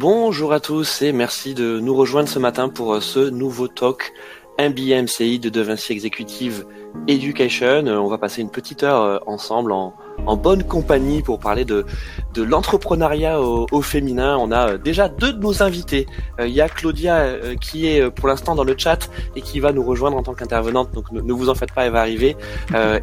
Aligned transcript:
Bonjour 0.00 0.54
à 0.54 0.60
tous 0.60 1.02
et 1.02 1.12
merci 1.12 1.52
de 1.52 1.78
nous 1.78 1.94
rejoindre 1.94 2.26
ce 2.26 2.38
matin 2.38 2.70
pour 2.70 2.94
euh, 2.94 3.00
ce 3.00 3.28
nouveau 3.28 3.68
talk 3.68 4.14
MBMCI 4.58 5.38
de 5.38 5.50
De 5.50 5.60
Vinci 5.60 5.92
Executive 5.92 6.64
Education. 7.06 7.84
Euh, 7.86 7.98
on 7.98 8.08
va 8.08 8.16
passer 8.16 8.40
une 8.40 8.48
petite 8.48 8.82
heure 8.82 9.02
euh, 9.02 9.18
ensemble 9.26 9.72
en, 9.72 9.92
bonne 10.38 10.64
compagnie 10.64 11.20
pour 11.20 11.38
parler 11.38 11.66
de, 11.66 11.84
de 12.32 12.42
l'entrepreneuriat 12.42 13.42
au, 13.42 13.82
féminin. 13.82 14.38
On 14.38 14.50
a 14.52 14.78
déjà 14.78 15.10
deux 15.10 15.34
de 15.34 15.38
nos 15.38 15.62
invités. 15.62 16.06
Il 16.38 16.48
y 16.48 16.62
a 16.62 16.68
Claudia 16.70 17.56
qui 17.60 17.86
est 17.86 18.10
pour 18.10 18.28
l'instant 18.28 18.54
dans 18.54 18.64
le 18.64 18.74
chat 18.78 19.10
et 19.36 19.42
qui 19.42 19.60
va 19.60 19.72
nous 19.72 19.82
rejoindre 19.82 20.16
en 20.16 20.22
tant 20.22 20.32
qu'intervenante. 20.32 20.92
Donc 20.92 21.12
ne, 21.12 21.32
vous 21.32 21.50
en 21.50 21.54
faites 21.54 21.72
pas, 21.72 21.84
elle 21.84 21.92
va 21.92 22.00
arriver. 22.00 22.36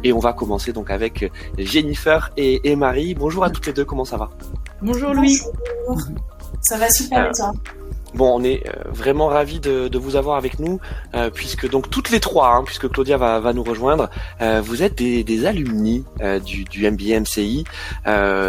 et 0.02 0.12
on 0.12 0.20
va 0.20 0.32
commencer 0.32 0.72
donc 0.72 0.90
avec 0.90 1.30
Jennifer 1.58 2.30
et, 2.36 2.74
Marie. 2.76 3.14
Bonjour 3.14 3.44
à 3.44 3.50
toutes 3.50 3.66
les 3.66 3.72
deux, 3.72 3.84
comment 3.84 4.04
ça 4.04 4.16
va? 4.16 4.30
Bonjour 4.80 5.12
Louis. 5.12 5.38
Ça 6.60 6.76
va 6.76 6.90
super 6.90 7.26
euh, 7.26 7.32
toi 7.34 7.52
Bon, 8.14 8.40
on 8.40 8.42
est 8.42 8.66
euh, 8.66 8.72
vraiment 8.88 9.26
ravis 9.26 9.60
de, 9.60 9.98
vous 9.98 10.16
avoir 10.16 10.38
avec 10.38 10.58
nous, 10.58 10.80
euh, 11.14 11.28
puisque 11.30 11.68
donc 11.68 11.90
toutes 11.90 12.10
les 12.10 12.20
trois, 12.20 12.54
hein, 12.54 12.62
puisque 12.64 12.88
Claudia 12.88 13.18
va, 13.18 13.38
va 13.38 13.52
nous 13.52 13.62
rejoindre, 13.62 14.08
vous 14.62 14.82
êtes 14.82 14.96
des, 14.96 15.24
des 15.24 15.44
alumni 15.44 16.04
du, 16.44 16.64
du 16.64 16.90
MBA 16.90 17.20
MCI. 17.20 17.64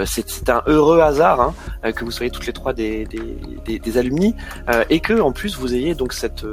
c'est 0.05 0.49
un 0.49 0.63
heureux 0.65 1.01
hasard 1.01 1.53
hein, 1.83 1.91
que 1.91 2.05
vous 2.05 2.11
soyez 2.11 2.31
toutes 2.31 2.47
les 2.47 2.53
trois 2.53 2.73
des, 2.73 3.05
des, 3.05 3.79
des 3.79 3.97
alumni 3.97 4.33
et 4.89 5.01
que 5.01 5.19
en 5.19 5.33
plus 5.33 5.57
vous 5.57 5.75
ayez 5.75 5.93
donc 5.93 6.13
cette 6.13 6.45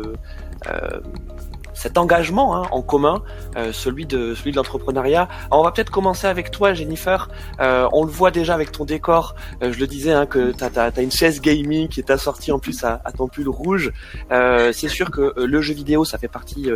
cet 1.77 1.99
engagement 1.99 2.57
hein, 2.57 2.67
en 2.73 2.83
commun, 2.83 3.23
euh, 3.57 3.73
celui 3.73 4.07
de 4.07 4.35
celui 4.35 4.51
de 4.51 4.57
l'entrepreneuriat. 4.57 5.29
On 5.51 5.63
va 5.63 5.71
peut-être 5.71 5.91
commencer 5.91 6.27
avec 6.27 6.51
toi, 6.51 6.75
Jennifer. 6.75 7.29
Euh, 7.61 7.89
on 7.93 8.05
le 8.05 8.11
voit 8.11 8.31
déjà 8.31 8.55
avec 8.55 8.73
ton 8.73 8.85
décor. 8.85 9.37
Euh, 9.63 9.73
je 9.73 9.79
le 9.79 9.87
disais 9.87 10.13
hein, 10.13 10.27
que 10.27 10.53
tu 10.53 10.65
as, 10.65 11.01
une 11.01 11.13
chaise 11.13 11.41
gaming 11.41 11.89
qui 11.89 12.01
est 12.01 12.11
assortie 12.11 12.51
en 12.51 12.59
plus 12.59 12.83
à, 12.83 13.01
à 13.05 13.13
ton 13.13 13.29
pull 13.29 13.49
rouge. 13.49 13.93
c'est 14.31 14.89
sûr 14.89 15.11
que 15.11 15.35
le 15.37 15.61
jeu 15.61 15.75
vidéo, 15.75 16.05
ça 16.05 16.19
fait 16.19 16.29
partie, 16.29 16.71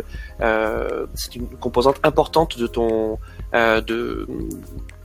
c'est 1.15 1.35
une 1.35 1.47
composante 1.47 1.97
importante 2.03 2.57
de 2.57 2.67
ton 2.67 3.17
de 3.53 4.27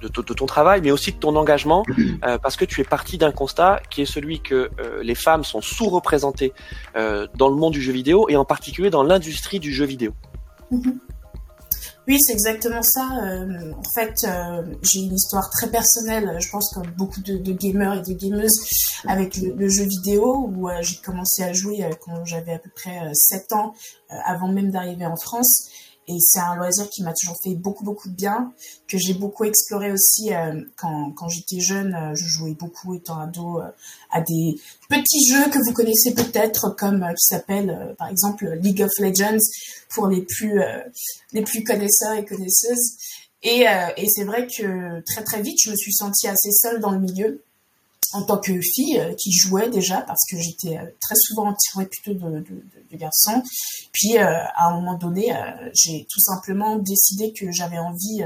de, 0.01 0.09
ton 0.09 0.47
travail, 0.47 0.81
mais 0.83 0.91
aussi 0.91 1.13
de 1.13 1.19
ton 1.19 1.37
engagement, 1.37 1.85
euh, 2.25 2.39
parce 2.39 2.57
que 2.57 2.65
tu 2.65 2.81
es 2.81 2.85
parti 2.85 3.19
d'un 3.19 3.33
constat 3.33 3.81
qui 3.91 4.03
est 4.03 4.07
celui 4.07 4.41
que 4.41 4.71
euh, 4.81 5.03
les 5.03 5.15
femmes 5.15 5.45
sont 5.45 5.61
sous-représentées 5.61 6.53
euh, 6.97 7.27
dans 7.35 7.49
le 7.49 7.57
monde 7.57 7.73
du 7.73 7.83
jeu 7.83 7.93
vidéo 7.93 8.29
et 8.29 8.37
en 8.37 8.45
particulier 8.45 8.91
dans 8.91 9.03
l'industrie 9.03 9.61
du 9.61 9.73
jeu 9.73 9.87
vidéo. 9.87 10.13
Mhm. 10.71 10.99
Oui, 12.09 12.21
c'est 12.21 12.35
exactement 12.35 12.83
ça. 12.83 13.03
en 13.03 13.91
fait, 13.93 14.25
j'ai 14.81 15.01
une 15.01 15.15
histoire 15.15 15.51
très 15.51 15.69
personnelle, 15.69 16.37
je 16.39 16.49
pense 16.51 16.73
comme 16.73 16.87
beaucoup 16.97 17.21
de, 17.21 17.53
gamers 17.53 17.95
et 17.95 18.03
de 18.03 18.13
gameuses, 18.17 18.61
avec 19.09 19.37
le, 19.37 19.69
jeu 19.69 19.83
vidéo, 19.83 20.49
où 20.55 20.69
j'ai 20.83 20.99
commencé 21.05 21.43
à 21.43 21.53
jouer 21.53 21.85
quand 22.05 22.25
j'avais 22.25 22.53
à 22.53 22.59
peu 22.61 22.71
près 22.77 23.13
7 23.13 23.53
ans, 23.55 23.75
avant 24.25 24.47
même 24.47 24.71
d'arriver 24.71 25.05
en 25.05 25.17
France 25.17 25.69
et 26.09 26.19
c'est 26.21 26.39
un 26.39 26.55
loisir 26.55 26.89
qui 26.89 27.03
m'a 27.03 27.13
toujours 27.13 27.37
fait 27.43 27.55
beaucoup 27.55 27.85
beaucoup 27.85 28.09
de 28.09 28.15
bien 28.15 28.53
que 28.89 28.97
j'ai 28.97 29.15
beaucoup 29.15 29.45
exploré 29.45 29.91
aussi 29.91 30.33
euh, 30.33 30.63
quand, 30.77 31.29
j'étais 31.29 31.61
jeune 31.61 31.95
euh, 31.95 32.15
je 32.15 32.25
jouais 32.27 32.55
beaucoup 32.55 32.95
étant 32.95 33.19
ado 33.19 33.61
euh, 33.61 33.69
à 34.11 34.21
des 34.21 34.57
petits 34.89 35.27
jeux 35.29 35.51
que 35.51 35.59
vous 35.67 35.73
connaissez 35.73 36.15
peut-être 36.15 36.77
comme 36.77 37.05
qui 37.17 37.25
s'appellent 37.25 37.95
par 37.99 38.09
exemple 38.09 38.49
League 38.63 38.83
of 38.83 38.91
Legends 38.99 39.45
pour 39.91 40.07
les 40.07 40.23
plus 40.23 40.61
les 41.33 41.43
plus 41.43 41.65
connaisseurs 41.65 42.15
et 42.15 42.25
connaisseuses. 42.25 42.97
Et, 43.43 43.65
et 43.97 44.07
c'est 44.09 44.25
vrai 44.25 44.47
que 44.47 45.03
très 45.05 45.23
très 45.23 45.43
vite 45.43 45.59
je 45.63 45.71
me 45.71 45.77
suis 45.77 45.93
sentie 45.93 46.29
assez 46.29 46.51
seule 46.53 46.81
dans 46.81 46.91
le 46.91 47.01
milieu 47.01 47.43
en 48.13 48.23
tant 48.23 48.39
que 48.39 48.61
fille 48.61 48.99
euh, 48.99 49.15
qui 49.15 49.33
jouait 49.33 49.69
déjà 49.69 50.01
parce 50.03 50.23
que 50.31 50.37
j'étais 50.39 50.79
euh, 50.79 50.87
très 51.01 51.17
souvent 51.17 51.49
entourée 51.49 51.87
plutôt 51.87 52.15
de, 52.15 52.41
de, 52.41 52.65
de, 52.91 52.97
garçons. 52.97 53.43
Puis 53.93 54.17
euh, 54.17 54.25
à 54.55 54.69
un 54.69 54.75
moment 54.75 54.95
donné, 54.95 55.33
j'ai 55.75 56.07
tout 56.11 56.21
simplement 56.21 56.77
décidé 56.77 57.33
que 57.33 57.51
j'avais 57.53 57.79
envie 57.79 58.23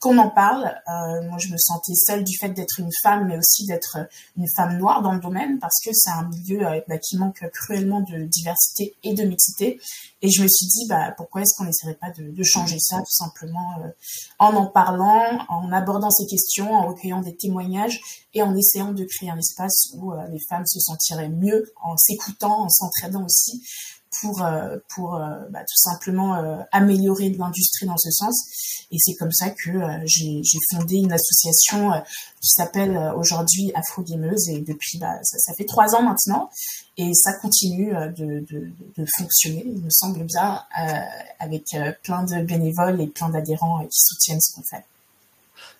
qu'on 0.00 0.16
en 0.18 0.30
parle. 0.30 0.64
Euh, 0.88 1.28
moi, 1.28 1.38
je 1.38 1.48
me 1.48 1.58
sentais 1.58 1.94
seule 1.94 2.24
du 2.24 2.36
fait 2.36 2.48
d'être 2.48 2.80
une 2.80 2.90
femme, 3.02 3.26
mais 3.28 3.36
aussi 3.36 3.66
d'être 3.66 3.98
une 4.36 4.46
femme 4.56 4.78
noire 4.78 5.02
dans 5.02 5.12
le 5.12 5.20
domaine, 5.20 5.58
parce 5.58 5.78
que 5.84 5.90
c'est 5.92 6.10
un 6.10 6.26
milieu 6.28 6.66
euh, 6.66 6.80
bah, 6.88 6.98
qui 6.98 7.18
manque 7.18 7.44
cruellement 7.52 8.00
de 8.00 8.24
diversité 8.24 8.96
et 9.02 9.12
de 9.12 9.22
mixité. 9.24 9.78
Et 10.22 10.30
je 10.30 10.42
me 10.42 10.48
suis 10.48 10.66
dit, 10.66 10.86
bah, 10.88 11.12
pourquoi 11.16 11.42
est-ce 11.42 11.54
qu'on 11.56 11.64
n'essaierait 11.64 11.94
pas 11.94 12.10
de, 12.10 12.42
changer 12.42 12.78
ça, 12.78 12.98
tout 12.98 13.12
simplement 13.12 13.78
euh, 13.82 13.88
en 14.38 14.54
en 14.54 14.66
parlant, 14.66 15.38
en 15.48 15.70
abordant 15.72 16.10
ces 16.10 16.26
questions, 16.26 16.72
en 16.72 16.88
recueillant 16.88 17.20
des 17.20 17.36
témoignages 17.36 18.00
et 18.34 18.42
en 18.42 18.56
essayant 18.56 18.92
de 18.92 19.04
créer 19.04 19.30
un 19.30 19.38
espace 19.38 19.90
où 19.94 20.12
euh, 20.12 20.26
les 20.28 20.40
femmes 20.48 20.66
se 20.66 20.80
sentiraient 20.80 21.28
mieux 21.28 21.72
en 21.82 21.96
s'écoutant, 21.96 22.64
en 22.64 22.68
s'entraidant 22.68 23.24
aussi 23.24 23.62
pour 24.18 24.42
euh, 24.42 24.76
pour 24.94 25.16
euh, 25.16 25.36
bah, 25.50 25.60
tout 25.60 25.76
simplement 25.76 26.36
euh, 26.36 26.56
améliorer 26.72 27.30
l'industrie 27.30 27.86
dans 27.86 27.96
ce 27.96 28.10
sens. 28.10 28.86
Et 28.90 28.96
c'est 28.98 29.14
comme 29.14 29.30
ça 29.30 29.50
que 29.50 29.70
j'ai 30.04 30.42
fondé 30.70 30.96
une 30.96 31.12
association 31.12 31.92
qui 32.40 32.48
s'appelle 32.48 32.98
aujourd'hui 33.16 33.70
Afro 33.76 34.02
Gameuse 34.02 34.48
et 34.48 34.62
depuis 34.62 34.98
bah, 34.98 35.16
ça, 35.22 35.38
ça, 35.38 35.54
fait 35.54 35.64
trois 35.64 35.94
ans 35.94 36.02
maintenant 36.02 36.50
et 36.96 37.14
ça 37.14 37.34
continue 37.34 37.92
de, 37.92 38.44
de, 38.50 38.72
de 38.96 39.06
fonctionner, 39.16 39.62
il 39.64 39.80
me 39.80 39.90
semble 39.90 40.24
bien, 40.24 40.64
avec 41.38 41.76
plein 42.02 42.24
de 42.24 42.42
bénévoles 42.42 43.00
et 43.00 43.06
plein 43.06 43.28
d'adhérents 43.28 43.86
qui 43.86 44.00
soutiennent 44.00 44.40
ce 44.40 44.56
qu'on 44.56 44.64
fait. 44.64 44.84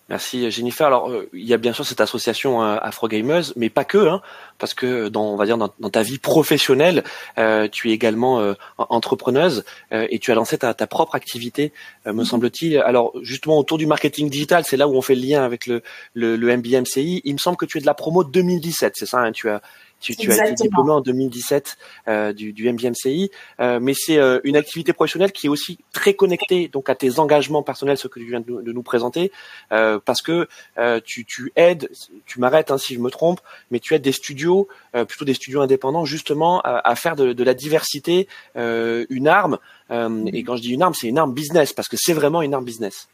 Merci 0.09 0.51
Jennifer. 0.51 0.87
Alors 0.87 1.09
euh, 1.09 1.29
il 1.31 1.47
y 1.47 1.53
a 1.53 1.57
bien 1.57 1.71
sûr 1.71 1.85
cette 1.85 2.01
association 2.01 2.61
euh, 2.63 2.75
Afro 2.81 3.07
Gamers, 3.07 3.53
mais 3.55 3.69
pas 3.69 3.85
que, 3.85 4.09
hein, 4.09 4.21
parce 4.57 4.73
que 4.73 5.07
dans 5.07 5.23
on 5.23 5.35
va 5.37 5.45
dire 5.45 5.57
dans, 5.57 5.69
ta 5.69 6.01
vie 6.01 6.17
professionnelle, 6.17 7.03
euh, 7.37 7.69
tu 7.71 7.89
es 7.89 7.93
également 7.93 8.53
entrepreneuse 8.77 9.63
et 9.91 10.19
tu 10.19 10.31
as 10.31 10.35
lancé 10.35 10.57
ta, 10.57 10.73
propre 10.73 11.15
activité, 11.15 11.71
me 12.05 12.11
mhm. 12.11 12.25
semble-t-il. 12.25 12.77
Alors 12.79 13.13
justement 13.21 13.57
autour 13.57 13.77
du 13.77 13.85
marketing 13.85 14.29
digital, 14.29 14.63
c'est 14.65 14.77
là 14.77 14.87
où 14.87 14.95
on 14.95 15.01
fait 15.01 15.15
le 15.15 15.21
lien 15.21 15.43
avec 15.43 15.65
le, 15.65 15.81
le, 16.13 16.35
le 16.35 16.57
MBMCI. 16.57 17.21
Il 17.23 17.33
me 17.33 17.39
semble 17.39 17.57
que 17.57 17.65
tu 17.65 17.77
es 17.77 17.81
de 17.81 17.85
la 17.85 17.93
promo 17.93 18.23
2017, 18.23 18.93
c'est 18.97 19.05
ça 19.05 19.19
hein, 19.19 19.31
Tu 19.31 19.49
as 19.49 19.61
tu, 20.01 20.15
tu 20.15 20.31
as 20.31 20.49
été 20.49 20.63
diplômé 20.63 20.91
en 20.91 21.01
2017 21.01 21.77
euh, 22.07 22.33
du, 22.33 22.53
du 22.53 22.71
MBMCI, 22.71 23.31
euh, 23.59 23.79
mais 23.79 23.93
c'est 23.95 24.17
euh, 24.17 24.39
une 24.43 24.55
activité 24.57 24.93
professionnelle 24.93 25.31
qui 25.31 25.45
est 25.45 25.49
aussi 25.49 25.77
très 25.93 26.15
connectée 26.15 26.67
donc 26.67 26.89
à 26.89 26.95
tes 26.95 27.19
engagements 27.19 27.63
personnels, 27.63 27.97
ce 27.97 28.07
que 28.07 28.19
tu 28.19 28.25
viens 28.25 28.41
de, 28.41 28.61
de 28.61 28.71
nous 28.71 28.83
présenter, 28.83 29.31
euh, 29.71 29.99
parce 30.03 30.21
que 30.21 30.47
euh, 30.79 30.99
tu, 31.05 31.23
tu 31.23 31.53
aides, 31.55 31.89
tu 32.25 32.39
m'arrêtes 32.39 32.71
hein, 32.71 32.77
si 32.77 32.95
je 32.95 32.99
me 32.99 33.11
trompe, 33.11 33.39
mais 33.69 33.79
tu 33.79 33.93
aides 33.93 34.01
des 34.01 34.11
studios, 34.11 34.67
plutôt 35.07 35.25
des 35.25 35.35
studios 35.35 35.61
indépendants, 35.61 36.05
justement 36.05 36.59
à, 36.61 36.81
à 36.89 36.95
faire 36.95 37.15
de, 37.15 37.33
de, 37.33 37.43
la 37.43 37.53
diversité 37.53 38.27
une 38.55 39.27
arme. 39.27 39.59
Et 39.89 40.43
quand 40.43 40.55
je 40.55 40.61
dis 40.61 40.71
une 40.71 40.81
arme, 40.81 40.93
c'est 40.93 41.07
une 41.07 41.17
arme 41.17 41.33
business, 41.33 41.73
parce 41.73 41.87
que 41.87 41.97
c'est 41.99 42.13
vraiment 42.13 42.41
une 42.41 42.53
arme 42.53 42.65
business. 42.65 43.07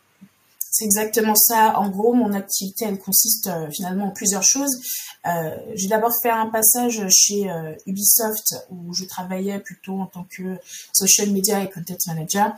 C'est 0.77 0.85
exactement 0.85 1.33
ça. 1.33 1.79
En 1.79 1.89
gros, 1.89 2.13
mon 2.13 2.33
activité, 2.33 2.85
elle 2.85 2.99
consiste 2.99 3.47
euh, 3.47 3.67
finalement 3.71 4.09
en 4.09 4.11
plusieurs 4.11 4.43
choses. 4.43 4.79
Euh, 5.25 5.49
j'ai 5.73 5.87
d'abord 5.87 6.11
fait 6.21 6.29
un 6.29 6.45
passage 6.45 7.01
chez 7.09 7.49
euh, 7.49 7.73
Ubisoft 7.87 8.53
où 8.69 8.93
je 8.93 9.05
travaillais 9.05 9.57
plutôt 9.57 9.99
en 9.99 10.05
tant 10.05 10.27
que 10.29 10.59
social 10.93 11.31
media 11.31 11.63
et 11.63 11.69
content 11.71 11.95
manager. 12.05 12.53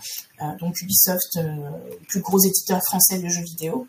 donc 0.59 0.81
Ubisoft, 0.81 1.37
le 1.37 1.97
plus 2.09 2.19
gros 2.19 2.39
éditeur 2.39 2.81
français 2.83 3.19
de 3.19 3.29
jeux 3.29 3.43
vidéo. 3.43 3.87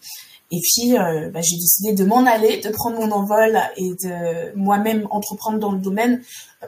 Et 0.52 0.60
puis, 0.60 0.94
bah, 0.96 1.40
j'ai 1.42 1.56
décidé 1.56 1.92
de 1.92 2.04
m'en 2.04 2.26
aller, 2.26 2.60
de 2.60 2.70
prendre 2.70 2.98
mon 2.98 3.10
envol 3.12 3.60
et 3.76 3.90
de 4.02 4.56
moi-même 4.56 5.06
entreprendre 5.10 5.58
dans 5.58 5.70
le 5.70 5.78
domaine 5.78 6.22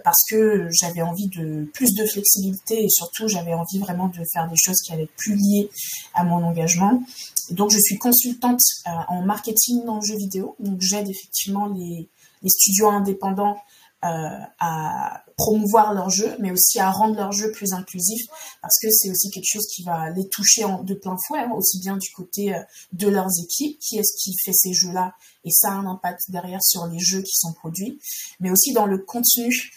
parce 0.04 0.22
que 0.30 0.68
j'avais 0.70 1.02
envie 1.02 1.28
de 1.28 1.68
plus 1.74 1.94
de 1.94 2.06
flexibilité 2.06 2.84
et 2.84 2.88
surtout 2.88 3.28
j'avais 3.28 3.54
envie 3.54 3.78
vraiment 3.78 4.08
de 4.08 4.22
faire 4.32 4.48
des 4.48 4.56
choses 4.56 4.80
qui 4.82 4.92
allaient 4.92 5.02
être 5.04 5.16
plus 5.16 5.34
liées 5.34 5.68
à 6.14 6.24
mon 6.24 6.44
engagement. 6.44 7.02
Donc, 7.50 7.70
je 7.70 7.78
suis 7.78 7.98
consultante 7.98 8.60
euh, 8.86 8.90
en 9.08 9.22
marketing 9.22 9.84
dans 9.84 9.96
le 9.96 10.02
jeu 10.02 10.16
vidéo. 10.16 10.56
Donc, 10.60 10.80
j'aide 10.80 11.08
effectivement 11.08 11.66
les, 11.66 12.08
studios 12.46 12.88
indépendants 12.88 13.56
euh, 14.04 14.38
à 14.58 15.24
promouvoir 15.36 15.94
leur 15.94 16.10
jeu, 16.10 16.34
mais 16.40 16.50
aussi 16.50 16.80
à 16.80 16.90
rendre 16.90 17.14
leur 17.14 17.30
jeu 17.30 17.52
plus 17.52 17.72
inclusif, 17.72 18.26
parce 18.60 18.78
que 18.80 18.90
c'est 18.90 19.10
aussi 19.10 19.30
quelque 19.30 19.46
chose 19.46 19.66
qui 19.68 19.84
va 19.84 20.10
les 20.10 20.28
toucher 20.28 20.64
de 20.82 20.94
plein 20.94 21.16
fouet, 21.26 21.38
hein, 21.38 21.52
aussi 21.54 21.78
bien 21.78 21.96
du 21.96 22.10
côté 22.10 22.52
euh, 22.52 22.58
de 22.92 23.06
leurs 23.06 23.30
équipes, 23.40 23.78
qui 23.78 23.98
est-ce 23.98 24.12
qui 24.20 24.36
fait 24.44 24.52
ces 24.52 24.72
jeux-là, 24.72 25.14
et 25.44 25.50
ça 25.50 25.68
a 25.68 25.74
un 25.74 25.86
impact 25.86 26.30
derrière 26.30 26.62
sur 26.62 26.86
les 26.86 26.98
jeux 26.98 27.22
qui 27.22 27.36
sont 27.36 27.52
produits, 27.52 28.00
mais 28.40 28.50
aussi 28.50 28.72
dans 28.72 28.86
le 28.86 28.98
contenu 28.98 29.72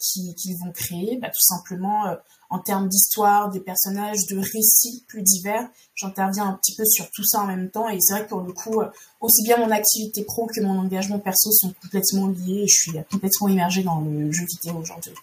qu'ils 0.00 0.56
vont 0.58 0.72
créer, 0.72 1.18
bah, 1.18 1.28
tout 1.28 1.42
simplement 1.42 2.16
en 2.50 2.58
termes 2.58 2.88
d'histoire, 2.88 3.50
des 3.50 3.60
personnages, 3.60 4.26
de 4.28 4.38
récits 4.38 5.04
plus 5.08 5.22
divers. 5.22 5.68
J'interviens 5.94 6.46
un 6.46 6.52
petit 6.54 6.74
peu 6.76 6.84
sur 6.84 7.10
tout 7.10 7.24
ça 7.24 7.40
en 7.40 7.46
même 7.46 7.70
temps 7.70 7.88
et 7.88 7.98
c'est 8.00 8.12
vrai 8.14 8.24
que 8.24 8.28
pour 8.28 8.40
le 8.40 8.52
coup, 8.52 8.80
euh, 8.80 8.86
aussi 9.20 9.42
bien 9.44 9.56
mon 9.56 9.70
activité 9.70 10.24
pro 10.24 10.46
que 10.46 10.60
mon 10.60 10.78
engagement 10.78 11.18
perso 11.18 11.50
sont 11.52 11.72
complètement 11.82 12.28
liés 12.28 12.62
et 12.64 12.68
je 12.68 12.74
suis 12.74 12.92
complètement 13.10 13.48
immergée 13.48 13.82
dans 13.82 14.00
le 14.00 14.30
jeu 14.32 14.44
vidéo 14.44 14.80
aujourd'hui. 14.80 15.14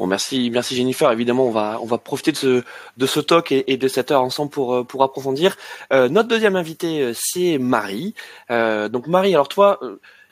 Bon, 0.00 0.06
merci, 0.06 0.48
merci 0.48 0.74
Jennifer. 0.74 1.12
Évidemment, 1.12 1.44
on 1.44 1.50
va, 1.50 1.78
on 1.82 1.84
va 1.84 1.98
profiter 1.98 2.32
de 2.32 2.36
ce, 2.38 2.64
de 2.96 3.06
ce 3.06 3.20
talk 3.20 3.52
et, 3.52 3.76
de 3.76 3.86
cette 3.86 4.10
heure 4.10 4.22
ensemble 4.22 4.50
pour, 4.50 4.74
euh, 4.74 4.82
pour 4.82 5.02
approfondir. 5.02 5.58
Euh, 5.92 6.08
notre 6.08 6.26
deuxième 6.26 6.56
invité, 6.56 7.12
c'est 7.14 7.58
Marie. 7.58 8.14
Euh, 8.50 8.88
donc 8.88 9.08
Marie, 9.08 9.34
alors 9.34 9.48
toi, 9.48 9.78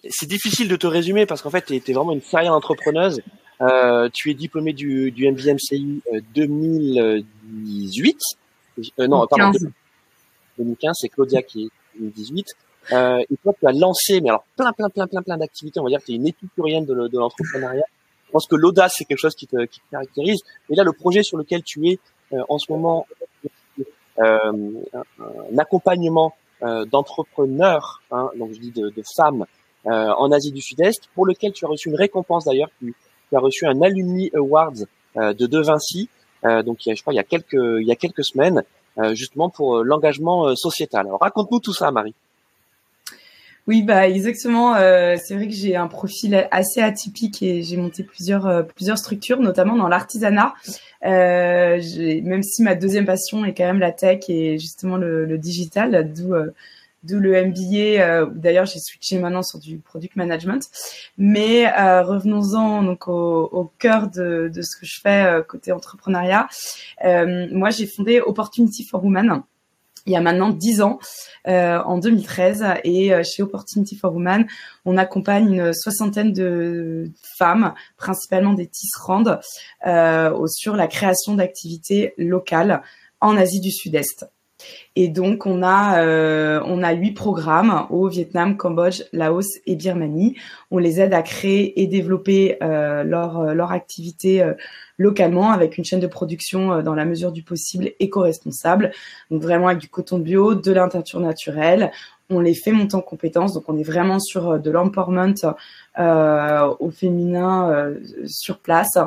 c'est 0.08 0.26
difficile 0.26 0.68
de 0.68 0.76
te 0.76 0.86
résumer 0.86 1.26
parce 1.26 1.42
qu'en 1.42 1.50
fait, 1.50 1.66
tu 1.66 1.74
es, 1.74 1.92
vraiment 1.92 2.12
une 2.12 2.22
sérieuse 2.22 2.48
entrepreneuse. 2.48 3.20
Euh, 3.60 4.08
tu 4.12 4.30
es 4.30 4.34
diplômé 4.34 4.72
du, 4.72 5.10
du 5.10 5.30
MBMCI 5.30 6.02
2018. 6.34 8.18
Euh, 9.00 9.06
non, 9.08 9.26
2015. 9.26 9.28
pardon, 9.30 9.58
2015, 10.58 10.96
c'est 11.00 11.08
Claudia 11.08 11.42
qui 11.42 11.64
est 11.64 11.70
2018. 11.98 12.46
Euh, 12.92 13.18
et 13.30 13.36
toi, 13.42 13.52
tu 13.58 13.66
as 13.66 13.72
lancé, 13.72 14.20
mais 14.20 14.30
alors 14.30 14.44
plein, 14.56 14.72
plein, 14.72 14.88
plein, 14.88 15.06
plein, 15.06 15.22
plein 15.22 15.36
d'activités. 15.36 15.80
On 15.80 15.84
va 15.84 15.90
dire 15.90 16.00
que 16.00 16.06
tu 16.06 16.12
es 16.12 16.16
une 16.16 16.26
épicurienne 16.26 16.86
de, 16.86 16.94
de 17.08 17.18
l'entrepreneuriat. 17.18 17.84
Je 18.26 18.32
pense 18.32 18.46
que 18.46 18.56
l'audace, 18.56 18.94
c'est 18.96 19.04
quelque 19.04 19.18
chose 19.18 19.34
qui 19.34 19.46
te, 19.46 19.64
qui 19.64 19.80
te 19.80 19.90
caractérise. 19.90 20.40
Et 20.70 20.74
là, 20.74 20.84
le 20.84 20.92
projet 20.92 21.22
sur 21.22 21.36
lequel 21.38 21.62
tu 21.62 21.88
es 21.88 21.98
euh, 22.32 22.42
en 22.48 22.58
ce 22.58 22.70
moment, 22.70 23.06
euh, 24.18 24.72
un, 24.92 25.02
un, 25.24 25.58
accompagnement 25.58 26.34
euh, 26.62 26.84
d'entrepreneurs, 26.84 28.02
hein, 28.10 28.30
donc 28.36 28.52
je 28.52 28.58
dis 28.58 28.70
de, 28.70 28.90
de 28.90 29.02
femmes, 29.16 29.46
euh, 29.86 29.90
en 29.90 30.32
Asie 30.32 30.52
du 30.52 30.60
Sud-Est, 30.60 31.08
pour 31.14 31.24
lequel 31.24 31.52
tu 31.52 31.64
as 31.64 31.68
reçu 31.68 31.88
une 31.88 31.94
récompense 31.94 32.44
d'ailleurs. 32.44 32.70
Tu, 32.80 32.94
tu, 33.28 33.36
as 33.36 33.40
reçu 33.40 33.66
un 33.66 33.80
Alumni 33.82 34.30
Awards 34.34 34.84
euh, 35.16 35.32
de 35.32 35.46
De 35.46 35.60
Vinci, 35.60 36.08
donc 36.42 36.78
je 36.86 37.00
crois 37.00 37.12
il 37.12 37.16
y 37.16 37.20
a 37.20 37.24
quelques 37.24 37.52
il 37.52 37.86
y 37.86 37.90
a 37.90 37.96
quelques 37.96 38.24
semaines, 38.24 38.62
justement 39.12 39.50
pour 39.50 39.82
l'engagement 39.82 40.54
sociétal. 40.54 41.06
Alors 41.06 41.20
raconte-nous 41.20 41.60
tout 41.60 41.74
ça, 41.74 41.90
Marie. 41.90 42.14
Oui, 43.68 43.82
bah 43.82 44.08
exactement. 44.08 44.76
Euh, 44.76 45.16
c'est 45.22 45.34
vrai 45.34 45.46
que 45.46 45.52
j'ai 45.52 45.76
un 45.76 45.88
profil 45.88 46.48
assez 46.50 46.80
atypique 46.80 47.42
et 47.42 47.62
j'ai 47.62 47.76
monté 47.76 48.02
plusieurs 48.02 48.46
euh, 48.46 48.62
plusieurs 48.62 48.96
structures, 48.96 49.40
notamment 49.40 49.76
dans 49.76 49.88
l'artisanat. 49.88 50.54
Euh, 51.04 51.78
même 52.24 52.42
si 52.42 52.62
ma 52.62 52.74
deuxième 52.74 53.04
passion 53.04 53.44
est 53.44 53.52
quand 53.52 53.66
même 53.66 53.78
la 53.78 53.92
tech 53.92 54.20
et 54.28 54.58
justement 54.58 54.96
le, 54.96 55.26
le 55.26 55.36
digital, 55.36 56.10
d'où 56.14 56.32
euh, 56.32 56.46
d'où 57.02 57.18
le 57.18 57.46
MBA. 57.46 58.02
Euh, 58.02 58.26
D'ailleurs, 58.32 58.66
j'ai 58.66 58.78
switché 58.78 59.18
maintenant 59.18 59.42
sur 59.42 59.58
du 59.58 59.78
product 59.78 60.16
management. 60.16 60.68
Mais 61.16 61.70
revenons-en 61.70 62.82
donc 62.82 63.08
au, 63.08 63.48
au 63.52 63.72
cœur 63.78 64.08
de, 64.10 64.50
de, 64.52 64.62
ce 64.62 64.78
que 64.78 64.86
je 64.86 65.00
fais 65.00 65.42
côté 65.48 65.72
entrepreneuriat. 65.72 66.48
moi, 67.04 67.70
j'ai 67.70 67.86
fondé 67.86 68.20
Opportunity 68.20 68.84
for 68.84 69.04
Women 69.04 69.42
il 70.08 70.12
y 70.12 70.16
a 70.16 70.20
maintenant 70.20 70.48
dix 70.48 70.80
ans, 70.80 70.98
euh, 71.46 71.78
en 71.82 71.98
2013. 71.98 72.64
Et 72.84 73.12
euh, 73.12 73.22
chez 73.22 73.42
Opportunity 73.42 73.96
for 73.96 74.12
Women, 74.14 74.46
on 74.84 74.96
accompagne 74.96 75.52
une 75.52 75.74
soixantaine 75.74 76.32
de 76.32 77.10
femmes, 77.36 77.74
principalement 77.96 78.54
des 78.54 78.66
tisserandes, 78.66 79.38
euh, 79.86 80.46
sur 80.46 80.76
la 80.76 80.88
création 80.88 81.34
d'activités 81.34 82.14
locales 82.16 82.82
en 83.20 83.36
Asie 83.36 83.60
du 83.60 83.70
Sud-Est. 83.70 84.26
Et 84.96 85.08
donc 85.08 85.46
on 85.46 85.62
a 85.62 86.02
euh, 86.02 86.60
on 86.64 86.82
a 86.82 86.92
huit 86.92 87.12
programmes 87.12 87.86
au 87.90 88.08
Vietnam, 88.08 88.56
Cambodge, 88.56 89.02
Laos 89.12 89.46
et 89.66 89.76
Birmanie. 89.76 90.36
On 90.70 90.78
les 90.78 91.00
aide 91.00 91.14
à 91.14 91.22
créer 91.22 91.80
et 91.80 91.86
développer 91.86 92.56
euh, 92.62 93.04
leur 93.04 93.54
leur 93.54 93.72
activité 93.72 94.42
euh, 94.42 94.54
localement 94.98 95.50
avec 95.52 95.78
une 95.78 95.84
chaîne 95.84 96.00
de 96.00 96.06
production 96.06 96.72
euh, 96.72 96.82
dans 96.82 96.94
la 96.94 97.04
mesure 97.04 97.32
du 97.32 97.42
possible 97.42 97.92
éco-responsable. 98.00 98.90
Donc 99.30 99.40
vraiment 99.42 99.68
avec 99.68 99.78
du 99.78 99.88
coton 99.88 100.18
bio, 100.18 100.54
de 100.54 100.72
la 100.72 100.88
naturelle. 101.20 101.90
On 102.30 102.40
les 102.40 102.52
fait 102.52 102.72
monter 102.72 102.94
en 102.94 103.00
compétences, 103.00 103.54
donc 103.54 103.64
on 103.68 103.78
est 103.78 103.84
vraiment 103.84 104.18
sur 104.18 104.50
euh, 104.50 104.58
de 104.58 104.70
l'empowerment 104.70 105.54
euh, 105.98 106.74
au 106.78 106.90
féminin 106.90 107.94
sur 108.26 108.58
place. 108.58 108.98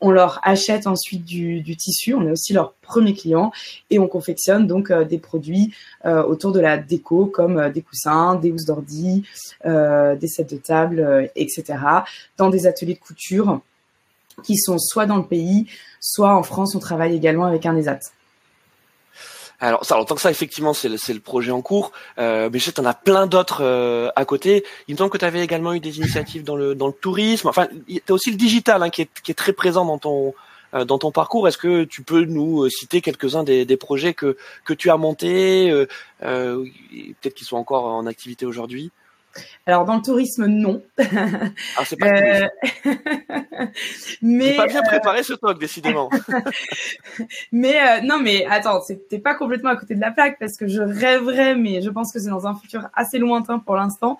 On 0.00 0.10
leur 0.10 0.40
achète 0.42 0.86
ensuite 0.86 1.24
du, 1.24 1.76
tissu, 1.76 2.14
on 2.14 2.26
est 2.26 2.30
aussi 2.30 2.52
leur 2.52 2.74
premier 2.74 3.14
client 3.14 3.52
et 3.90 3.98
on 3.98 4.06
confectionne 4.06 4.66
donc 4.66 4.90
euh, 4.90 5.04
des 5.04 5.18
produits 5.18 5.72
euh, 6.04 6.22
autour 6.22 6.52
de 6.52 6.60
la 6.60 6.76
déco 6.76 7.26
comme 7.26 7.58
euh, 7.58 7.70
des 7.70 7.80
coussins, 7.80 8.34
des 8.34 8.50
housses 8.50 8.66
d'ordi, 8.66 9.24
des 9.64 10.28
sets 10.28 10.44
de 10.44 10.56
table, 10.56 11.30
etc. 11.36 11.78
dans 12.36 12.50
des 12.50 12.66
ateliers 12.66 12.94
de 12.94 12.98
couture 12.98 13.60
qui 14.42 14.56
sont 14.56 14.78
soit 14.78 15.06
dans 15.06 15.16
le 15.16 15.26
pays, 15.26 15.66
soit 16.00 16.34
en 16.34 16.42
France, 16.42 16.74
on 16.74 16.80
travaille 16.80 17.14
également 17.14 17.44
avec 17.44 17.66
un 17.66 17.76
ESAT. 17.76 18.00
Alors, 19.60 19.84
ça, 19.84 19.98
en 19.98 20.04
tant 20.04 20.14
que 20.14 20.20
ça, 20.20 20.30
effectivement, 20.30 20.74
c'est 20.74 20.88
le, 20.88 20.96
le, 21.08 21.20
projet 21.20 21.50
en 21.50 21.62
cours. 21.62 21.92
Euh, 22.18 22.50
mais 22.52 22.58
je 22.58 22.64
sais 22.64 22.72
tu 22.72 22.80
en 22.80 22.84
as 22.84 22.94
plein 22.94 23.26
d'autres 23.26 23.62
euh, 23.62 24.10
à 24.16 24.24
côté. 24.24 24.64
Il 24.88 24.94
me 24.94 24.98
semble 24.98 25.10
que 25.10 25.18
tu 25.18 25.24
avais 25.24 25.42
également 25.42 25.72
eu 25.72 25.80
des 25.80 25.98
initiatives 25.98 26.44
dans 26.44 26.56
le, 26.56 26.74
dans 26.74 26.86
le 26.86 26.92
tourisme. 26.92 27.48
Enfin, 27.48 27.68
tu 27.86 28.02
as 28.08 28.12
aussi 28.12 28.30
le 28.30 28.36
digital 28.36 28.82
hein, 28.82 28.90
qui, 28.90 29.02
est, 29.02 29.10
qui 29.22 29.30
est 29.30 29.34
très 29.34 29.52
présent 29.52 29.84
dans 29.84 29.98
ton, 29.98 30.34
euh, 30.74 30.84
dans 30.84 30.98
ton 30.98 31.12
parcours. 31.12 31.46
Est-ce 31.46 31.58
que 31.58 31.84
tu 31.84 32.02
peux 32.02 32.24
nous 32.24 32.64
euh, 32.64 32.68
citer 32.68 33.00
quelques-uns 33.00 33.44
des, 33.44 33.64
des, 33.64 33.76
projets 33.76 34.12
que, 34.12 34.36
que 34.64 34.74
tu 34.74 34.90
as 34.90 34.96
montés, 34.96 35.70
euh, 35.70 35.86
peut-être 36.20 37.34
qu'ils 37.34 37.46
sont 37.46 37.56
encore 37.56 37.84
en 37.84 38.06
activité 38.06 38.44
aujourd'hui? 38.44 38.90
Alors 39.66 39.84
dans 39.84 39.96
le 39.96 40.02
tourisme, 40.02 40.46
non. 40.46 40.82
Ah, 40.98 41.84
c'est 41.84 41.96
pas 41.96 42.08
euh... 42.08 42.46
mais 44.22 44.56
pas 44.56 44.66
bien 44.66 44.82
préparé 44.82 45.22
ce 45.22 45.32
talk, 45.32 45.58
décidément. 45.58 46.10
mais 47.52 47.76
euh, 47.76 48.00
non, 48.02 48.20
mais 48.20 48.44
attends, 48.46 48.82
c'était 48.82 49.18
pas 49.18 49.34
complètement 49.34 49.70
à 49.70 49.76
côté 49.76 49.94
de 49.94 50.00
la 50.00 50.10
plaque 50.10 50.38
parce 50.38 50.56
que 50.56 50.68
je 50.68 50.82
rêverais, 50.82 51.54
mais 51.54 51.80
je 51.80 51.88
pense 51.90 52.12
que 52.12 52.18
c'est 52.18 52.28
dans 52.28 52.46
un 52.46 52.54
futur 52.54 52.88
assez 52.94 53.18
lointain 53.18 53.58
pour 53.58 53.76
l'instant, 53.76 54.18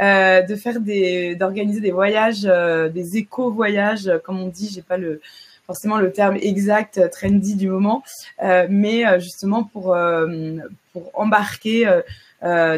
euh, 0.00 0.42
de 0.42 0.54
faire 0.54 0.80
des, 0.80 1.34
d'organiser 1.34 1.80
des 1.80 1.92
voyages, 1.92 2.44
euh, 2.44 2.88
des 2.88 3.16
éco-voyages, 3.16 4.10
comme 4.24 4.40
on 4.40 4.48
dit. 4.48 4.70
J'ai 4.72 4.82
pas 4.82 4.96
le 4.96 5.20
forcément 5.66 5.98
le 5.98 6.12
terme 6.12 6.36
exact 6.36 7.10
trendy 7.10 7.56
du 7.56 7.68
moment, 7.68 8.04
euh, 8.42 8.66
mais 8.68 9.18
justement 9.18 9.64
pour 9.64 9.96
pour 10.94 11.10
embarquer 11.14 11.86
euh, 11.86 12.00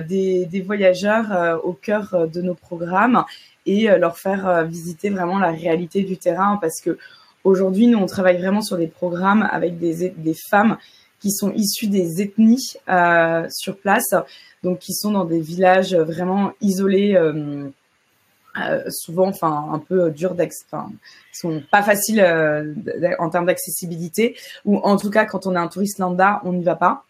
des, 0.00 0.46
des, 0.46 0.60
voyageurs 0.60 1.32
euh, 1.32 1.56
au 1.56 1.72
cœur 1.72 2.14
euh, 2.14 2.26
de 2.26 2.40
nos 2.40 2.54
programmes 2.54 3.24
et 3.66 3.88
leur 3.98 4.16
faire 4.16 4.64
visiter 4.64 5.10
vraiment 5.10 5.40
la 5.40 5.50
réalité 5.50 6.02
du 6.02 6.16
terrain 6.16 6.56
parce 6.60 6.80
que 6.80 6.98
aujourd'hui 7.42 7.88
nous 7.88 7.98
on 7.98 8.06
travaille 8.06 8.38
vraiment 8.38 8.60
sur 8.60 8.76
des 8.76 8.86
programmes 8.86 9.48
avec 9.50 9.80
des, 9.80 10.10
des 10.10 10.34
femmes 10.34 10.76
qui 11.20 11.30
sont 11.30 11.52
issues 11.52 11.88
des 11.88 12.22
ethnies 12.22 12.74
euh, 12.88 13.46
sur 13.50 13.76
place, 13.76 14.14
donc 14.62 14.78
qui 14.78 14.94
sont 14.94 15.12
dans 15.12 15.24
des 15.24 15.40
villages 15.40 15.94
vraiment 15.94 16.52
isolés, 16.60 17.14
euh, 17.16 17.68
euh, 18.58 18.84
souvent, 18.90 19.28
enfin 19.28 19.68
un 19.72 19.78
peu 19.78 20.10
durs 20.10 20.34
d'accès, 20.34 20.64
enfin 20.70 20.90
sont 21.32 21.62
pas 21.70 21.82
faciles 21.82 22.22
en 23.18 23.28
termes 23.28 23.46
d'accessibilité, 23.46 24.36
ou 24.64 24.78
en 24.78 24.96
tout 24.96 25.10
cas 25.10 25.24
quand 25.26 25.46
on 25.46 25.54
est 25.54 25.58
un 25.58 25.68
touriste 25.68 25.98
lambda, 25.98 26.40
on 26.44 26.52
n'y 26.52 26.64
va 26.64 26.76
pas. 26.76 27.04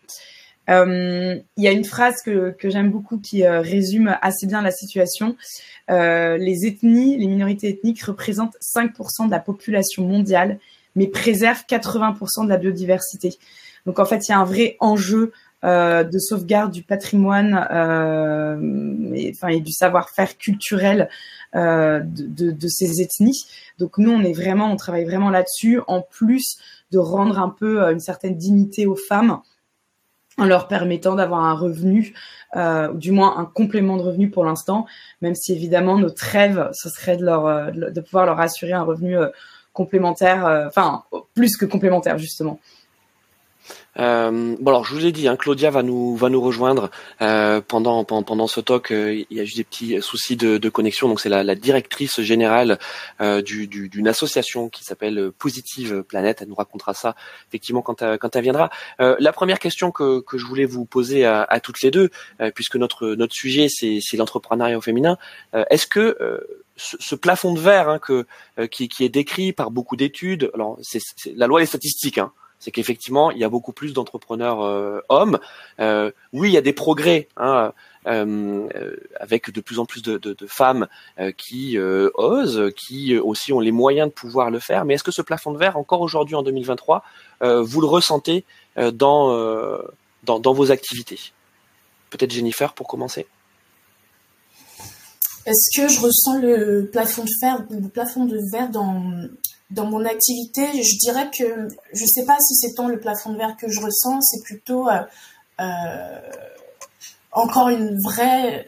Euh, 0.68 1.38
il 1.56 1.64
y 1.64 1.68
a 1.68 1.72
une 1.72 1.84
phrase 1.84 2.16
que, 2.24 2.50
que 2.50 2.70
j'aime 2.70 2.90
beaucoup 2.90 3.18
qui 3.18 3.44
euh, 3.44 3.60
résume 3.60 4.16
assez 4.22 4.46
bien 4.46 4.62
la 4.62 4.70
situation. 4.70 5.36
Euh, 5.90 6.36
les 6.36 6.66
ethnies, 6.66 7.16
les 7.16 7.26
minorités 7.26 7.68
ethniques 7.68 8.02
représentent 8.02 8.56
5% 8.60 9.26
de 9.26 9.30
la 9.30 9.38
population 9.38 10.04
mondiale, 10.04 10.58
mais 10.96 11.06
préservent 11.06 11.64
80% 11.68 12.44
de 12.44 12.48
la 12.48 12.56
biodiversité. 12.56 13.34
Donc 13.84 13.98
en 13.98 14.04
fait, 14.04 14.28
il 14.28 14.32
y 14.32 14.34
a 14.34 14.38
un 14.38 14.44
vrai 14.44 14.76
enjeu 14.80 15.32
de 15.62 16.18
sauvegarde 16.20 16.70
du 16.70 16.84
patrimoine 16.84 17.66
euh, 17.72 19.12
et, 19.16 19.32
et 19.48 19.60
du 19.60 19.72
savoir-faire 19.72 20.38
culturel 20.38 21.08
de, 21.54 22.04
de, 22.04 22.52
de, 22.52 22.68
ces 22.68 23.00
ethnies. 23.00 23.46
Donc 23.80 23.98
nous, 23.98 24.12
on 24.12 24.22
est 24.22 24.32
vraiment, 24.32 24.70
on 24.70 24.76
travaille 24.76 25.06
vraiment 25.06 25.30
là-dessus, 25.30 25.80
en 25.88 26.02
plus 26.02 26.58
de 26.92 26.98
rendre 26.98 27.40
un 27.40 27.48
peu 27.48 27.80
une 27.90 27.98
certaine 27.98 28.36
dignité 28.36 28.86
aux 28.86 28.94
femmes 28.94 29.40
en 30.38 30.44
leur 30.44 30.68
permettant 30.68 31.14
d'avoir 31.14 31.44
un 31.44 31.54
revenu, 31.54 32.14
euh, 32.56 32.92
du 32.92 33.12
moins 33.12 33.38
un 33.38 33.44
complément 33.44 33.96
de 33.96 34.02
revenu 34.02 34.30
pour 34.30 34.44
l'instant, 34.44 34.86
même 35.22 35.34
si 35.34 35.52
évidemment 35.52 35.98
notre 35.98 36.22
rêve, 36.22 36.70
ce 36.72 36.88
serait 36.88 37.16
de, 37.16 37.26
euh, 37.26 37.90
de 37.90 38.00
pouvoir 38.00 38.26
leur 38.26 38.40
assurer 38.40 38.72
un 38.72 38.82
revenu 38.82 39.16
euh, 39.18 39.28
complémentaire, 39.72 40.64
enfin 40.66 41.04
plus 41.34 41.58
que 41.58 41.66
complémentaire 41.66 42.16
justement. 42.16 42.58
Euh, 43.98 44.56
bon 44.60 44.70
alors 44.70 44.84
je 44.84 44.94
vous 44.94 45.06
ai 45.06 45.12
dit, 45.12 45.28
hein, 45.28 45.36
Claudia 45.36 45.70
va 45.70 45.82
nous 45.82 46.16
va 46.16 46.28
nous 46.28 46.40
rejoindre 46.40 46.90
euh, 47.22 47.60
pendant, 47.66 48.04
pendant, 48.04 48.22
pendant 48.22 48.46
ce 48.46 48.60
talk. 48.60 48.90
Euh, 48.92 49.24
il 49.30 49.36
y 49.36 49.40
a 49.40 49.44
juste 49.44 49.56
des 49.56 49.64
petits 49.64 50.02
soucis 50.02 50.36
de, 50.36 50.58
de 50.58 50.68
connexion. 50.68 51.08
Donc 51.08 51.20
c'est 51.20 51.28
la, 51.28 51.42
la, 51.42 51.54
directrice 51.54 52.20
générale 52.20 52.78
euh, 53.20 53.42
du, 53.42 53.66
du, 53.66 53.88
d'une 53.88 54.08
association 54.08 54.68
qui 54.68 54.84
s'appelle 54.84 55.30
Positive 55.38 56.02
Planète. 56.02 56.38
Elle 56.42 56.48
nous 56.48 56.54
racontera 56.54 56.94
ça 56.94 57.14
effectivement 57.48 57.82
quand 57.82 58.02
quand 58.18 58.36
elle 58.36 58.42
viendra. 58.42 58.70
Euh, 59.00 59.16
la 59.18 59.32
première 59.32 59.58
question 59.58 59.90
que, 59.90 60.20
que 60.20 60.38
je 60.38 60.44
voulais 60.46 60.66
vous 60.66 60.84
poser 60.84 61.24
à, 61.24 61.42
à 61.42 61.60
toutes 61.60 61.80
les 61.82 61.90
deux, 61.90 62.10
euh, 62.40 62.50
puisque 62.54 62.76
notre 62.76 63.08
notre 63.14 63.34
sujet 63.34 63.68
c'est, 63.68 63.98
c'est 64.02 64.16
l'entrepreneuriat 64.16 64.76
au 64.76 64.80
féminin. 64.80 65.16
est-ce 65.70 65.86
que 65.86 66.16
ce, 66.76 66.96
ce, 67.00 67.14
plafond 67.14 67.54
de 67.54 67.60
verre 67.60 67.88
hein, 67.88 67.98
que 67.98 68.26
qui, 68.70 68.88
qui 68.88 69.04
est 69.04 69.08
décrit 69.08 69.52
par 69.52 69.70
beaucoup 69.70 69.96
d'études, 69.96 70.50
alors 70.54 70.78
c'est, 70.82 71.00
c'est 71.16 71.34
la 71.34 71.46
loi 71.46 71.60
des 71.60 71.66
statistiques. 71.66 72.18
Hein, 72.18 72.32
c'est 72.66 72.72
qu'effectivement, 72.72 73.30
il 73.30 73.38
y 73.38 73.44
a 73.44 73.48
beaucoup 73.48 73.70
plus 73.70 73.92
d'entrepreneurs 73.92 74.60
euh, 74.60 75.00
hommes. 75.08 75.38
Euh, 75.78 76.10
oui, 76.32 76.48
il 76.48 76.52
y 76.52 76.56
a 76.56 76.62
des 76.62 76.72
progrès, 76.72 77.28
hein, 77.36 77.72
euh, 78.08 78.66
avec 79.20 79.52
de 79.52 79.60
plus 79.60 79.78
en 79.78 79.86
plus 79.86 80.02
de, 80.02 80.36
femmes 80.48 80.88
qui 81.36 81.78
osent, 81.78 82.72
qui 82.76 83.16
aussi 83.16 83.52
ont 83.52 83.60
les 83.60 83.70
moyens 83.70 84.08
de 84.08 84.12
pouvoir 84.12 84.50
le 84.50 84.58
faire. 84.58 84.84
Mais 84.84 84.94
est-ce 84.94 85.04
que 85.04 85.12
ce 85.12 85.22
plafond 85.22 85.52
de 85.52 85.58
verre, 85.58 85.76
encore 85.76 86.00
aujourd'hui 86.00 86.34
en 86.34 86.42
2023, 86.42 87.04
vous 87.40 87.80
le 87.80 87.86
ressentez 87.86 88.44
dans 88.76 89.30
vos 90.24 90.72
activités? 90.72 91.20
Peut-être 92.10 92.32
Jennifer 92.32 92.72
pour 92.72 92.88
commencer. 92.88 93.28
Est-ce 95.46 95.80
que 95.80 95.86
je 95.86 96.00
ressens 96.00 96.40
le 96.40 96.88
plafond 96.90 97.22
de 97.22 97.30
fer, 97.40 97.64
le 97.70 97.88
plafond 97.88 98.24
de 98.24 98.40
verre 98.50 98.70
dans 98.70 99.04
dans 99.70 99.86
mon 99.86 100.04
activité 100.04 100.82
Je 100.82 100.98
dirais 100.98 101.30
que 101.36 101.68
je 101.92 102.04
sais 102.04 102.24
pas 102.24 102.36
si 102.40 102.54
c'est 102.54 102.74
tant 102.74 102.88
le 102.88 103.00
plafond 103.00 103.32
de 103.32 103.38
verre 103.38 103.56
que 103.56 103.68
je 103.68 103.80
ressens, 103.80 104.20
c'est 104.22 104.42
plutôt 104.42 104.88
euh, 104.88 105.02
euh, 105.60 106.20
encore 107.32 107.68
une 107.68 108.00
vraie, 108.00 108.66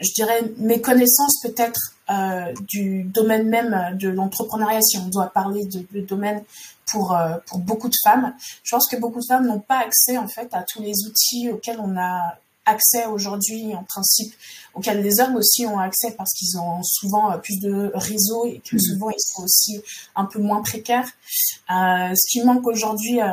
je 0.00 0.12
dirais, 0.14 0.42
méconnaissance 0.58 1.40
peut-être 1.42 1.94
euh, 2.10 2.52
du 2.68 3.04
domaine 3.04 3.48
même 3.48 3.96
de 3.96 4.08
l'entrepreneuriat, 4.08 4.82
si 4.82 4.98
on 4.98 5.06
doit 5.06 5.28
parler 5.28 5.64
de 5.64 6.00
domaine 6.00 6.42
pour, 6.90 7.16
euh, 7.16 7.36
pour 7.46 7.58
beaucoup 7.58 7.88
de 7.88 7.96
femmes. 8.04 8.34
Je 8.62 8.74
pense 8.74 8.88
que 8.88 8.96
beaucoup 8.96 9.20
de 9.20 9.26
femmes 9.26 9.46
n'ont 9.46 9.60
pas 9.60 9.78
accès 9.78 10.16
en 10.16 10.28
fait 10.28 10.48
à 10.52 10.62
tous 10.62 10.82
les 10.82 11.06
outils 11.06 11.50
auxquels 11.50 11.80
on 11.80 11.96
a 11.96 12.36
accès 12.70 13.06
aujourd'hui 13.06 13.74
en 13.74 13.84
principe 13.84 14.32
auxquels 14.74 15.02
les 15.02 15.20
hommes 15.20 15.36
aussi 15.36 15.66
ont 15.66 15.78
accès 15.78 16.12
parce 16.16 16.32
qu'ils 16.32 16.58
ont 16.58 16.82
souvent 16.82 17.32
euh, 17.32 17.38
plus 17.38 17.58
de 17.58 17.90
réseaux 17.94 18.46
et 18.46 18.62
que 18.64 18.76
mmh. 18.76 18.80
souvent 18.80 19.10
ils 19.10 19.20
sont 19.20 19.42
aussi 19.42 19.82
un 20.14 20.24
peu 20.24 20.38
moins 20.38 20.62
précaires. 20.62 21.08
Euh, 21.70 22.14
ce 22.14 22.30
qui 22.30 22.44
manque 22.44 22.66
aujourd'hui 22.66 23.20
euh, 23.20 23.26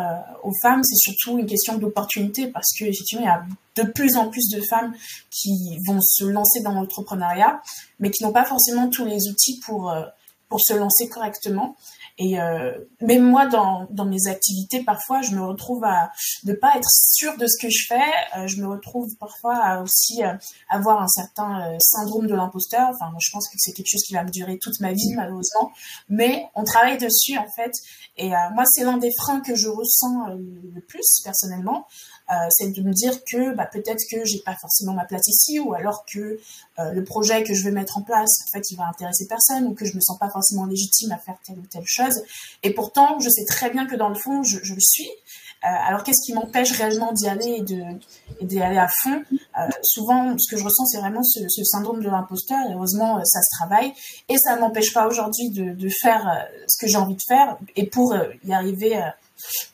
aux 0.44 0.54
femmes, 0.62 0.84
c'est 0.84 0.96
surtout 0.96 1.38
une 1.38 1.46
question 1.46 1.78
d'opportunité 1.78 2.48
parce 2.48 2.72
que 2.78 2.86
effectivement 2.86 3.24
il 3.24 3.28
y 3.28 3.30
a 3.30 3.46
de 3.78 3.92
plus 3.92 4.18
en 4.18 4.30
plus 4.30 4.50
de 4.50 4.62
femmes 4.62 4.94
qui 5.30 5.78
vont 5.86 6.00
se 6.02 6.26
lancer 6.26 6.62
dans 6.62 6.72
l'entrepreneuriat, 6.72 7.62
mais 8.00 8.10
qui 8.10 8.24
n'ont 8.24 8.32
pas 8.32 8.46
forcément 8.46 8.90
tous 8.90 9.06
les 9.06 9.28
outils 9.28 9.60
pour 9.66 9.92
euh, 9.92 10.04
pour 10.50 10.62
se 10.62 10.74
lancer 10.74 11.10
correctement. 11.10 11.76
Et 12.18 12.40
euh, 12.40 12.72
même 13.02 13.24
moi, 13.24 13.46
dans, 13.46 13.88
dans 13.92 14.06
mes 14.06 14.28
activités, 14.28 14.84
parfois, 14.84 15.22
je 15.22 15.36
me 15.36 15.44
retrouve 15.44 15.84
à 15.84 16.12
ne 16.46 16.54
pas 16.54 16.76
être 16.76 16.90
sûre 16.90 17.38
de 17.38 17.46
ce 17.46 17.62
que 17.62 17.70
je 17.70 17.86
fais. 17.88 18.38
Euh, 18.38 18.48
je 18.48 18.60
me 18.60 18.68
retrouve 18.68 19.16
parfois 19.18 19.56
à 19.56 19.82
aussi 19.82 20.24
euh, 20.24 20.34
avoir 20.70 21.02
un 21.02 21.08
certain 21.08 21.74
euh, 21.74 21.78
syndrome 21.80 22.26
de 22.26 22.34
l'imposteur. 22.34 22.90
Enfin, 22.90 23.12
je 23.20 23.30
pense 23.32 23.48
que 23.50 23.56
c'est 23.58 23.72
quelque 23.72 23.90
chose 23.90 24.04
qui 24.04 24.14
va 24.14 24.24
me 24.24 24.32
durer 24.32 24.58
toute 24.58 24.80
ma 24.80 24.94
vie, 24.94 25.14
malheureusement. 25.16 25.72
Mais 26.10 26.48
on 26.56 26.64
travaille 26.64 26.98
dessus, 26.98 27.38
en 27.38 27.48
fait. 27.56 27.72
Et 28.20 28.30
moi, 28.30 28.64
c'est 28.66 28.84
l'un 28.84 28.98
des 28.98 29.12
freins 29.16 29.42
que 29.42 29.54
je 29.54 29.68
ressens 29.68 30.26
le 30.30 30.82
plus, 30.82 31.22
personnellement. 31.24 31.86
Euh, 32.30 32.34
c'est 32.50 32.72
de 32.72 32.82
me 32.82 32.92
dire 32.92 33.24
que 33.24 33.56
bah, 33.56 33.66
peut-être 33.72 34.04
que 34.12 34.26
j'ai 34.26 34.40
pas 34.40 34.56
forcément 34.60 34.92
ma 34.92 35.06
place 35.06 35.28
ici, 35.28 35.60
ou 35.60 35.74
alors 35.74 36.04
que 36.06 36.40
euh, 36.80 36.92
le 36.92 37.04
projet 37.04 37.44
que 37.44 37.54
je 37.54 37.64
vais 37.64 37.72
mettre 37.72 37.98
en 37.98 38.02
place, 38.02 38.30
en 38.46 38.52
fait, 38.52 38.70
il 38.70 38.76
va 38.76 38.86
intéresser 38.88 39.28
personne, 39.28 39.66
ou 39.68 39.74
que 39.74 39.86
je 39.86 39.96
me 39.96 40.02
sens 40.02 40.18
pas 40.18 40.30
forcément 40.30 40.66
légitime 40.66 41.12
à 41.14 41.18
faire 41.18 41.38
telle 41.46 41.58
ou 41.58 41.66
telle 41.72 41.86
chose. 41.86 42.22
Et 42.64 42.74
pourtant, 42.74 43.20
je 43.20 43.30
sais 43.30 43.46
très 43.46 43.70
bien 43.70 43.86
que 43.88 43.96
dans 43.96 44.10
le 44.10 44.16
fond, 44.16 44.44
je, 44.44 44.58
le 44.58 44.80
suis. 44.82 45.10
Euh, 45.64 45.68
alors 45.88 46.04
qu'est-ce 46.04 46.24
qui 46.26 46.34
m'empêche 46.34 46.72
réellement 46.74 47.14
d'y 47.14 47.30
aller 47.30 47.64
et 48.40 48.46
d'y 48.46 48.62
aller 48.62 48.78
à 48.78 48.90
fond? 48.90 49.24
Souvent, 49.82 50.38
ce 50.38 50.52
que 50.52 50.58
je 50.58 50.64
ressens, 50.66 50.86
c'est 50.86 51.00
vraiment 51.00 51.24
ce, 51.24 51.40
syndrome 51.64 52.04
de 52.04 52.10
l'imposteur. 52.10 52.60
Et 52.70 52.74
heureusement, 52.74 53.24
ça 53.24 53.42
se 53.42 53.58
travaille 53.58 53.94
et 54.30 54.38
ça 54.38 54.56
ne 54.56 54.62
m'empêche 54.62 54.94
pas 54.94 55.08
aujourd'hui 55.08 55.50
de, 55.50 55.90
faire 55.90 56.48
ce 56.68 56.78
que 56.78 56.88
j'ai 56.88 56.98
envie 56.98 57.16
de 57.16 57.24
faire. 57.28 57.58
Et 57.76 57.88
pour 57.88 58.16
y 58.46 58.54
arriver 58.54 59.02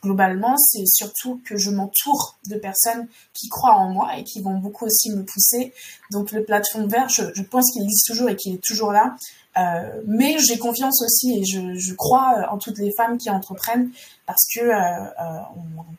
globalement, 0.02 0.56
c'est 0.56 0.86
surtout 0.86 1.40
que 1.44 1.56
je 1.56 1.70
m'entoure 1.70 2.36
de 2.48 2.56
personnes 2.56 3.06
qui 3.32 3.48
croient 3.48 3.76
en 3.76 3.90
moi 3.90 4.16
et 4.18 4.24
qui 4.24 4.40
vont 4.42 4.58
beaucoup 4.58 4.86
aussi 4.86 5.10
me 5.10 5.24
pousser. 5.24 5.72
Donc 6.10 6.32
le 6.32 6.44
plateforme 6.44 6.86
vert, 6.88 7.08
je, 7.08 7.42
pense 7.42 7.70
qu'il 7.72 7.82
existe 7.82 8.06
toujours 8.06 8.28
et 8.28 8.36
qu'il 8.36 8.54
est 8.54 8.62
toujours 8.62 8.92
là. 8.92 9.16
Euh, 9.56 10.02
mais 10.06 10.36
j'ai 10.40 10.58
confiance 10.58 11.00
aussi 11.02 11.38
et 11.38 11.44
je, 11.44 11.94
crois 11.94 12.34
euh, 12.38 12.52
en 12.52 12.58
toutes 12.58 12.78
les 12.78 12.90
femmes 12.96 13.18
qui 13.18 13.30
entreprennent 13.30 13.90
parce 14.26 14.42
que 14.52 14.60
euh, 14.60 15.40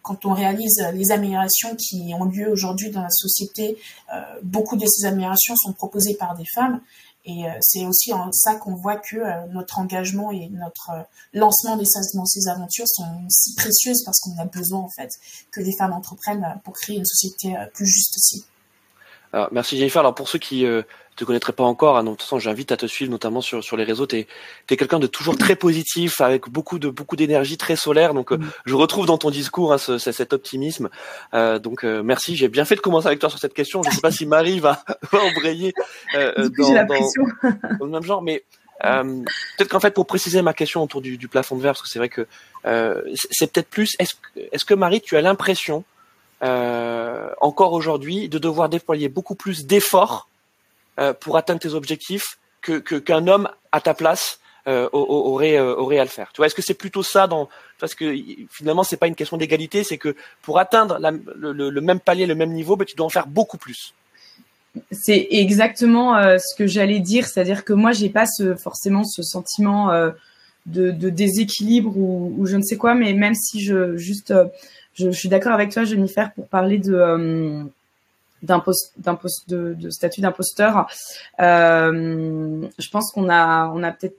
quand 0.02 0.26
on 0.26 0.34
réalise 0.34 0.86
les 0.94 1.12
améliorations 1.12 1.74
qui 1.76 2.12
ont 2.20 2.26
lieu 2.26 2.50
aujourd'hui 2.50 2.90
dans 2.90 3.02
la 3.02 3.10
société, 3.10 3.78
beaucoup 4.44 4.76
de 4.76 4.86
ces 4.86 5.06
améliorations 5.06 5.56
sont 5.56 5.74
proposées 5.74 6.16
par 6.16 6.36
des 6.36 6.46
femmes 6.54 6.82
et 7.25 7.48
euh, 7.48 7.50
c'est 7.60 7.86
aussi 7.86 8.13
en 8.13 8.32
ça 8.32 8.55
qu'on 8.55 8.75
voit 8.75 8.98
que 8.98 9.17
euh, 9.17 9.46
notre 9.51 9.79
engagement 9.79 10.32
et 10.32 10.48
notre 10.50 10.91
euh, 10.91 11.01
lancement 11.34 11.75
des, 11.75 11.86
dans 12.13 12.25
ces 12.25 12.48
aventures 12.48 12.88
sont 12.88 13.03
si 13.29 13.55
précieuses 13.55 14.03
parce 14.03 14.20
qu'on 14.20 14.38
a 14.38 14.46
besoin 14.46 14.79
en 14.79 14.89
fait 14.89 15.10
que 15.51 15.60
les 15.60 15.75
femmes 15.77 15.94
entreprennent 15.94 16.62
pour 16.63 16.74
créer 16.75 16.98
une 16.98 17.05
société 17.05 17.55
plus 17.74 17.88
juste 17.88 18.15
aussi. 18.15 18.46
Alors, 19.34 19.50
merci 19.51 19.77
Jennifer. 19.77 20.00
Alors 20.00 20.13
pour 20.13 20.29
ceux 20.29 20.39
qui 20.39 20.65
te 21.16 21.24
connaîtrais 21.24 21.54
pas 21.54 21.64
encore, 21.64 21.98
hein, 21.98 22.04
de 22.04 22.10
toute 22.10 22.22
façon, 22.22 22.40
j'invite 22.40 22.72
à 22.72 22.78
te 22.78 22.86
suivre, 22.86 23.10
notamment 23.10 23.42
sur 23.42 23.64
sur 23.64 23.78
les 23.78 23.84
réseaux. 23.84 24.06
T'es 24.06 24.28
es, 24.70 24.78
quelqu'un 24.78 25.00
de 25.00 25.08
toujours 25.08 25.38
très 25.38 25.56
positif, 25.56 26.20
avec 26.22 26.50
beaucoup 26.50 26.78
de 26.78 26.90
beaucoup 26.90 27.16
d'énergie, 27.16 27.58
très 27.58 27.76
solaire. 27.76 28.14
Donc, 28.14 28.32
euh, 28.32 28.38
mm. 28.38 28.52
je 28.66 28.76
retrouve 28.76 29.06
dans 29.06 29.18
ton 29.18 29.30
discours 29.30 29.74
hein, 29.74 29.78
ce, 29.78 29.98
cet 29.98 30.34
optimisme. 30.34 30.90
Euh, 31.34 31.58
donc, 31.60 31.86
euh, 31.86 32.04
merci. 32.04 32.36
J'ai 32.36 32.50
bien 32.50 32.66
fait 32.66 32.76
de 32.76 32.82
commencer 32.82 33.08
avec 33.08 33.20
toi 33.20 33.30
sur 33.30 33.40
cette 33.40 33.54
question. 33.54 33.82
Je 33.84 33.92
sais 33.92 34.02
pas 34.02 34.12
si 34.12 34.26
Marie 34.26 34.60
va, 34.60 34.84
va 35.12 35.24
embrayer 35.24 35.74
euh, 36.16 36.50
dans, 36.58 36.74
dans, 36.74 36.86
dans, 37.80 37.86
le 37.86 37.92
même 37.92 38.04
genre, 38.04 38.22
mais 38.22 38.44
euh, 38.84 39.04
peut-être 39.58 39.70
qu'en 39.70 39.80
fait, 39.80 39.92
pour 39.92 40.06
préciser 40.06 40.42
ma 40.42 40.54
question 40.54 40.84
autour 40.84 41.02
du, 41.02 41.18
du 41.18 41.30
plafond 41.30 41.56
de 41.56 41.62
verre, 41.62 41.74
parce 41.74 41.82
que 41.82 41.90
c'est 41.90 42.00
vrai 42.00 42.10
que 42.10 42.28
c'est 43.32 43.52
peut-être 43.52 43.70
plus. 43.70 43.96
Est-ce 44.00 44.16
est-ce 44.52 44.66
que 44.66 44.74
Marie, 44.74 45.02
tu 45.02 45.16
as 45.16 45.22
l'impression 45.22 45.86
encore 46.42 47.74
aujourd'hui 47.74 48.28
de 48.28 48.38
devoir 48.38 48.70
déployer 48.70 49.08
beaucoup 49.08 49.36
plus 49.36 49.66
d'efforts 49.66 50.28
euh, 50.98 51.14
pour 51.14 51.36
atteindre 51.36 51.60
tes 51.60 51.74
objectifs 51.74 52.38
que 52.62 52.80
qu'un 52.80 53.28
homme 53.28 53.50
à 53.72 53.80
ta 53.82 53.94
place 53.94 54.40
euh, 54.68 54.90
aurait 54.94 55.58
euh, 55.58 55.75
aurait 55.75 56.00
à 56.00 56.04
le 56.04 56.10
faire. 56.10 56.32
Tu 56.34 56.38
vois, 56.38 56.48
est-ce 56.48 56.56
que 56.56 56.62
c'est 56.62 56.74
plutôt 56.74 57.04
ça 57.04 57.28
dans 57.28 57.50
parce 57.80 57.94
que 57.94 58.16
finalement 58.50 58.84
c'est 58.84 58.98
pas 58.98 59.08
une 59.08 59.16
question 59.16 59.36
d'égalité, 59.36 59.84
c'est 59.84 59.98
que 59.98 60.16
pour 60.42 60.58
atteindre 60.58 60.98
le, 61.38 61.82
même 61.82 62.00
palier, 62.00 62.25
le 62.25 62.34
même 62.34 62.52
niveau, 62.52 62.78
ben, 62.78 62.86
tu 62.86 62.96
dois 62.96 63.06
en 63.06 63.10
faire 63.10 63.28
beaucoup 63.28 63.58
plus. 63.58 63.94
C'est 64.90 65.28
exactement 65.32 66.16
ce 66.40 66.56
que 66.58 66.66
j'allais 66.66 67.00
dire, 67.00 67.28
c'est-à-dire 67.28 67.66
que 67.66 67.74
moi 67.74 67.92
j'ai 67.92 68.10
pas 68.10 68.25
forcément 68.58 69.04
ce 69.04 69.22
sentiment 69.22 69.92
de, 70.66 70.92
déséquilibre 71.10 71.96
ou, 71.96 72.46
je 72.46 72.56
ne 72.56 72.64
sais 72.64 72.78
quoi, 72.78 72.96
mais 72.96 73.14
même 73.14 73.36
si 73.36 73.62
je 73.62 73.98
juste 73.98 74.34
je 74.96 75.10
suis 75.12 75.30
d'accord 75.30 75.54
avec 75.54 75.72
toi 75.72 75.84
Jennifer 75.84 76.32
pour 76.34 76.48
parler 76.48 76.80
de 76.80 77.68
de, 78.46 79.74
de 79.74 79.90
statut 79.90 80.22
d'imposteur. 80.22 80.88
Euh, 81.40 82.68
je 82.78 82.90
pense 82.90 83.12
qu'on 83.12 83.30
a, 83.30 83.68
on 83.74 83.84
a 83.84 83.92
peut-être 83.92 84.18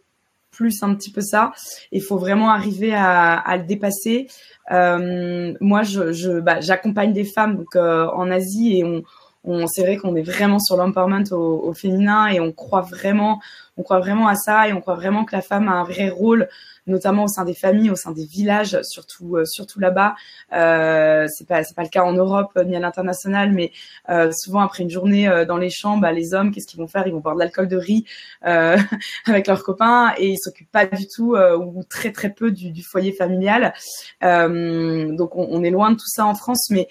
plus 0.56 0.82
un 0.82 0.94
petit 0.94 1.10
peu 1.10 1.20
ça. 1.20 1.52
Il 1.92 2.02
faut 2.02 2.16
vraiment 2.16 2.50
arriver 2.50 2.94
à, 2.94 3.34
à 3.34 3.56
le 3.56 3.64
dépasser. 3.64 4.28
Euh, 4.72 5.54
moi, 5.60 5.82
je, 5.82 6.12
je 6.12 6.40
bah, 6.40 6.60
j'accompagne 6.60 7.12
des 7.12 7.24
femmes 7.24 7.56
donc 7.58 7.76
euh, 7.76 8.06
en 8.08 8.30
Asie 8.30 8.78
et 8.78 8.84
on, 8.84 9.02
on 9.44 9.66
c'est 9.66 9.82
vrai 9.82 9.96
qu'on 9.96 10.16
est 10.16 10.22
vraiment 10.22 10.58
sur 10.58 10.76
l'empowerment 10.76 11.24
au, 11.30 11.68
au, 11.68 11.74
féminin 11.74 12.26
et 12.28 12.40
on 12.40 12.52
croit 12.52 12.80
vraiment, 12.80 13.40
on 13.76 13.82
croit 13.82 14.00
vraiment 14.00 14.28
à 14.28 14.34
ça 14.34 14.68
et 14.68 14.72
on 14.72 14.80
croit 14.80 14.94
vraiment 14.94 15.24
que 15.24 15.34
la 15.34 15.42
femme 15.42 15.68
a 15.68 15.72
un 15.72 15.84
vrai 15.84 16.08
rôle 16.08 16.48
notamment 16.86 17.24
au 17.24 17.28
sein 17.28 17.44
des 17.44 17.54
familles, 17.54 17.90
au 17.90 17.96
sein 17.96 18.12
des 18.12 18.24
villages, 18.24 18.80
surtout 18.82 19.36
euh, 19.36 19.44
surtout 19.44 19.80
là-bas. 19.80 20.14
Euh, 20.52 21.26
c'est 21.28 21.46
pas 21.46 21.64
c'est 21.64 21.74
pas 21.74 21.82
le 21.82 21.88
cas 21.88 22.02
en 22.02 22.12
Europe 22.12 22.52
euh, 22.56 22.64
ni 22.64 22.76
à 22.76 22.80
l'international, 22.80 23.52
mais 23.52 23.72
euh, 24.08 24.30
souvent 24.32 24.60
après 24.60 24.82
une 24.84 24.90
journée 24.90 25.28
euh, 25.28 25.44
dans 25.44 25.56
les 25.56 25.70
champs, 25.70 25.98
bah, 25.98 26.12
les 26.12 26.34
hommes, 26.34 26.52
qu'est-ce 26.52 26.66
qu'ils 26.66 26.80
vont 26.80 26.86
faire? 26.86 27.06
Ils 27.06 27.12
vont 27.12 27.20
boire 27.20 27.34
de 27.34 27.40
l'alcool 27.40 27.68
de 27.68 27.76
riz 27.76 28.04
euh, 28.46 28.76
avec 29.26 29.46
leurs 29.46 29.64
copains 29.64 30.14
et 30.18 30.30
ils 30.30 30.38
s'occupent 30.38 30.70
pas 30.70 30.86
du 30.86 31.06
tout 31.08 31.36
ou 31.36 31.82
très 31.84 32.12
très 32.12 32.30
peu 32.30 32.50
du, 32.50 32.70
du 32.70 32.82
foyer 32.82 33.12
familial. 33.12 33.74
donc 34.22 35.36
on, 35.36 35.48
on, 35.50 35.62
est 35.64 35.70
loin 35.70 35.90
de 35.90 35.96
tout 35.96 36.06
ça 36.06 36.24
en 36.24 36.34
France, 36.34 36.70
mais 36.70 36.88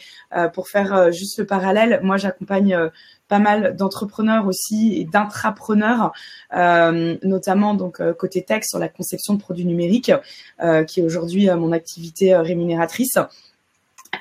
pour 0.53 0.67
faire 0.67 1.11
juste 1.11 1.39
le 1.39 1.45
parallèle, 1.45 1.99
moi 2.03 2.17
j'accompagne 2.17 2.89
pas 3.27 3.39
mal 3.39 3.75
d'entrepreneurs 3.75 4.47
aussi 4.47 4.93
et 4.99 5.05
d'intrapreneurs, 5.05 6.11
euh, 6.55 7.15
notamment 7.23 7.73
donc 7.73 7.99
euh, 7.99 8.13
côté 8.13 8.43
tech 8.43 8.63
sur 8.63 8.79
la 8.79 8.87
conception 8.87 9.33
de 9.33 9.39
produits 9.39 9.65
numériques, 9.65 10.11
euh, 10.61 10.83
qui 10.83 10.99
est 10.99 11.03
aujourd'hui 11.03 11.49
mon 11.49 11.71
activité 11.71 12.35
rémunératrice. 12.35 13.17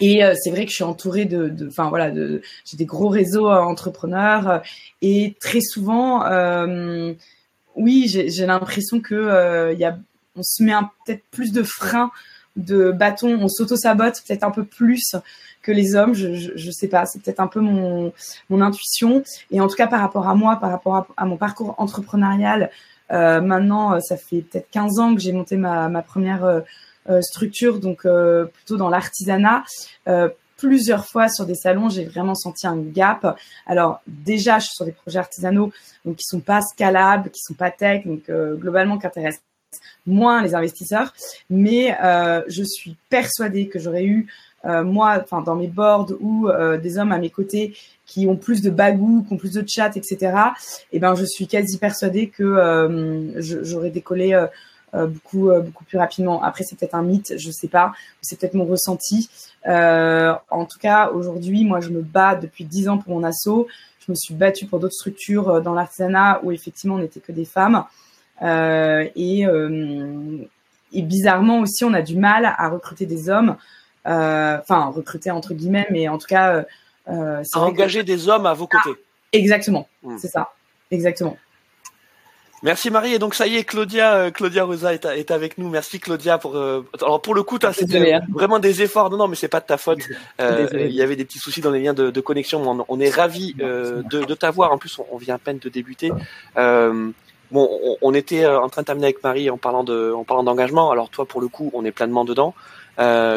Et 0.00 0.22
c'est 0.42 0.50
vrai 0.50 0.64
que 0.64 0.70
je 0.70 0.74
suis 0.74 0.84
entourée 0.84 1.24
de, 1.24 1.54
enfin 1.68 1.88
voilà, 1.88 2.10
de, 2.10 2.42
j'ai 2.64 2.76
des 2.76 2.84
gros 2.84 3.08
réseaux 3.08 3.48
entrepreneurs 3.48 4.60
et 5.02 5.36
très 5.40 5.60
souvent, 5.60 6.24
oui, 7.76 8.08
j'ai 8.08 8.46
l'impression 8.46 9.00
que 9.00 9.72
il 9.72 9.78
y 9.78 9.86
on 10.36 10.42
se 10.42 10.64
met 10.64 10.72
peut-être 11.06 11.22
plus 11.30 11.52
de 11.52 11.62
freins 11.62 12.10
de 12.56 12.90
bâton, 12.90 13.38
on 13.40 13.48
s'auto-sabote 13.48 14.20
peut-être 14.26 14.42
un 14.42 14.50
peu 14.50 14.64
plus 14.64 15.14
que 15.64 15.72
les 15.72 15.96
hommes. 15.96 16.14
Je, 16.14 16.34
je, 16.34 16.52
je 16.54 16.70
sais 16.70 16.86
pas, 16.86 17.06
c'est 17.06 17.20
peut-être 17.20 17.40
un 17.40 17.48
peu 17.48 17.60
mon, 17.60 18.12
mon 18.50 18.60
intuition. 18.60 19.24
Et 19.50 19.60
en 19.60 19.66
tout 19.66 19.74
cas, 19.74 19.88
par 19.88 20.00
rapport 20.00 20.28
à 20.28 20.34
moi, 20.36 20.56
par 20.56 20.70
rapport 20.70 21.06
à, 21.16 21.24
mon 21.24 21.36
parcours 21.36 21.74
entrepreneurial, 21.78 22.70
euh, 23.10 23.40
maintenant, 23.40 23.94
euh, 23.94 24.00
ça 24.00 24.16
fait 24.16 24.42
peut-être 24.42 24.70
15 24.70 24.98
ans 25.00 25.14
que 25.14 25.20
j'ai 25.20 25.32
monté 25.32 25.56
ma, 25.56 25.88
ma 25.88 26.02
première 26.02 26.44
euh, 26.44 26.60
euh 27.08 27.20
structure, 27.20 27.80
donc 27.80 28.06
euh, 28.06 28.44
plutôt 28.46 28.76
dans 28.76 28.88
l'artisanat. 28.88 29.64
plusieurs 30.56 31.04
fois 31.06 31.28
sur 31.28 31.44
des 31.44 31.56
salons, 31.56 31.88
j'ai 31.88 32.04
vraiment 32.04 32.34
senti 32.34 32.66
un 32.66 32.78
gap. 32.78 33.36
Alors 33.66 34.00
déjà, 34.06 34.58
je 34.58 34.66
suis 34.66 34.74
sur 34.76 34.84
des 34.84 34.92
projets 34.92 35.18
artisanaux, 35.18 35.72
donc 36.04 36.16
qui 36.16 36.24
sont 36.24 36.40
pas 36.40 36.62
scalables, 36.62 37.30
qui 37.30 37.40
sont 37.40 37.54
pas 37.54 37.70
tech, 37.70 38.06
donc 38.06 38.30
globalement 38.30 38.96
qui 38.96 39.06
intéressent 39.06 39.42
moins 40.06 40.42
les 40.42 40.54
investisseurs. 40.54 41.12
Mais 41.50 41.94
je 42.48 42.62
suis 42.62 42.96
persuadée 43.10 43.68
que 43.68 43.78
j'aurais 43.78 44.04
eu 44.04 44.28
moi, 44.64 45.20
enfin 45.22 45.42
dans 45.42 45.56
mes 45.56 45.66
boards 45.66 46.12
ou 46.20 46.48
des 46.82 46.98
hommes 46.98 47.12
à 47.12 47.18
mes 47.18 47.30
côtés 47.30 47.76
qui 48.06 48.26
ont 48.26 48.36
plus 48.36 48.62
de 48.62 48.70
bagou, 48.70 49.24
qui 49.26 49.34
ont 49.34 49.36
plus 49.36 49.52
de 49.52 49.64
chat, 49.66 49.96
etc. 49.96 50.16
Et 50.20 50.96
eh 50.96 50.98
ben, 50.98 51.14
je 51.14 51.24
suis 51.24 51.46
quasi 51.46 51.78
persuadée 51.78 52.28
que 52.28 53.34
j'aurais 53.38 53.90
décollé 53.90 54.46
beaucoup 54.92 55.50
beaucoup 55.62 55.84
plus 55.84 55.98
rapidement. 55.98 56.42
Après, 56.42 56.64
c'est 56.64 56.78
peut-être 56.78 56.94
un 56.94 57.02
mythe, 57.02 57.34
je 57.36 57.50
sais 57.50 57.68
pas, 57.68 57.92
c'est 58.22 58.38
peut-être 58.38 58.54
mon 58.54 58.64
ressenti. 58.64 59.28
en 59.66 60.64
tout 60.64 60.78
cas, 60.78 61.10
aujourd'hui, 61.10 61.64
moi, 61.64 61.80
je 61.80 61.90
me 61.90 62.00
bats 62.00 62.34
depuis 62.34 62.64
dix 62.64 62.88
ans 62.88 62.98
pour 62.98 63.14
mon 63.14 63.24
assaut. 63.24 63.66
Je 64.06 64.12
me 64.12 64.16
suis 64.16 64.34
battue 64.34 64.66
pour 64.66 64.80
d'autres 64.80 64.94
structures 64.94 65.62
dans 65.62 65.72
l'artisanat 65.72 66.40
où 66.42 66.52
effectivement 66.52 66.96
on 66.96 66.98
n'était 66.98 67.20
que 67.20 67.32
des 67.32 67.44
femmes. 67.44 67.84
et 68.42 69.46
bizarrement 71.02 71.60
aussi, 71.60 71.84
on 71.84 71.94
a 71.94 72.02
du 72.02 72.16
mal 72.16 72.54
à 72.56 72.68
recruter 72.68 73.06
des 73.06 73.28
hommes, 73.28 73.50
euh, 73.50 73.54
enfin 74.04 74.86
recruter 74.86 75.30
entre 75.30 75.54
guillemets, 75.54 75.86
mais 75.90 76.08
en 76.08 76.18
tout 76.18 76.26
cas, 76.26 76.64
euh, 77.08 77.42
à 77.52 77.60
engager 77.60 78.02
des 78.02 78.28
hommes 78.28 78.46
à 78.46 78.54
vos 78.54 78.66
côtés. 78.66 78.90
Ah, 78.90 78.98
exactement, 79.32 79.88
hmm. 80.02 80.18
c'est 80.18 80.28
ça, 80.28 80.52
exactement. 80.90 81.36
Merci 82.62 82.88
Marie 82.90 83.12
et 83.12 83.18
donc 83.18 83.34
ça 83.34 83.46
y 83.46 83.56
est 83.56 83.64
Claudia 83.64 84.14
euh, 84.14 84.30
Claudia 84.30 84.64
Rosa 84.64 84.94
est, 84.94 85.04
est 85.04 85.30
avec 85.30 85.58
nous. 85.58 85.68
Merci 85.68 86.00
Claudia 86.00 86.38
pour 86.38 86.56
alors 86.56 87.20
pour 87.20 87.34
le 87.34 87.42
coup 87.42 87.58
c'était 87.74 88.18
vraiment 88.32 88.58
des 88.58 88.80
efforts. 88.80 89.10
Non 89.10 89.18
non 89.18 89.28
mais 89.28 89.36
c'est 89.36 89.48
pas 89.48 89.60
de 89.60 89.66
ta 89.66 89.76
faute. 89.76 89.98
il 90.38 90.92
y 90.92 91.02
avait 91.02 91.16
des 91.16 91.26
petits 91.26 91.38
soucis 91.38 91.60
dans 91.60 91.70
les 91.70 91.82
liens 91.82 91.92
de, 91.92 92.10
de 92.10 92.20
connexion. 92.22 92.86
On, 92.88 93.00
est 93.00 93.10
ravi 93.10 93.52
de, 93.52 94.02
de 94.08 94.34
t'avoir. 94.34 94.72
En 94.72 94.78
plus 94.78 94.98
on, 94.98 95.04
on, 95.12 95.18
vient 95.18 95.34
à 95.34 95.38
peine 95.38 95.58
de 95.58 95.68
débuter. 95.68 96.10
Bon, 97.54 97.96
on, 98.02 98.14
était 98.14 98.44
euh, 98.44 98.60
en 98.60 98.68
train 98.68 98.82
de 98.82 98.86
terminer 98.86 99.06
avec 99.06 99.22
Marie 99.22 99.48
en 99.48 99.58
parlant 99.58 99.84
de, 99.84 100.12
en 100.12 100.24
parlant 100.24 100.42
d'engagement. 100.42 100.90
Alors 100.90 101.08
toi, 101.08 101.24
pour 101.24 101.40
le 101.40 101.46
coup, 101.46 101.70
on 101.72 101.84
est 101.84 101.92
pleinement 101.92 102.24
dedans, 102.24 102.52
euh, 102.52 102.83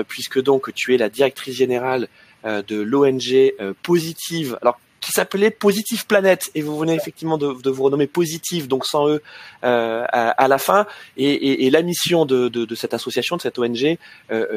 puisque 0.07 0.41
donc 0.41 0.73
tu 0.73 0.93
es 0.93 0.97
la 0.97 1.09
directrice 1.09 1.55
générale 1.55 2.07
euh, 2.45 2.61
de 2.67 2.81
l'ONG 2.81 3.53
Positive. 3.83 4.57
Alors 4.61 4.79
qui 4.99 5.11
s'appelait 5.11 5.51
Positive 5.51 6.05
Planète 6.05 6.49
et 6.55 6.61
vous 6.61 6.77
venez 6.77 6.93
effectivement 6.93 7.37
de, 7.37 7.69
vous 7.69 7.83
renommer 7.83 8.07
Positive 8.07 8.67
donc 8.67 8.85
sans 8.85 9.07
eux 9.07 9.21
à, 9.61 10.47
la 10.49 10.57
fin 10.57 10.85
et, 11.15 11.69
la 11.69 11.81
mission 11.81 12.25
de, 12.25 12.75
cette 12.75 12.93
association 12.93 13.37
de 13.37 13.41
cette 13.41 13.57
ONG 13.57 13.97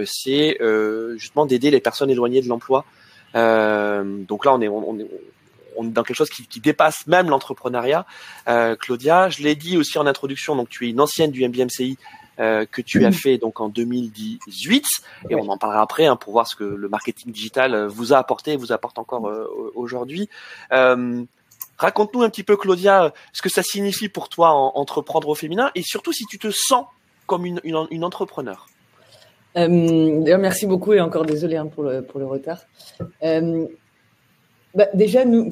c'est 0.07 0.59
justement 1.19 1.47
d'aider 1.47 1.71
les 1.71 1.81
personnes 1.81 2.11
éloignées 2.11 2.41
de 2.41 2.49
l'emploi 2.49 2.85
donc 3.35 4.45
là 4.45 4.55
on 4.55 4.61
est, 4.99 5.07
dans 5.83 6.03
quelque 6.03 6.17
chose 6.17 6.31
qui, 6.31 6.61
dépasse 6.61 7.07
même 7.07 7.29
l'entrepreneuriat. 7.29 8.07
Euh, 8.49 8.77
Claudia, 8.77 9.29
je 9.29 9.43
l'ai 9.43 9.55
dit 9.55 9.77
aussi 9.77 9.99
en 9.99 10.07
introduction, 10.07 10.57
donc 10.57 10.69
tu 10.69 10.87
es 10.87 10.91
une 10.91 11.01
ancienne 11.01 11.31
du 11.31 11.47
MBMCI 11.47 11.99
euh, 12.41 12.65
que 12.71 12.83
tu 12.83 13.05
as 13.05 13.13
fait 13.13 13.39
donc 13.39 13.61
en 13.61 13.69
2018 13.69 14.85
et 15.29 15.35
on 15.35 15.49
en 15.49 15.59
parlera 15.59 15.83
après 15.83 16.07
hein, 16.07 16.17
pour 16.17 16.33
voir 16.33 16.47
ce 16.49 16.57
que 16.57 16.65
le 16.65 16.89
marketing 16.89 17.33
digital 17.33 17.75
euh, 17.75 17.87
vous 17.87 18.13
a 18.13 18.19
apporté 18.19 18.53
et 18.53 18.57
vous 18.57 18.73
apporte 18.73 18.99
encore 18.99 19.31
aujourd'hui. 19.75 20.29
Raconte-nous 20.71 22.23
un 22.23 22.29
petit 22.29 22.43
peu, 22.43 22.59
Claudia, 22.59 23.15
ce 23.33 23.41
que 23.41 23.49
ça 23.49 23.63
signifie 23.63 24.11
pour 24.11 24.29
toi 24.29 24.51
entreprendre 24.51 25.29
au 25.29 25.35
féminin 25.35 25.71
et 25.75 25.83
surtout 25.83 26.13
si 26.13 26.27
tu 26.27 26.39
te 26.39 26.51
sens 26.51 26.85
comme 27.27 27.47
une, 27.47 27.61
une, 27.65 28.05
entrepreneur. 28.05 28.69
merci 29.57 30.67
beaucoup 30.67 30.93
et 30.93 31.01
encore 31.01 31.25
désolé 31.25 31.57
hein, 31.57 31.67
pour, 31.67 31.85
le, 31.85 32.03
pour 32.03 32.21
le 32.21 32.27
retard. 32.27 32.59
Bah, 34.75 34.87
déjà, 34.95 35.25
nous, 35.25 35.51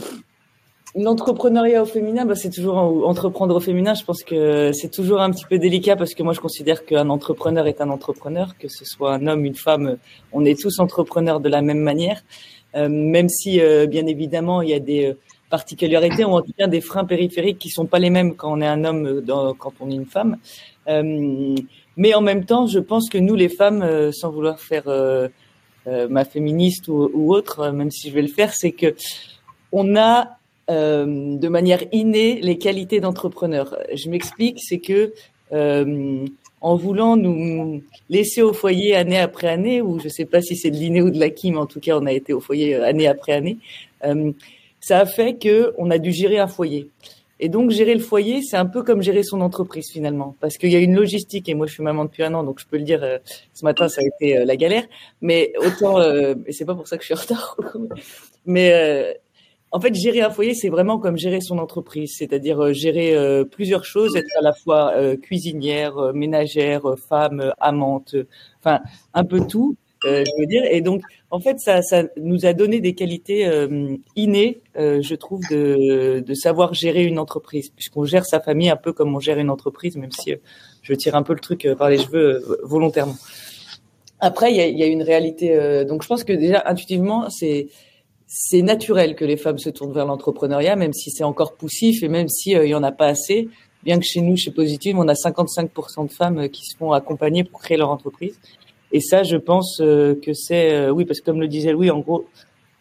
l'entrepreneuriat 0.95 1.83
au 1.83 1.87
féminin, 1.87 2.25
bah, 2.25 2.35
c'est 2.35 2.51
toujours 2.51 2.77
entreprendre 2.77 3.55
au 3.55 3.61
féminin. 3.61 3.95
Je 3.95 4.05
pense 4.05 4.23
que 4.23 4.73
c'est 4.73 4.91
toujours 4.91 5.21
un 5.21 5.31
petit 5.31 5.45
peu 5.45 5.59
délicat 5.59 5.97
parce 5.97 6.15
que 6.15 6.23
moi, 6.23 6.33
je 6.33 6.41
considère 6.41 6.85
qu'un 6.85 7.11
entrepreneur 7.11 7.67
est 7.67 7.81
un 7.81 7.91
entrepreneur, 7.91 8.57
que 8.59 8.69
ce 8.69 8.85
soit 8.85 9.15
un 9.15 9.27
homme, 9.27 9.45
une 9.45 9.55
femme, 9.55 9.97
on 10.33 10.45
est 10.45 10.59
tous 10.59 10.79
entrepreneurs 10.81 11.41
de 11.41 11.49
la 11.49 11.63
même 11.63 11.81
manière, 11.81 12.23
euh, 12.75 12.89
même 12.89 13.29
si, 13.29 13.61
euh, 13.61 13.87
bien 13.87 14.07
évidemment, 14.07 14.63
il 14.63 14.71
y 14.71 14.75
a 14.75 14.81
des 14.81 15.07
euh, 15.07 15.19
particularités 15.51 16.25
ou 16.25 16.33
en 16.33 16.43
tout 16.43 16.53
cas 16.57 16.67
des 16.67 16.81
freins 16.81 17.05
périphériques 17.05 17.59
qui 17.59 17.71
sont 17.71 17.87
pas 17.87 17.99
les 17.99 18.11
mêmes 18.11 18.35
quand 18.35 18.53
on 18.53 18.61
est 18.61 18.67
un 18.67 18.85
homme, 18.85 19.23
dans, 19.23 19.55
quand 19.55 19.73
on 19.81 19.91
est 19.91 19.95
une 19.95 20.07
femme. 20.07 20.37
mais 21.97 22.15
en 22.15 22.21
même 22.21 22.45
temps, 22.45 22.67
je 22.67 22.79
pense 22.79 23.09
que 23.09 23.19
nous, 23.19 23.35
les 23.35 23.49
femmes, 23.49 24.13
sans 24.13 24.31
vouloir 24.31 24.61
faire 24.61 24.89
ma 26.09 26.25
féministe 26.25 26.89
ou, 26.89 27.33
autre, 27.33 27.61
euh, 27.61 27.73
même 27.73 27.91
si 27.91 28.09
je 28.09 28.15
vais 28.15 28.23
le 28.23 28.29
faire, 28.29 28.53
c'est 28.55 28.73
que 28.73 28.95
on 29.73 29.97
a 29.97 30.38
euh, 30.71 31.37
de 31.37 31.49
manière 31.49 31.83
innée 31.93 32.41
les 32.41 32.59
qualités 32.59 33.01
d'entrepreneur. 33.01 33.77
Je 33.95 34.09
m'explique, 34.11 34.59
c'est 34.61 34.79
que 34.79 35.13
en 36.61 36.77
voulant 36.77 37.17
nous 37.17 37.83
laisser 38.11 38.43
au 38.43 38.53
foyer 38.53 38.95
année 38.97 39.19
après 39.19 39.49
année, 39.49 39.81
ou 39.81 39.99
je 39.99 40.05
ne 40.05 40.11
sais 40.11 40.25
pas 40.25 40.43
si 40.43 40.57
c'est 40.57 40.71
de 40.71 40.77
l'inné 40.77 41.01
ou 41.01 41.11
de 41.11 41.19
l'acquis, 41.19 41.53
mais 41.53 41.59
en 41.59 41.67
tout 41.67 41.81
cas 41.81 41.97
on 41.99 42.05
a 42.05 42.13
été 42.13 42.33
au 42.33 42.41
foyer 42.41 42.75
année 42.75 43.07
après 43.07 43.33
année, 43.33 43.59
ça 44.81 45.01
a 45.01 45.07
fait 45.07 45.37
que 45.37 45.73
on 45.79 45.91
a 45.91 45.99
dû 45.99 46.13
gérer 46.13 46.39
un 46.39 46.49
foyer. 46.49 46.89
Et 47.41 47.49
donc 47.49 47.71
gérer 47.71 47.95
le 47.95 48.01
foyer, 48.01 48.43
c'est 48.43 48.57
un 48.57 48.67
peu 48.67 48.83
comme 48.83 49.01
gérer 49.01 49.23
son 49.23 49.41
entreprise 49.41 49.91
finalement, 49.93 50.35
parce 50.41 50.59
qu'il 50.59 50.73
y 50.73 50.77
a 50.77 50.81
une 50.81 50.97
logistique. 50.97 51.49
Et 51.49 51.55
moi, 51.55 51.67
je 51.67 51.73
suis 51.73 51.83
maman 51.83 52.05
depuis 52.05 52.25
un 52.25 52.35
an, 52.35 52.43
donc 52.43 52.59
je 52.59 52.67
peux 52.67 52.79
le 52.79 52.83
dire. 52.83 53.03
Euh, 53.05 53.19
ce 53.55 53.65
matin, 53.65 53.89
ça 53.89 54.01
a 54.01 54.05
été 54.05 54.39
euh, 54.39 54.45
la 54.45 54.57
galère, 54.57 54.85
mais 55.21 55.53
autant. 55.65 56.01
Euh, 56.01 56.35
et 56.47 56.53
c'est 56.53 56.65
pas 56.65 56.75
pour 56.75 56.89
ça 56.89 56.97
que 56.97 57.03
je 57.03 57.07
suis 57.07 57.15
en 57.15 57.21
retard. 57.21 57.57
mais 58.47 58.73
euh, 58.73 59.13
en 59.71 59.81
fait, 59.81 59.95
gérer 59.95 60.23
un 60.23 60.31
foyer, 60.31 60.55
c'est 60.55 60.69
vraiment 60.69 60.99
comme 60.99 61.19
gérer 61.19 61.41
son 61.41 61.59
entreprise, 61.59 62.15
c'est-à-dire 62.17 62.73
gérer 62.73 63.45
plusieurs 63.51 63.85
choses, 63.85 64.17
être 64.17 64.37
à 64.39 64.43
la 64.43 64.53
fois 64.53 64.95
cuisinière, 65.21 66.13
ménagère, 66.15 66.83
femme, 67.09 67.53
amante, 67.61 68.17
enfin 68.61 68.81
un 69.15 69.25
peu 69.25 69.47
tout. 69.47 69.77
Euh, 70.05 70.25
je 70.25 70.41
veux 70.41 70.47
dire. 70.47 70.63
Et 70.71 70.81
donc, 70.81 71.03
en 71.31 71.41
fait, 71.41 71.59
ça, 71.59 71.83
ça 71.83 72.05
nous 72.17 72.47
a 72.47 72.53
donné 72.53 72.81
des 72.81 72.95
qualités 72.95 73.47
euh, 73.47 73.97
innées, 74.17 74.61
euh, 74.77 75.03
je 75.03 75.15
trouve, 75.15 75.41
de, 75.51 76.23
de 76.25 76.35
savoir 76.35 76.75
gérer 76.75 77.05
une 77.05 77.19
entreprise, 77.19 77.71
puisqu'on 77.71 78.05
gère 78.05 78.25
sa 78.25 78.41
famille 78.41 78.71
un 78.71 78.77
peu 78.77 78.93
comme 78.93 79.15
on 79.15 79.21
gère 79.21 79.39
une 79.39 79.51
entreprise, 79.51 79.97
même 79.97 80.13
si 80.13 80.35
je 80.83 80.95
tire 80.95 81.17
un 81.17 81.23
peu 81.23 81.35
le 81.35 81.41
truc 81.41 81.69
par 81.77 81.91
les 81.91 81.99
cheveux 81.99 82.45
volontairement. 82.63 83.17
Après, 84.21 84.51
il 84.53 84.57
y 84.57 84.61
a, 84.61 84.67
y 84.67 84.83
a, 84.83 84.87
une 84.87 85.03
réalité. 85.03 85.85
donc, 85.85 86.03
je 86.03 86.09
pense 86.09 86.25
que 86.25 86.33
déjà, 86.33 86.63
intuitivement, 86.67 87.31
c'est 87.31 87.69
c'est 88.29 88.63
naturel 88.63 89.17
que 89.17 89.25
les 89.25 89.37
femmes 89.37 89.59
se 89.59 89.71
tournent 89.71 89.93
vers 89.93 90.07
l'entrepreneuriat, 90.07 90.77
même 90.77 90.93
si 90.93 91.11
c'est 91.11 91.25
encore 91.25 91.55
poussif 91.55 92.03
et 92.03 92.09
même 92.09 92.29
si 92.29 92.51
il 92.51 92.69
y 92.69 92.75
en 92.75 92.83
a 92.83 92.93
pas 92.93 93.07
assez. 93.07 93.49
Bien 93.83 93.99
que 93.99 94.05
chez 94.05 94.21
nous, 94.21 94.37
chez 94.37 94.51
Positive, 94.51 94.99
on 94.99 95.09
a 95.09 95.15
55% 95.15 96.09
de 96.09 96.13
femmes 96.13 96.49
qui 96.49 96.65
se 96.67 96.77
font 96.77 96.93
accompagner 96.93 97.43
pour 97.43 97.61
créer 97.61 97.79
leur 97.79 97.91
entreprise. 97.91 98.39
Et 98.93 99.01
ça, 99.01 99.23
je 99.23 99.37
pense 99.37 99.81
euh, 99.81 100.15
que 100.15 100.33
c'est, 100.33 100.73
euh, 100.73 100.91
oui, 100.91 101.05
parce 101.05 101.21
que 101.21 101.27
comme 101.27 101.41
le 101.41 101.49
disait 101.49 101.73
Louis, 101.73 101.91
en 101.91 102.01
gros, 102.01 102.27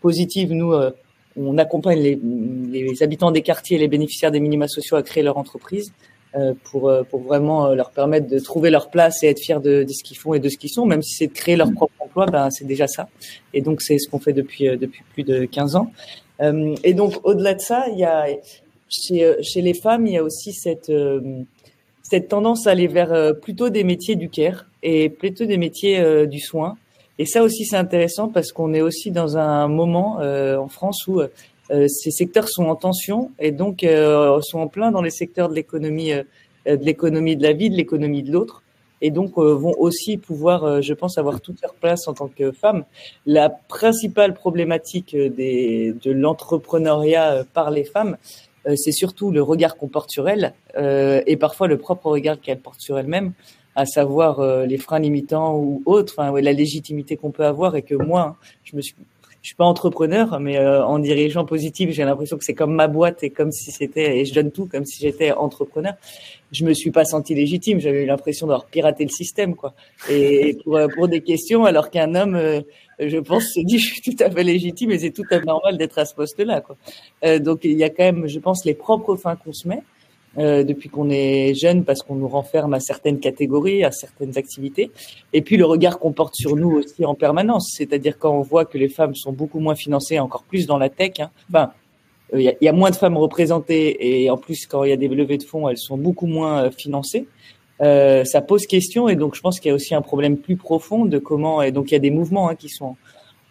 positive, 0.02 0.54
nous, 0.54 0.74
euh, 0.74 0.92
on 1.36 1.58
accompagne 1.58 2.00
les, 2.00 3.04
habitants 3.04 3.32
des 3.32 3.42
quartiers 3.42 3.78
et 3.78 3.80
les 3.80 3.88
bénéficiaires 3.88 4.32
des 4.32 4.40
minima 4.40 4.68
sociaux 4.68 4.98
à 4.98 5.04
créer 5.04 5.24
leur 5.24 5.38
entreprise 5.38 5.92
pour, 6.64 6.92
pour 7.10 7.22
vraiment 7.22 7.74
leur 7.74 7.92
permettre 7.92 8.28
de 8.28 8.40
trouver 8.40 8.70
leur 8.70 8.90
place 8.90 9.24
et 9.24 9.28
être 9.28 9.40
fiers 9.40 9.60
de, 9.60 9.84
de 9.84 9.92
ce 9.92 10.04
qu'ils 10.04 10.18
font 10.18 10.34
et 10.34 10.40
de 10.40 10.50
ce 10.50 10.58
qu'ils 10.58 10.70
sont, 10.70 10.86
même 10.86 11.02
si 11.02 11.16
c'est 11.16 11.28
de 11.28 11.34
créer 11.34 11.56
leur 11.56 11.72
propre 11.72 11.94
emploi, 12.00 12.26
ben, 12.26 12.50
c'est 12.52 12.66
déjà 12.66 12.88
ça. 12.88 13.08
Et 13.54 13.62
donc, 13.62 13.82
c'est 13.82 13.98
ce 13.98 14.10
qu'on 14.10 14.20
fait 14.20 14.34
depuis, 14.34 14.66
depuis 14.78 15.04
plus 15.14 15.24
de 15.24 15.46
15 15.46 15.76
ans. 15.76 15.92
et 16.84 16.94
donc, 16.94 17.16
au-delà 17.24 17.54
de 17.54 17.62
ça, 17.62 17.86
il 17.92 18.00
y 18.00 18.04
a, 18.04 18.28
chez, 18.90 19.36
chez 19.42 19.62
les 19.62 19.74
femmes, 19.74 20.06
il 20.08 20.14
y 20.14 20.18
a 20.18 20.24
aussi 20.24 20.54
cette, 20.54 20.92
cette 22.04 22.28
tendance 22.28 22.68
à 22.68 22.72
aller 22.72 22.88
vers 22.88 23.34
plutôt 23.42 23.70
des 23.70 23.84
métiers 23.84 24.16
du 24.16 24.30
care 24.30 24.66
et 24.84 25.10
plutôt 25.10 25.46
des 25.46 25.58
métiers 25.58 26.00
euh, 26.00 26.26
du 26.26 26.40
soin. 26.40 26.78
Et 27.20 27.26
ça 27.26 27.44
aussi, 27.44 27.66
c'est 27.66 27.78
intéressant 27.78 28.30
parce 28.30 28.52
qu'on 28.52 28.74
est 28.74 28.82
aussi 28.82 29.12
dans 29.12 29.38
un 29.38 29.68
moment 29.68 30.20
euh, 30.22 30.58
en 30.58 30.68
France 30.68 31.08
où 31.08 31.20
euh, 31.20 31.28
ces 31.70 32.12
secteurs 32.12 32.48
sont 32.50 32.66
en 32.66 32.76
tension 32.76 33.32
et 33.40 33.52
donc 33.52 33.86
sont 34.42 34.60
en 34.60 34.68
plein 34.68 34.92
dans 34.92 35.02
les 35.02 35.10
secteurs 35.10 35.50
de 35.50 35.56
l'économie, 35.56 36.12
de 36.12 36.84
l'économie 36.84 37.36
de 37.36 37.44
la 37.44 37.54
vie, 37.54 37.70
de 37.70 37.76
l'économie 37.76 38.24
de 38.24 38.32
l'autre 38.32 38.64
et 39.02 39.12
donc 39.12 39.38
vont 39.38 39.76
aussi 39.78 40.18
pouvoir, 40.18 40.82
je 40.82 40.94
pense, 40.94 41.18
avoir 41.18 41.42
toute 41.42 41.62
leur 41.62 41.74
place 41.74 42.08
en 42.08 42.14
tant 42.14 42.28
que 42.28 42.52
femmes. 42.52 42.84
La 43.26 43.50
principale 43.50 44.34
problématique 44.34 45.16
des, 45.16 45.94
de 46.02 46.12
l'entrepreneuriat 46.12 47.44
par 47.54 47.70
les 47.70 47.84
femmes, 47.84 48.18
c'est 48.76 48.92
surtout 48.92 49.32
le 49.32 49.42
regard 49.44 49.78
qu'on 49.78 49.88
porte 49.88 50.10
sur 50.10 50.28
elles 50.30 50.54
et 50.76 51.38
parfois 51.38 51.68
le 51.68 51.78
propre 51.78 52.08
regard 52.08 52.40
qu'elles 52.40 52.60
portent 52.60 52.82
sur 52.82 52.98
elles-mêmes 52.98 53.34
à 53.78 53.86
savoir 53.86 54.40
euh, 54.40 54.66
les 54.66 54.80
freins 54.80 55.00
limitants 55.00 55.56
ou 55.56 55.84
autres, 55.86 56.16
enfin, 56.18 56.32
ouais, 56.32 56.42
la 56.42 56.52
légitimité 56.52 57.16
qu'on 57.16 57.30
peut 57.30 57.46
avoir 57.46 57.76
et 57.76 57.84
que 57.84 57.94
moi, 57.94 58.36
je 58.64 58.76
me 58.76 58.82
suis 58.82 58.96
je 59.42 59.50
suis 59.50 59.56
pas 59.56 59.66
entrepreneur, 59.66 60.40
mais 60.40 60.58
euh, 60.58 60.86
en 60.86 61.00
dirigeant 61.00 61.46
positif, 61.46 61.92
j'ai 61.92 62.04
l'impression 62.04 62.38
que 62.38 62.44
c'est 62.44 62.54
comme 62.54 62.74
ma 62.74 62.88
boîte 62.88 63.24
et 63.24 63.30
comme 63.30 63.52
si 63.52 63.72
c'était, 63.72 64.20
et 64.20 64.26
je 64.26 64.34
donne 64.34 64.52
tout 64.52 64.66
comme 64.66 64.86
si 64.86 65.00
j'étais 65.00 65.32
entrepreneur. 65.32 65.94
Je 66.52 66.66
me 66.66 66.74
suis 66.74 66.92
pas 66.92 67.06
senti 67.06 67.36
légitime. 67.36 67.80
J'avais 67.80 68.04
eu 68.04 68.06
l'impression 68.06 68.48
d'avoir 68.48 68.66
piraté 68.66 69.04
le 69.04 69.10
système, 69.10 69.56
quoi. 69.56 69.74
Et 70.10 70.58
pour, 70.64 70.78
euh, 70.78 70.88
pour 70.88 71.08
des 71.08 71.22
questions, 71.22 71.66
alors 71.66 71.90
qu'un 71.90 72.16
homme, 72.16 72.64
je 73.00 73.18
pense, 73.18 73.54
se 73.54 73.60
dit, 73.60 73.80
je 73.80 73.94
suis 73.94 74.02
tout 74.02 74.24
à 74.24 74.30
fait 74.30 74.44
légitime 74.44 74.92
et 74.92 75.00
c'est 75.00 75.12
tout 75.12 75.26
à 75.30 75.40
fait 75.40 75.46
normal 75.46 75.78
d'être 75.78 75.98
à 76.00 76.06
ce 76.06 76.16
poste-là, 76.16 76.62
quoi. 76.62 76.78
donc 77.40 77.62
il 77.64 77.74
y 77.74 77.84
a 77.84 77.90
quand 77.90 78.04
même, 78.04 78.28
je 78.28 78.40
pense, 78.40 78.66
les 78.66 78.74
propres 78.74 79.16
fins 79.16 79.36
qu'on 79.36 79.54
se 79.54 79.68
met. 79.68 79.82
Euh, 80.38 80.64
depuis 80.64 80.90
qu'on 80.90 81.10
est 81.10 81.54
jeune 81.56 81.84
parce 81.84 82.04
qu'on 82.04 82.16
nous 82.16 82.28
renferme 82.28 82.74
à 82.74 82.80
certaines 82.80 83.20
catégories, 83.20 83.84
à 83.84 83.92
certaines 83.92 84.38
activités. 84.38 84.92
Et 85.34 85.42
puis 85.42 85.58
le 85.58 85.66
regard 85.66 86.00
qu'on 86.00 86.12
porte 86.12 86.36
sur 86.36 86.56
nous 86.56 86.72
aussi 86.72 87.06
en 87.06 87.16
permanence, 87.16 87.74
c'est-à-dire 87.76 88.18
quand 88.18 88.34
on 88.34 88.42
voit 88.42 88.66
que 88.66 88.78
les 88.78 88.90
femmes 88.90 89.16
sont 89.16 89.34
beaucoup 89.34 89.60
moins 89.60 89.76
financées, 89.76 90.20
encore 90.20 90.44
plus 90.44 90.68
dans 90.68 90.78
la 90.78 90.90
tech. 90.90 91.20
Hein. 91.20 91.32
Enfin, 91.50 91.72
il 92.34 92.42
y, 92.42 92.66
y, 92.66 92.68
a 92.68 92.74
moins 92.74 92.92
de 92.92 92.96
femmes 92.96 93.18
représentées 93.18 94.22
et 94.22 94.30
en 94.30 94.38
plus 94.38 94.66
quand 94.68 94.84
il 94.84 94.90
y 94.90 94.94
a 94.94 94.98
des 94.98 95.08
levées 95.08 95.38
de 95.38 95.44
fonds, 95.44 95.70
elles 95.70 95.78
sont 95.78 95.98
beaucoup 95.98 96.28
moins 96.28 96.70
financées. 96.72 97.26
Euh, 97.82 98.24
ça 98.26 98.42
pose 98.42 98.66
question 98.66 99.08
et 99.08 99.16
donc 99.16 99.36
je 99.36 99.42
pense 99.42 99.60
qu'il 99.60 99.70
y 99.70 99.72
a 99.72 99.76
aussi 99.76 99.94
un 99.94 100.02
problème 100.02 100.38
plus 100.38 100.56
profond 100.56 101.06
de 101.06 101.20
comment 101.20 101.62
et 101.62 101.72
donc 101.72 101.92
il 101.92 101.94
y 101.94 101.98
a 101.98 102.00
des 102.00 102.10
mouvements 102.10 102.50
hein, 102.50 102.56
qui 102.56 102.70
sont 102.70 102.96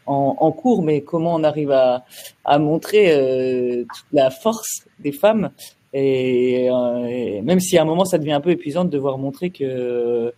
en, 0.06 0.36
en, 0.38 0.52
cours, 0.52 0.82
mais 0.82 1.00
comment 1.00 1.34
on 1.34 1.44
arrive 1.44 1.70
à, 1.70 2.04
à 2.44 2.58
montrer 2.58 3.12
euh, 3.12 3.84
toute 3.84 4.06
la 4.12 4.30
force 4.30 4.86
des 4.98 5.12
femmes 5.12 5.50
et, 5.98 6.68
euh, 6.70 7.40
même 7.42 7.58
si 7.58 7.78
à 7.78 7.82
un 7.82 7.84
moment 7.86 8.04
ça 8.04 8.18
devient 8.18 8.32
un 8.32 8.42
peu 8.42 8.50
épuisant 8.50 8.84
de 8.84 8.90
devoir 8.90 9.16
montrer 9.16 9.48
que 9.48 9.64
euh, 9.64 10.30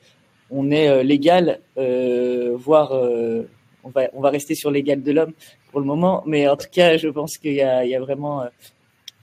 on 0.50 0.70
est 0.70 0.88
euh, 0.88 1.02
légal, 1.02 1.60
voire 2.54 2.92
on 3.84 3.88
va 3.90 4.02
on 4.14 4.20
va 4.20 4.30
rester 4.30 4.54
sur 4.54 4.70
l'égal 4.70 5.02
de 5.02 5.12
l'homme 5.12 5.32
pour 5.72 5.80
le 5.80 5.86
moment, 5.86 6.22
mais 6.26 6.48
en 6.48 6.56
tout 6.56 6.68
cas 6.70 6.96
je 6.96 7.08
pense 7.08 7.38
qu'il 7.38 7.54
y 7.54 7.56
y 7.56 7.94
a 7.94 8.00
vraiment 8.00 8.44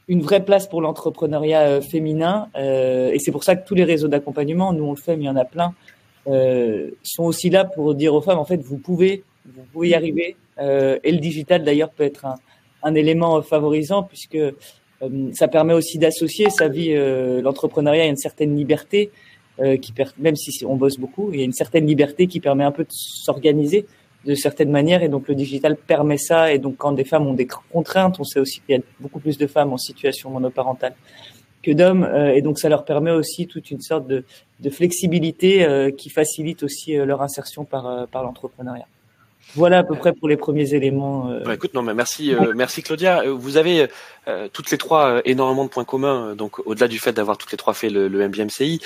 une 0.09 0.21
vraie 0.21 0.43
place 0.43 0.67
pour 0.67 0.81
l'entrepreneuriat 0.81 1.81
féminin 1.81 2.49
et 2.55 3.17
c'est 3.19 3.31
pour 3.31 3.45
ça 3.45 3.55
que 3.55 3.65
tous 3.65 3.75
les 3.75 3.85
réseaux 3.85 4.09
d'accompagnement, 4.09 4.73
nous 4.73 4.83
on 4.83 4.91
le 4.91 4.97
fait, 4.97 5.15
mais 5.15 5.23
il 5.23 5.27
y 5.27 5.29
en 5.29 5.37
a 5.37 5.45
plein, 5.45 5.73
sont 7.03 7.23
aussi 7.23 7.49
là 7.49 7.63
pour 7.63 7.95
dire 7.95 8.13
aux 8.13 8.21
femmes 8.21 8.39
en 8.39 8.45
fait 8.45 8.61
vous 8.61 8.77
pouvez 8.77 9.23
vous 9.45 9.63
pouvez 9.71 9.89
y 9.89 9.95
arriver. 9.95 10.35
Et 10.59 11.11
le 11.11 11.19
digital 11.19 11.63
d'ailleurs 11.63 11.91
peut 11.91 12.03
être 12.03 12.25
un, 12.25 12.35
un, 12.83 12.93
élément 12.93 13.41
favorisant 13.41 14.03
puisque 14.03 14.37
ça 15.33 15.47
permet 15.47 15.73
aussi 15.73 15.97
d'associer 15.97 16.49
sa 16.49 16.67
vie, 16.67 16.93
euh, 16.93 17.41
l'entrepreneuriat 17.41 18.03
à 18.03 18.07
une 18.07 18.17
certaine 18.17 18.55
liberté 18.55 19.11
euh, 19.59 19.77
qui 19.77 19.93
même 20.17 20.35
si 20.35 20.65
on 20.65 20.75
bosse 20.75 20.97
beaucoup, 20.97 21.31
il 21.31 21.39
y 21.39 21.41
a 21.41 21.45
une 21.45 21.53
certaine 21.53 21.87
liberté 21.87 22.27
qui 22.27 22.39
permet 22.39 22.63
un 22.63 22.71
peu 22.71 22.83
de 22.83 22.91
s'organiser 22.91 23.85
de 24.25 24.35
certaines 24.35 24.71
manières 24.71 25.03
et 25.03 25.09
donc 25.09 25.27
le 25.27 25.35
digital 25.35 25.77
permet 25.77 26.17
ça 26.17 26.51
et 26.51 26.59
donc 26.59 26.77
quand 26.77 26.91
des 26.91 27.05
femmes 27.05 27.27
ont 27.27 27.33
des 27.33 27.47
contraintes, 27.71 28.19
on 28.19 28.23
sait 28.23 28.39
aussi 28.39 28.59
qu'il 28.61 28.75
y 28.75 28.79
a 28.79 28.81
beaucoup 28.99 29.19
plus 29.19 29.37
de 29.37 29.47
femmes 29.47 29.71
en 29.71 29.77
situation 29.77 30.29
monoparentale 30.31 30.95
que 31.61 31.71
d'hommes 31.71 32.09
et 32.33 32.41
donc 32.41 32.59
ça 32.59 32.69
leur 32.69 32.85
permet 32.85 33.11
aussi 33.11 33.47
toute 33.47 33.71
une 33.71 33.81
sorte 33.81 34.07
de, 34.07 34.23
flexibilité 34.71 35.91
qui 35.97 36.09
facilite 36.09 36.63
aussi 36.63 36.95
leur 36.95 37.21
insertion 37.21 37.65
par 37.65 38.07
l'entrepreneuriat. 38.13 38.87
Voilà 39.53 39.79
à 39.79 39.83
peu 39.83 39.95
près 39.95 40.13
pour 40.13 40.27
les 40.27 40.37
premiers 40.37 40.73
éléments. 40.73 41.29
Euh. 41.29 41.43
Bah, 41.43 41.53
écoute, 41.53 41.73
non, 41.73 41.81
mais 41.81 41.93
merci, 41.93 42.33
euh, 42.33 42.53
merci 42.55 42.83
Claudia. 42.83 43.21
Euh, 43.21 43.31
vous 43.31 43.57
avez 43.57 43.87
toutes 44.53 44.71
les 44.71 44.79
trois 44.79 45.21
énormément 45.23 45.65
de 45.65 45.69
points 45.69 45.83
communs, 45.83 46.33
donc 46.33 46.57
au-delà 46.65 46.87
du 46.87 46.97
fait 46.97 47.13
d'avoir 47.13 47.37
toutes 47.37 47.51
les 47.51 47.59
trois 47.59 47.75
fait 47.75 47.91
le, 47.91 48.07
le 48.07 48.27
MBMCI, 48.27 48.81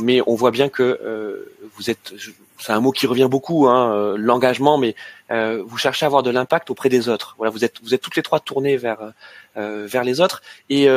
mais 0.00 0.20
on 0.24 0.36
voit 0.36 0.52
bien 0.52 0.68
que 0.68 1.44
vous 1.76 1.90
êtes, 1.90 2.14
c'est 2.58 2.72
un 2.72 2.80
mot 2.80 2.92
qui 2.92 3.06
revient 3.06 3.28
beaucoup, 3.30 3.68
hein, 3.68 4.14
l'engagement, 4.16 4.78
mais 4.78 4.94
vous 5.30 5.76
cherchez 5.76 6.04
à 6.04 6.08
avoir 6.08 6.22
de 6.22 6.30
l'impact 6.30 6.70
auprès 6.70 6.88
des 6.88 7.08
autres. 7.08 7.34
Voilà, 7.38 7.50
vous 7.50 7.64
êtes, 7.64 7.80
vous 7.82 7.94
êtes 7.94 8.00
toutes 8.00 8.16
les 8.16 8.22
trois 8.22 8.40
tournées 8.40 8.76
vers 8.76 9.12
vers 9.54 10.04
les 10.04 10.20
autres. 10.20 10.42
Et 10.68 10.88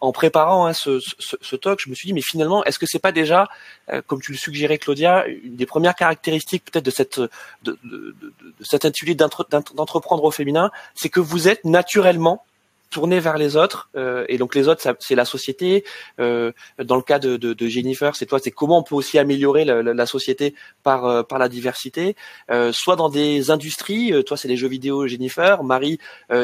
en 0.00 0.12
préparant 0.12 0.66
hein, 0.66 0.72
ce, 0.72 1.00
ce, 1.00 1.36
ce, 1.40 1.56
talk, 1.56 1.80
je 1.82 1.90
me 1.90 1.94
suis 1.94 2.06
dit, 2.06 2.12
mais 2.12 2.22
finalement, 2.22 2.64
est-ce 2.64 2.78
que 2.78 2.86
c'est 2.86 2.98
pas 2.98 3.12
déjà, 3.12 3.48
euh, 3.90 4.00
comme 4.06 4.20
tu 4.20 4.32
le 4.32 4.38
suggérais, 4.38 4.78
Claudia, 4.78 5.26
une 5.26 5.56
des 5.56 5.66
premières 5.66 5.94
caractéristiques 5.94 6.64
peut-être 6.64 6.84
de 6.84 6.90
cette 6.90 7.20
de, 7.20 7.28
de, 7.62 7.78
de, 7.84 8.14
de 8.20 8.64
cette 8.64 8.84
intitulé 8.84 9.14
d'entreprendre 9.14 10.24
au 10.24 10.30
féminin, 10.30 10.70
c'est 10.94 11.08
que 11.08 11.20
vous 11.20 11.48
êtes 11.48 11.64
naturellement 11.64 12.44
tourner 12.92 13.18
vers 13.18 13.38
les 13.38 13.56
autres 13.56 13.88
euh, 13.96 14.24
et 14.28 14.38
donc 14.38 14.54
les 14.54 14.68
autres 14.68 14.82
c'est 15.00 15.14
la 15.14 15.24
société 15.24 15.84
euh, 16.20 16.52
dans 16.78 16.96
le 16.96 17.02
cas 17.02 17.18
de, 17.18 17.36
de, 17.36 17.54
de 17.54 17.66
Jennifer 17.66 18.14
c'est 18.14 18.26
toi 18.26 18.38
c'est 18.38 18.50
comment 18.50 18.78
on 18.78 18.82
peut 18.82 18.94
aussi 18.94 19.18
améliorer 19.18 19.64
la, 19.64 19.82
la, 19.82 20.06
société 20.06 20.54
par 20.82 21.06
euh, 21.06 21.22
par 21.22 21.38
la 21.38 21.48
diversité. 21.48 22.14
Euh, 22.50 22.70
soit 22.72 22.96
dans 22.96 23.08
des 23.08 23.50
industries 23.50 24.12
euh, 24.12 24.22
toi 24.22 24.36
c'est 24.36 24.48
les 24.48 24.56
jeux 24.56 24.68
vidéo 24.68 25.06
Jennifer 25.06 25.64
Marie 25.64 25.98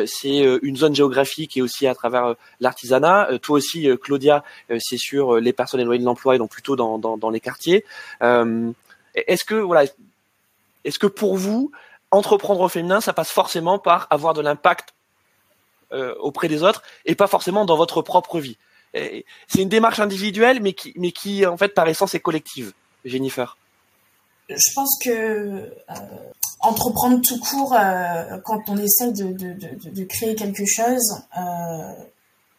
c'est 0.07 0.41
une 0.63 0.77
zone 0.77 0.95
géographique 0.95 1.57
et 1.57 1.63
aussi 1.63 1.87
à 1.87 1.95
travers 1.95 2.35
l'artisanat. 2.61 3.39
Toi 3.43 3.57
aussi 3.57 3.89
Claudia 4.03 4.43
c'est 4.79 4.97
sur 4.97 5.37
les 5.37 5.53
personnes 5.53 5.81
éloignées 5.81 6.01
de 6.01 6.05
l'emploi 6.05 6.35
et 6.35 6.39
donc 6.39 6.51
plutôt 6.51 6.77
dans, 6.77 6.99
dans, 6.99 7.17
dans 7.17 7.31
les 7.31 7.41
quartiers. 7.41 7.85
Est-ce 8.21 9.45
que 9.45 9.55
voilà 9.55 9.85
est-ce 10.85 10.99
que 10.99 11.07
pour 11.07 11.37
vous 11.37 11.71
entreprendre 12.11 12.61
au 12.61 12.69
féminin 12.69 13.01
ça 13.01 13.13
passe 13.13 13.31
forcément 13.31 13.79
par 13.79 14.07
avoir 14.11 14.35
de 14.35 14.41
l'impact 14.41 14.95
euh, 15.93 16.15
auprès 16.21 16.49
des 16.49 16.63
autres 16.63 16.83
et 17.07 17.15
pas 17.15 17.27
forcément 17.27 17.65
dans 17.65 17.77
votre 17.77 18.03
propre 18.03 18.41
vie. 18.41 18.59
C'est 18.93 19.63
une 19.63 19.71
démarche 19.71 20.01
individuelle, 20.01 20.61
mais 20.61 20.75
qui, 20.75 20.93
mais 20.97 21.13
qui 21.13 21.47
en 21.47 21.57
fait 21.57 21.75
par 21.75 21.89
essence 21.89 22.15
est 22.15 22.21
collective. 22.21 22.73
Jennifer. 23.07 23.57
Je 24.51 24.75
pense 24.75 24.99
que 25.03 25.11
euh, 25.11 25.71
entreprendre 26.61 27.23
tout 27.23 27.39
court 27.39 27.75
euh, 27.75 28.39
quand 28.45 28.61
on 28.69 28.77
essaie 28.77 29.13
de, 29.13 29.33
de, 29.33 29.55
de, 29.55 29.91
de, 29.91 30.05
créer 30.05 30.35
quelque 30.35 30.67
chose, 30.67 31.23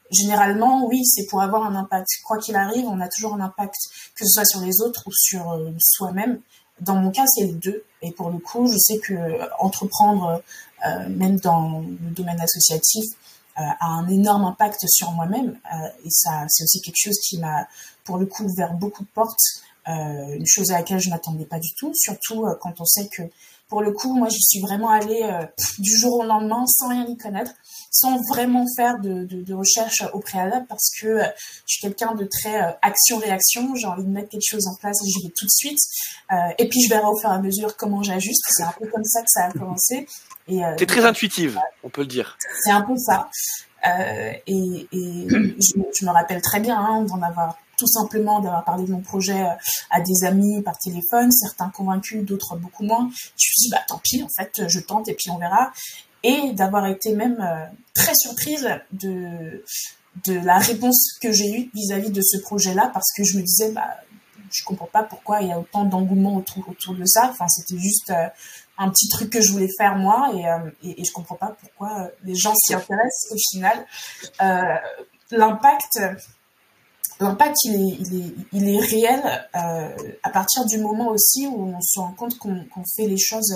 généralement 0.10 0.88
oui, 0.88 1.06
c'est 1.06 1.28
pour 1.28 1.42
avoir 1.42 1.68
un 1.68 1.76
impact. 1.76 2.08
Quoi 2.26 2.40
qu'il 2.40 2.56
arrive, 2.56 2.86
on 2.88 3.00
a 3.00 3.10
toujours 3.10 3.36
un 3.36 3.42
impact, 3.42 3.76
que 4.16 4.26
ce 4.26 4.32
soit 4.34 4.46
sur 4.46 4.62
les 4.62 4.82
autres 4.82 5.04
ou 5.06 5.12
sur 5.14 5.56
soi-même. 5.80 6.40
Dans 6.80 6.96
mon 6.96 7.12
cas, 7.12 7.26
c'est 7.28 7.44
les 7.44 7.54
deux. 7.54 7.84
Et 8.02 8.12
pour 8.12 8.32
le 8.32 8.40
coup, 8.40 8.66
je 8.72 8.78
sais 8.78 8.98
que 8.98 9.14
entreprendre 9.60 10.42
même 11.10 11.40
dans 11.40 11.82
le 11.82 12.12
domaine 12.12 12.40
associatif, 12.40 13.06
euh, 13.60 13.64
a 13.82 13.88
un 13.88 14.08
énorme 14.08 14.46
impact 14.46 14.88
sur 14.88 15.12
moi-même. 15.12 15.60
Euh, 15.74 15.88
et 16.06 16.10
ça, 16.10 16.46
c'est 16.48 16.64
aussi 16.64 16.82
quelque 16.82 16.98
chose 16.98 17.18
qui 17.20 17.38
m'a, 17.40 17.68
pour 18.06 18.18
le 18.18 18.26
coup, 18.26 18.46
ouvert 18.46 18.74
beaucoup 18.74 19.04
de 19.04 19.10
portes. 19.10 19.64
une 19.88 20.46
chose 20.46 20.72
à 20.72 20.76
laquelle 20.76 21.00
je 21.00 21.10
m'attendais 21.10 21.46
pas 21.46 21.60
du 21.60 21.74
tout, 21.74 21.92
surtout 21.96 22.46
quand 22.62 22.80
on 22.80 22.86
sait 22.86 23.08
que 23.08 23.24
pour 23.70 23.82
le 23.82 23.92
coup, 23.92 24.16
moi, 24.16 24.28
j'y 24.30 24.42
suis 24.42 24.60
vraiment 24.60 24.90
allée 24.90 25.30
du 25.78 25.96
jour 25.96 26.20
au 26.20 26.24
lendemain 26.24 26.66
sans 26.68 26.90
rien 26.90 27.06
y 27.08 27.16
connaître, 27.18 27.52
sans 27.92 28.18
vraiment 28.30 28.66
faire 28.76 29.00
de, 29.00 29.26
de, 29.26 29.42
de 29.42 29.54
recherche 29.54 30.04
au 30.14 30.20
préalable 30.20 30.66
parce 30.68 30.90
que 31.00 31.20
je 31.20 31.74
suis 31.74 31.82
quelqu'un 31.82 32.16
de 32.16 32.26
très 32.26 32.78
action-réaction. 32.82 33.76
J'ai 33.76 33.88
envie 33.88 34.04
de 34.04 34.10
mettre 34.10 34.30
quelque 34.30 34.48
chose 34.48 34.68
en 34.68 34.76
place 34.76 34.98
et 35.04 35.10
j'y 35.10 35.28
vais 35.28 35.34
tout 35.38 35.46
de 35.46 35.52
suite. 35.52 35.80
et 36.58 36.68
puis, 36.68 36.82
je 36.82 36.90
verrai 36.90 37.06
au 37.06 37.18
fur 37.20 37.30
et 37.30 37.34
à 37.34 37.40
mesure 37.40 37.78
comment 37.78 38.02
j'ajuste. 38.02 38.44
C'est 38.50 38.64
un 38.64 38.74
peu 38.80 38.88
comme 38.88 39.04
ça 39.04 39.22
que 39.22 39.30
ça 39.30 39.46
a 39.46 39.52
commencé. 39.52 40.08
Euh, 40.52 40.76
T'es 40.78 40.86
très 40.86 41.06
intuitive, 41.06 41.60
on 41.84 41.90
peut 41.90 42.02
le 42.02 42.08
dire. 42.08 42.38
C'est 42.64 42.72
un 42.72 42.82
peu 42.82 42.98
ça. 42.98 43.30
Euh, 43.86 44.34
et, 44.48 44.88
et 44.92 45.28
je, 45.30 45.80
je, 46.00 46.06
me 46.06 46.12
rappelle 46.12 46.42
très 46.42 46.60
bien 46.60 46.78
hein, 46.78 47.04
d'en 47.04 47.22
avoir 47.22 47.56
tout 47.80 47.88
simplement 47.88 48.42
d'avoir 48.42 48.64
parlé 48.66 48.86
de 48.86 48.92
mon 48.92 49.02
projet 49.02 49.42
euh, 49.42 49.54
à 49.90 50.02
des 50.02 50.26
amis 50.26 50.62
par 50.62 50.78
téléphone, 50.78 51.32
certains 51.32 51.70
convaincus, 51.70 52.24
d'autres 52.24 52.58
beaucoup 52.58 52.84
moins. 52.84 53.10
Je 53.10 53.24
me 53.24 53.38
suis 53.38 53.62
dit 53.64 53.70
bah 53.72 53.82
tant 53.88 54.00
pis, 54.04 54.22
en 54.22 54.28
fait, 54.28 54.68
je 54.68 54.80
tente 54.80 55.08
et 55.08 55.14
puis 55.14 55.32
on 55.32 55.38
verra. 55.38 55.72
Et 56.22 56.52
d'avoir 56.52 56.86
été 56.88 57.14
même 57.14 57.40
euh, 57.40 57.66
très 57.94 58.14
surprise 58.14 58.68
de 58.92 59.64
de 60.26 60.34
la 60.34 60.58
réponse 60.58 61.18
que 61.22 61.32
j'ai 61.32 61.50
eue 61.50 61.70
vis-à-vis 61.74 62.10
de 62.10 62.22
ce 62.22 62.38
projet-là 62.40 62.90
parce 62.94 63.10
que 63.16 63.24
je 63.24 63.38
me 63.38 63.42
disais 63.42 63.72
bah 63.72 63.88
je 64.52 64.64
comprends 64.66 64.90
pas 64.92 65.04
pourquoi 65.04 65.42
il 65.42 65.48
y 65.48 65.52
a 65.52 65.60
autant 65.60 65.86
d'engouement 65.86 66.36
autour 66.36 66.68
autour 66.68 66.96
de 66.96 67.06
ça. 67.06 67.30
Enfin, 67.32 67.48
c'était 67.48 67.80
juste 67.80 68.10
euh, 68.10 68.28
un 68.78 68.90
petit 68.90 69.08
truc 69.08 69.30
que 69.30 69.40
je 69.40 69.54
voulais 69.54 69.70
faire 69.78 69.96
moi 69.96 70.32
et, 70.34 70.46
euh, 70.46 70.72
et, 70.84 71.02
et 71.02 71.06
je 71.06 71.12
comprends 71.14 71.36
pas 71.36 71.56
pourquoi 71.62 72.10
les 72.24 72.36
gens 72.36 72.54
s'y 72.56 72.74
intéressent 72.74 73.32
au 73.32 73.38
final. 73.38 73.86
L'impact, 75.32 76.00
l'impact 77.20 77.56
il 77.66 77.76
est, 77.76 77.98
il 78.00 78.22
est, 78.22 78.36
il 78.54 78.70
est 78.70 78.80
réel 78.80 79.48
euh, 79.56 80.12
à 80.24 80.30
partir 80.30 80.66
du 80.66 80.78
moment 80.78 81.10
aussi 81.10 81.48
où 81.48 81.74
on 81.76 81.82
se 81.82 82.00
rend 82.00 82.14
compte 82.14 82.38
qu'on 82.38 82.66
qu'on 82.74 82.84
fait 82.96 83.08
les 83.08 83.18
choses 83.18 83.56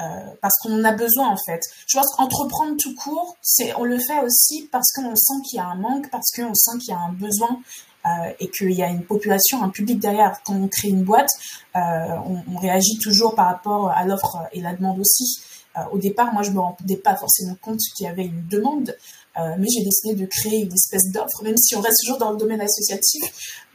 euh, 0.00 0.02
parce 0.40 0.54
qu'on 0.60 0.80
en 0.80 0.84
a 0.84 0.92
besoin 0.92 1.28
en 1.28 1.36
fait. 1.36 1.60
Je 1.86 1.98
pense 1.98 2.06
qu'entreprendre 2.16 2.76
tout 2.78 2.94
court, 2.94 3.36
c'est 3.42 3.74
on 3.74 3.84
le 3.84 3.98
fait 3.98 4.20
aussi 4.22 4.68
parce 4.72 4.92
qu'on 4.92 5.14
sent 5.14 5.40
qu'il 5.48 5.58
y 5.58 5.60
a 5.60 5.66
un 5.66 5.76
manque, 5.76 6.10
parce 6.10 6.30
qu'on 6.34 6.54
sent 6.54 6.78
qu'il 6.78 6.90
y 6.90 6.96
a 6.96 7.00
un 7.00 7.12
besoin 7.12 7.60
euh, 8.06 8.32
et 8.40 8.48
qu'il 8.48 8.72
y 8.72 8.82
a 8.82 8.88
une 8.88 9.04
population, 9.04 9.62
un 9.62 9.68
public 9.68 9.98
derrière. 9.98 10.40
Quand 10.44 10.54
on 10.54 10.68
crée 10.68 10.88
une 10.88 11.04
boîte, 11.04 11.28
euh, 11.76 11.80
on, 12.26 12.42
on, 12.54 12.56
réagit 12.56 12.98
toujours 12.98 13.34
par 13.34 13.46
rapport 13.46 13.90
à 13.90 14.06
l'offre 14.06 14.38
et 14.52 14.62
la 14.62 14.74
demande 14.74 14.98
aussi. 15.00 15.42
Euh, 15.76 15.82
au 15.92 15.98
départ, 15.98 16.32
moi, 16.32 16.42
je 16.42 16.50
me 16.50 16.60
rendais 16.60 16.96
pas 16.96 17.14
forcément 17.16 17.56
compte 17.60 17.78
qu'il 17.94 18.06
y 18.06 18.08
avait 18.08 18.24
une 18.24 18.46
demande, 18.48 18.96
euh, 19.38 19.54
mais 19.58 19.66
j'ai 19.72 19.84
décidé 19.84 20.14
de 20.14 20.26
créer 20.26 20.60
une 20.62 20.72
espèce 20.72 21.10
d'offre, 21.10 21.42
même 21.42 21.56
si 21.56 21.76
on 21.76 21.80
reste 21.80 21.98
toujours 22.02 22.18
dans 22.18 22.32
le 22.32 22.36
domaine 22.36 22.60
associatif. 22.60 23.22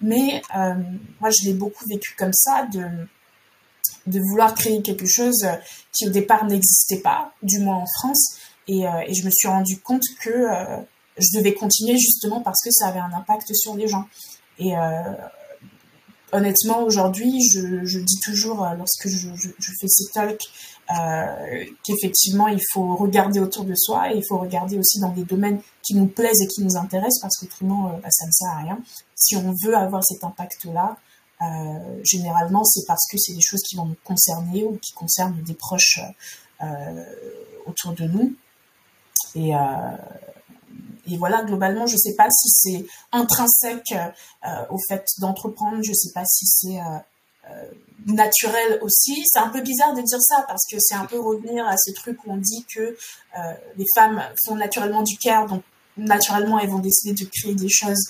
Mais 0.01 0.41
euh, 0.55 0.73
moi, 1.19 1.29
je 1.29 1.45
l'ai 1.45 1.53
beaucoup 1.53 1.85
vécu 1.87 2.15
comme 2.17 2.33
ça, 2.33 2.67
de 2.71 2.85
de 4.07 4.19
vouloir 4.19 4.53
créer 4.53 4.83
quelque 4.83 5.07
chose 5.07 5.47
qui 5.91 6.07
au 6.07 6.11
départ 6.11 6.45
n'existait 6.45 6.99
pas, 6.99 7.33
du 7.41 7.57
moins 7.57 7.77
en 7.77 7.85
France. 7.87 8.37
Et, 8.67 8.81
et, 8.81 9.13
je 9.15 9.25
me 9.25 9.31
suis 9.31 9.47
rendu 9.47 9.79
compte 9.79 10.03
que 10.21 10.45
je 11.17 11.37
devais 11.37 11.53
continuer 11.53 11.97
justement 11.97 12.41
parce 12.41 12.61
que 12.63 12.69
ça 12.71 12.87
avait 12.87 12.99
un 12.99 13.11
impact 13.13 13.53
sur 13.55 13.75
les 13.75 13.87
gens. 13.87 14.05
Et 14.59 14.75
euh, 14.75 15.01
honnêtement, 16.35 16.83
aujourd'hui, 16.83 17.41
je, 17.49 17.99
dis 17.99 18.19
toujours 18.23 18.65
lorsque 18.77 19.07
je, 19.07 19.71
fais 19.79 19.87
ces 19.87 20.11
talks 20.13 20.43
euh, 20.91 21.65
qu'effectivement, 21.83 22.47
il 22.47 22.61
faut 22.71 22.95
regarder 22.95 23.39
autour 23.39 23.63
de 23.65 23.73
soi 23.75 24.13
et 24.13 24.17
il 24.17 24.23
faut 24.27 24.37
regarder 24.37 24.77
aussi 24.77 24.99
dans 24.99 25.09
des 25.09 25.23
domaines 25.23 25.59
qui 25.81 25.95
nous 25.95 26.07
plaisent 26.07 26.41
et 26.41 26.47
qui 26.47 26.63
nous 26.63 26.77
intéressent 26.77 27.21
parce 27.21 27.37
qu'autrement, 27.37 27.87
euh, 27.87 27.97
bah, 28.01 28.09
ça 28.11 28.27
ne 28.27 28.31
sert 28.31 28.49
à 28.49 28.57
rien. 28.57 28.79
Si 29.15 29.35
on 29.35 29.53
veut 29.63 29.75
avoir 29.75 30.03
cet 30.03 30.23
impact-là, 30.23 30.97
euh, 31.41 32.01
généralement, 32.03 32.63
c'est 32.63 32.85
parce 32.87 33.05
que 33.11 33.17
c'est 33.17 33.33
des 33.33 33.41
choses 33.41 33.61
qui 33.63 33.75
vont 33.75 33.85
nous 33.85 33.97
concerner 34.03 34.63
ou 34.63 34.77
qui 34.77 34.93
concernent 34.93 35.41
des 35.41 35.53
proches 35.53 35.99
euh, 36.61 37.03
autour 37.65 37.93
de 37.93 38.05
nous. 38.05 38.33
Euh, 39.35 39.97
et 41.07 41.17
voilà, 41.17 41.43
globalement, 41.43 41.85
je 41.85 41.93
ne 41.93 41.99
sais 41.99 42.15
pas 42.15 42.29
si 42.29 42.49
c'est 42.49 42.85
intrinsèque 43.11 43.93
euh, 43.93 44.65
au 44.69 44.77
fait 44.87 45.05
d'entreprendre, 45.19 45.77
je 45.83 45.91
ne 45.91 45.95
sais 45.95 46.11
pas 46.13 46.25
si 46.25 46.45
c'est 46.45 46.79
euh, 46.79 47.71
naturel 48.05 48.79
aussi. 48.81 49.23
C'est 49.25 49.39
un 49.39 49.49
peu 49.49 49.61
bizarre 49.61 49.93
de 49.93 50.01
dire 50.01 50.21
ça 50.21 50.43
parce 50.47 50.63
que 50.69 50.77
c'est 50.79 50.95
un 50.95 51.05
peu 51.05 51.19
revenir 51.19 51.67
à 51.67 51.77
ce 51.77 51.91
truc 51.91 52.17
où 52.25 52.31
on 52.31 52.37
dit 52.37 52.65
que 52.73 52.81
euh, 52.81 53.53
les 53.77 53.85
femmes 53.93 54.23
font 54.45 54.55
naturellement 54.55 55.03
du 55.03 55.17
care, 55.17 55.45
donc 55.47 55.63
naturellement 55.97 56.59
elles 56.59 56.69
vont 56.69 56.79
décider 56.79 57.13
de 57.13 57.29
créer 57.29 57.55
des 57.55 57.69
choses 57.69 58.03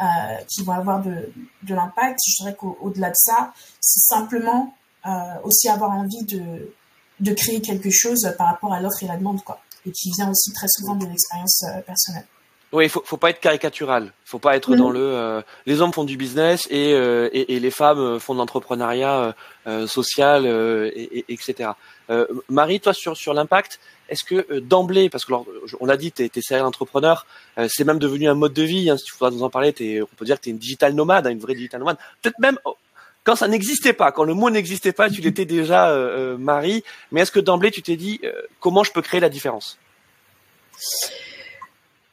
euh, 0.00 0.04
qui 0.48 0.62
vont 0.64 0.72
avoir 0.72 1.02
de, 1.02 1.32
de 1.62 1.74
l'impact. 1.74 2.18
Je 2.26 2.42
dirais 2.42 2.54
qu'au-delà 2.54 3.10
de 3.10 3.16
ça, 3.16 3.52
c'est 3.80 4.00
simplement 4.00 4.74
euh, 5.06 5.10
aussi 5.44 5.68
avoir 5.68 5.90
envie 5.90 6.24
de, 6.24 6.72
de 7.20 7.32
créer 7.32 7.60
quelque 7.60 7.90
chose 7.90 8.32
par 8.38 8.48
rapport 8.48 8.72
à 8.72 8.80
l'offre 8.80 9.02
et 9.02 9.06
la 9.06 9.16
demande, 9.16 9.42
quoi. 9.42 9.60
Et 9.86 9.92
qui 9.92 10.10
vient 10.16 10.30
aussi 10.30 10.52
très 10.52 10.68
souvent 10.68 10.94
de 10.94 11.06
l'expérience 11.06 11.62
euh, 11.64 11.80
personnelle. 11.82 12.26
Oui, 12.70 12.88
faut, 12.90 13.02
faut 13.04 13.16
pas 13.16 13.30
être 13.30 13.40
caricatural. 13.40 14.12
Faut 14.26 14.38
pas 14.38 14.54
être 14.54 14.76
dans 14.76 14.90
le. 14.90 15.00
Euh, 15.00 15.40
les 15.64 15.80
hommes 15.80 15.92
font 15.92 16.04
du 16.04 16.18
business 16.18 16.68
et, 16.70 16.92
euh, 16.92 17.30
et, 17.32 17.54
et, 17.54 17.60
les 17.60 17.70
femmes 17.70 18.20
font 18.20 18.34
de 18.34 18.38
l'entrepreneuriat 18.38 19.34
euh, 19.66 19.86
social, 19.86 20.44
et, 20.46 21.24
etc. 21.28 21.70
Marie, 22.50 22.80
toi 22.80 22.92
sur 22.92 23.16
sur 23.16 23.32
l'impact, 23.32 23.80
est-ce 24.10 24.22
que 24.22 24.58
d'emblée, 24.60 25.08
parce 25.08 25.24
que 25.24 25.32
on 25.80 25.86
l'a 25.86 25.96
dit, 25.96 26.12
tu 26.12 26.24
es, 26.24 26.40
serial 26.42 26.66
entrepreneur, 26.66 27.26
c'est 27.68 27.84
même 27.84 27.98
devenu 27.98 28.28
un 28.28 28.34
mode 28.34 28.52
de 28.52 28.62
vie. 28.62 28.90
Hein, 28.90 28.98
si 28.98 29.04
tu 29.04 29.12
faudras 29.12 29.30
nous 29.30 29.42
en 29.42 29.50
parler, 29.50 29.74
es, 29.80 30.02
on 30.02 30.06
peut 30.16 30.26
dire 30.26 30.36
que 30.36 30.42
tu 30.42 30.50
es 30.50 30.52
une 30.52 30.58
digital 30.58 30.92
nomade, 30.92 31.26
hein, 31.26 31.30
une 31.30 31.38
vraie 31.38 31.54
digital 31.54 31.80
nomade. 31.80 31.96
Peut-être 32.20 32.38
même 32.38 32.58
oh, 32.66 32.76
quand 33.24 33.36
ça 33.36 33.48
n'existait 33.48 33.94
pas, 33.94 34.12
quand 34.12 34.24
le 34.24 34.34
mot 34.34 34.50
n'existait 34.50 34.92
pas, 34.92 35.08
tu 35.08 35.22
l'étais 35.22 35.46
déjà, 35.46 35.94
Marie. 36.38 36.84
Mais 37.12 37.22
est-ce 37.22 37.32
que 37.32 37.40
d'emblée 37.40 37.70
tu 37.70 37.80
t'es 37.80 37.96
dit 37.96 38.20
comment 38.60 38.84
je 38.84 38.92
peux 38.92 39.02
créer 39.02 39.20
la 39.20 39.30
différence? 39.30 39.78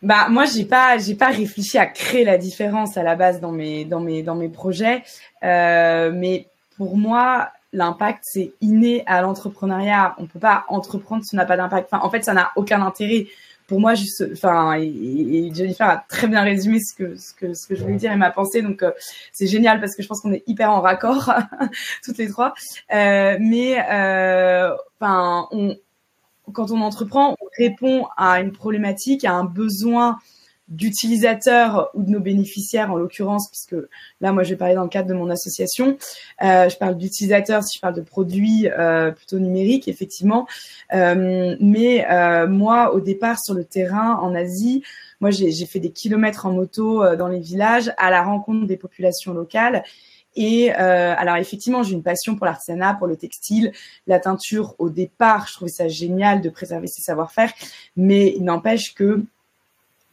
Bah 0.06 0.28
moi 0.30 0.46
j'ai 0.46 0.66
pas 0.66 1.00
j'ai 1.00 1.16
pas 1.16 1.30
réfléchi 1.30 1.80
à 1.80 1.88
créer 1.88 2.24
la 2.24 2.38
différence 2.38 2.96
à 2.96 3.02
la 3.02 3.16
base 3.16 3.42
dans 3.42 3.52
mes 3.52 3.86
dans 3.86 4.00
mes 4.00 4.22
dans 4.22 4.36
mes 4.36 4.50
projets, 4.50 5.04
euh, 5.44 6.12
mais 6.14 6.46
pour 6.78 6.96
moi 6.96 7.50
l'impact 7.74 8.20
c'est 8.22 8.52
inné 8.62 9.04
à 9.08 9.24
l'entrepreneuriat. 9.24 10.16
On 10.20 10.28
peut 10.28 10.40
pas 10.40 10.66
entreprendre 10.70 11.24
si 11.26 11.34
on 11.34 11.38
n'a 11.38 11.46
pas 11.46 11.58
d'impact. 11.58 11.90
Enfin, 11.92 12.06
en 12.06 12.12
fait 12.12 12.24
ça 12.24 12.34
n'a 12.34 12.52
aucun 12.56 12.84
intérêt. 12.84 13.26
Pour 13.68 13.80
moi 13.80 13.96
juste 13.96 14.24
enfin 14.32 14.78
et, 14.80 15.52
Jennifer 15.52 15.90
a 15.90 16.06
très 16.08 16.28
bien 16.28 16.44
résumé 16.44 16.80
ce 16.80 16.94
que 16.94 17.16
ce 17.16 17.34
que 17.34 17.56
ce 17.56 17.66
que 17.66 17.74
je 17.74 17.82
voulais 17.82 17.96
dire 17.96 18.12
et 18.12 18.16
ma 18.16 18.30
pensée 18.30 18.62
donc 18.62 18.84
euh, 18.84 18.92
c'est 19.32 19.48
génial 19.48 19.80
parce 19.80 19.96
que 19.96 20.04
je 20.04 20.08
pense 20.08 20.22
qu'on 20.22 20.34
est 20.34 20.44
hyper 20.46 20.70
en 20.70 20.82
raccord 20.82 21.34
toutes 22.04 22.20
les 22.20 22.30
trois. 22.30 22.54
Euh, 22.94 23.38
mais 23.40 23.84
euh, 23.90 24.70
enfin 25.00 25.48
on 25.50 25.76
quand 26.54 26.72
on 26.72 26.82
entreprend, 26.82 27.36
on 27.40 27.48
répond 27.58 28.08
à 28.18 28.42
une 28.42 28.52
problématique, 28.52 29.26
à 29.26 29.34
un 29.34 29.46
besoin 29.46 30.18
d'utilisateurs 30.68 31.92
ou 31.94 32.02
de 32.04 32.10
nos 32.10 32.20
bénéficiaires 32.20 32.92
en 32.92 32.96
l'occurrence, 32.96 33.50
puisque 33.50 33.76
là, 34.20 34.32
moi, 34.32 34.44
je 34.44 34.50
vais 34.50 34.56
parler 34.56 34.74
dans 34.74 34.84
le 34.84 34.90
cadre 34.90 35.08
de 35.08 35.14
mon 35.14 35.30
association. 35.30 35.98
Euh, 36.42 36.70
je 36.70 36.78
parle 36.78 36.98
d'utilisateurs, 36.98 37.64
si 37.64 37.78
je 37.78 37.82
parle 37.82 37.94
de 37.94 38.02
produits 38.02 38.68
euh, 38.68 39.12
plutôt 39.12 39.38
numériques, 39.38 39.88
effectivement. 39.88 40.48
Euh, 40.94 41.56
mais 41.60 42.06
euh, 42.10 42.48
moi, 42.48 42.96
au 42.96 43.00
départ, 43.00 43.40
sur 43.40 43.54
le 43.54 43.64
terrain, 43.64 44.16
en 44.16 44.34
Asie, 44.34 44.84
moi, 45.22 45.30
j'ai 45.32 45.66
fait 45.66 45.80
des 45.80 45.92
kilomètres 45.92 46.46
en 46.46 46.52
moto 46.52 47.04
euh, 47.04 47.16
dans 47.16 47.28
les 47.28 47.40
villages 47.40 47.92
à 47.98 48.10
la 48.10 48.24
rencontre 48.24 48.66
des 48.66 48.78
populations 48.78 49.34
locales. 49.34 49.84
Et 50.36 50.72
euh, 50.74 51.16
alors 51.18 51.38
effectivement, 51.38 51.84
j'ai 51.84 51.94
une 51.94 52.04
passion 52.04 52.36
pour 52.36 52.46
l'artisanat, 52.46 52.96
pour 52.96 53.08
le 53.08 53.16
textile, 53.16 53.72
la 54.08 54.20
teinture. 54.20 54.76
Au 54.80 54.90
départ, 54.90 55.48
je 55.48 55.54
trouvais 55.54 55.72
ça 55.72 55.88
génial 55.88 56.42
de 56.42 56.50
préserver 56.50 56.88
ses 56.88 57.02
savoir-faire, 57.02 57.52
mais 57.96 58.34
il 58.36 58.44
n'empêche 58.44 58.94
que 58.94 59.24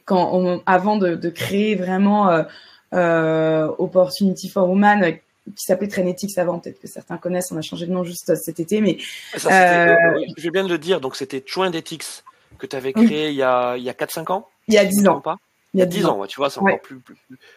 quand 0.05 0.31
on, 0.33 0.61
avant 0.65 0.97
de, 0.97 1.15
de, 1.15 1.29
créer 1.29 1.75
vraiment 1.75 2.29
euh, 2.29 2.43
euh, 2.93 3.67
Opportunity 3.77 4.49
for 4.49 4.69
Women, 4.69 5.17
qui 5.55 5.65
s'appelait 5.65 5.87
Trenetics 5.87 6.37
avant, 6.37 6.59
peut-être 6.59 6.79
que 6.79 6.87
certains 6.87 7.17
connaissent, 7.17 7.51
on 7.51 7.57
a 7.57 7.61
changé 7.61 7.85
de 7.85 7.91
nom 7.91 8.03
juste 8.03 8.33
cet 8.35 8.59
été, 8.59 8.81
mais 8.81 8.97
ça, 9.35 9.95
je 10.37 10.43
vais 10.43 10.51
bien 10.51 10.63
de 10.63 10.69
le 10.69 10.77
dire, 10.77 11.01
donc 11.01 11.15
c'était 11.15 11.43
Choindetix 11.45 12.23
que 12.57 12.67
tu 12.67 12.75
avais 12.75 12.93
créé 12.93 13.29
il 13.29 13.35
y 13.35 13.43
a 13.43 13.75
il 13.75 13.83
y 13.83 13.89
a 13.89 13.93
4-5 13.93 14.31
ans. 14.31 14.47
Il 14.67 14.73
y 14.73 14.77
a 14.77 14.85
10 14.85 15.07
ans. 15.07 15.19
Pas 15.19 15.37
il 15.73 15.79
y 15.79 15.83
a 15.83 15.87
10 15.87 16.05
ans, 16.05 16.25
tu 16.27 16.37
vois, 16.37 16.51
c'est 16.51 16.59
encore 16.59 16.81
plus, 16.81 16.99
plus, 16.99 17.15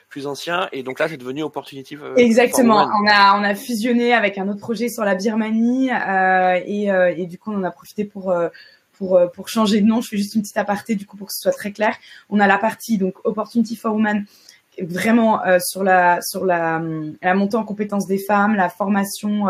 plus, 0.09 0.27
ancien. 0.27 0.69
Et 0.73 0.83
donc 0.83 0.99
là, 0.99 1.09
c'est 1.09 1.19
devenu 1.19 1.43
Opportunity. 1.43 1.97
Euh, 1.97 2.15
Exactement. 2.17 2.89
On 3.03 3.07
a, 3.07 3.39
on 3.39 3.45
a 3.45 3.55
fusionné 3.55 4.15
avec 4.15 4.39
un 4.39 4.49
autre 4.49 4.61
projet 4.61 4.89
sur 4.89 5.05
la 5.05 5.15
Birmanie 5.15 5.91
euh, 5.91 6.59
et, 6.65 6.91
euh, 6.91 7.15
et 7.15 7.27
du 7.27 7.39
coup, 7.39 7.53
on 7.53 7.59
en 7.59 7.65
a 7.65 7.71
profité 7.71 8.05
pour 8.05 8.31
euh, 8.31 8.49
pour 8.97 9.19
euh, 9.19 9.27
pour 9.27 9.51
changer 9.51 9.83
de 9.83 9.87
nom. 9.87 10.01
Je 10.01 10.09
fais 10.09 10.17
juste 10.17 10.35
une 10.35 10.41
petite 10.41 10.57
aparté 10.57 10.95
du 10.95 11.05
coup 11.05 11.19
pour 11.19 11.27
que 11.27 11.35
ce 11.35 11.43
soit 11.43 11.53
très 11.53 11.73
clair. 11.73 11.95
On 12.31 12.41
a 12.41 12.47
la 12.47 12.57
partie 12.57 12.97
donc 12.97 13.15
Opportunity 13.25 13.77
for 13.77 13.93
Women 13.95 14.25
vraiment 14.79 15.41
sur 15.59 15.83
la 15.83 16.21
sur 16.21 16.45
la 16.45 16.83
la 17.23 17.35
montée 17.35 17.57
en 17.57 17.65
compétences 17.65 18.07
des 18.07 18.19
femmes, 18.19 18.55
la 18.55 18.69
formation 18.69 19.47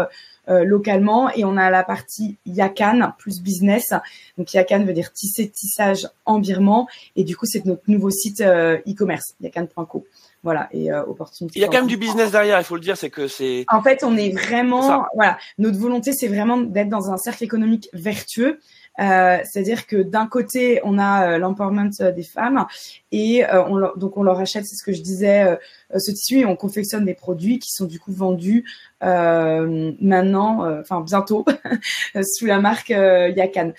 euh, 0.48 0.64
localement 0.64 1.30
et 1.30 1.44
on 1.44 1.56
a 1.56 1.70
la 1.70 1.82
partie 1.82 2.38
Yakan 2.46 3.12
plus 3.18 3.40
business. 3.40 3.92
Donc 4.38 4.52
Yakan 4.52 4.84
veut 4.84 4.92
dire 4.92 5.12
tisser, 5.12 5.48
tissage 5.48 6.08
en 6.24 6.38
birman 6.38 6.86
et 7.16 7.24
du 7.24 7.36
coup 7.36 7.46
c'est 7.46 7.64
notre 7.64 7.82
nouveau 7.88 8.10
site 8.10 8.40
euh, 8.40 8.78
e-commerce 8.86 9.34
yakan.co. 9.40 10.04
Voilà 10.46 10.68
et 10.70 10.92
euh, 10.92 11.02
opportunité. 11.02 11.58
Il 11.58 11.62
y 11.62 11.64
a 11.64 11.66
quand 11.66 11.78
même 11.78 11.88
du 11.88 11.96
business 11.96 12.30
derrière, 12.30 12.60
il 12.60 12.64
faut 12.64 12.76
le 12.76 12.80
dire, 12.80 12.96
c'est 12.96 13.10
que 13.10 13.26
c'est. 13.26 13.64
En 13.68 13.82
fait, 13.82 14.04
on 14.04 14.16
est 14.16 14.30
vraiment, 14.30 15.04
voilà, 15.12 15.38
notre 15.58 15.76
volonté 15.76 16.12
c'est 16.12 16.28
vraiment 16.28 16.56
d'être 16.56 16.88
dans 16.88 17.10
un 17.10 17.16
cercle 17.16 17.42
économique 17.42 17.88
vertueux. 17.92 18.60
Euh, 19.00 19.38
C'est-à-dire 19.42 19.88
que 19.88 19.96
d'un 19.96 20.28
côté, 20.28 20.80
on 20.84 20.98
a 21.00 21.32
euh, 21.32 21.38
l'empowerment 21.38 21.90
euh, 22.00 22.12
des 22.12 22.22
femmes 22.22 22.64
et 23.10 23.44
euh, 23.44 23.64
on 23.64 23.98
donc 23.98 24.16
on 24.16 24.22
leur 24.22 24.38
achète, 24.38 24.66
c'est 24.66 24.76
ce 24.76 24.84
que 24.84 24.92
je 24.92 25.02
disais, 25.02 25.58
ce 25.96 26.12
tissu 26.12 26.38
et 26.38 26.46
on 26.46 26.54
confectionne 26.54 27.04
des 27.04 27.14
produits 27.14 27.58
qui 27.58 27.72
sont 27.72 27.86
du 27.86 27.98
coup 27.98 28.12
vendus 28.12 28.64
maintenant, 29.00 30.80
enfin 30.80 31.00
bientôt, 31.00 31.44
sous 32.22 32.46
la 32.46 32.60
marque 32.60 32.90
Yakan. 32.90 33.72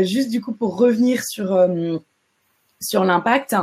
juste 0.00 0.30
du 0.30 0.40
coup 0.40 0.52
pour 0.52 0.78
revenir 0.78 1.22
sur 1.22 1.68
sur 2.80 3.04
l'impact, 3.04 3.56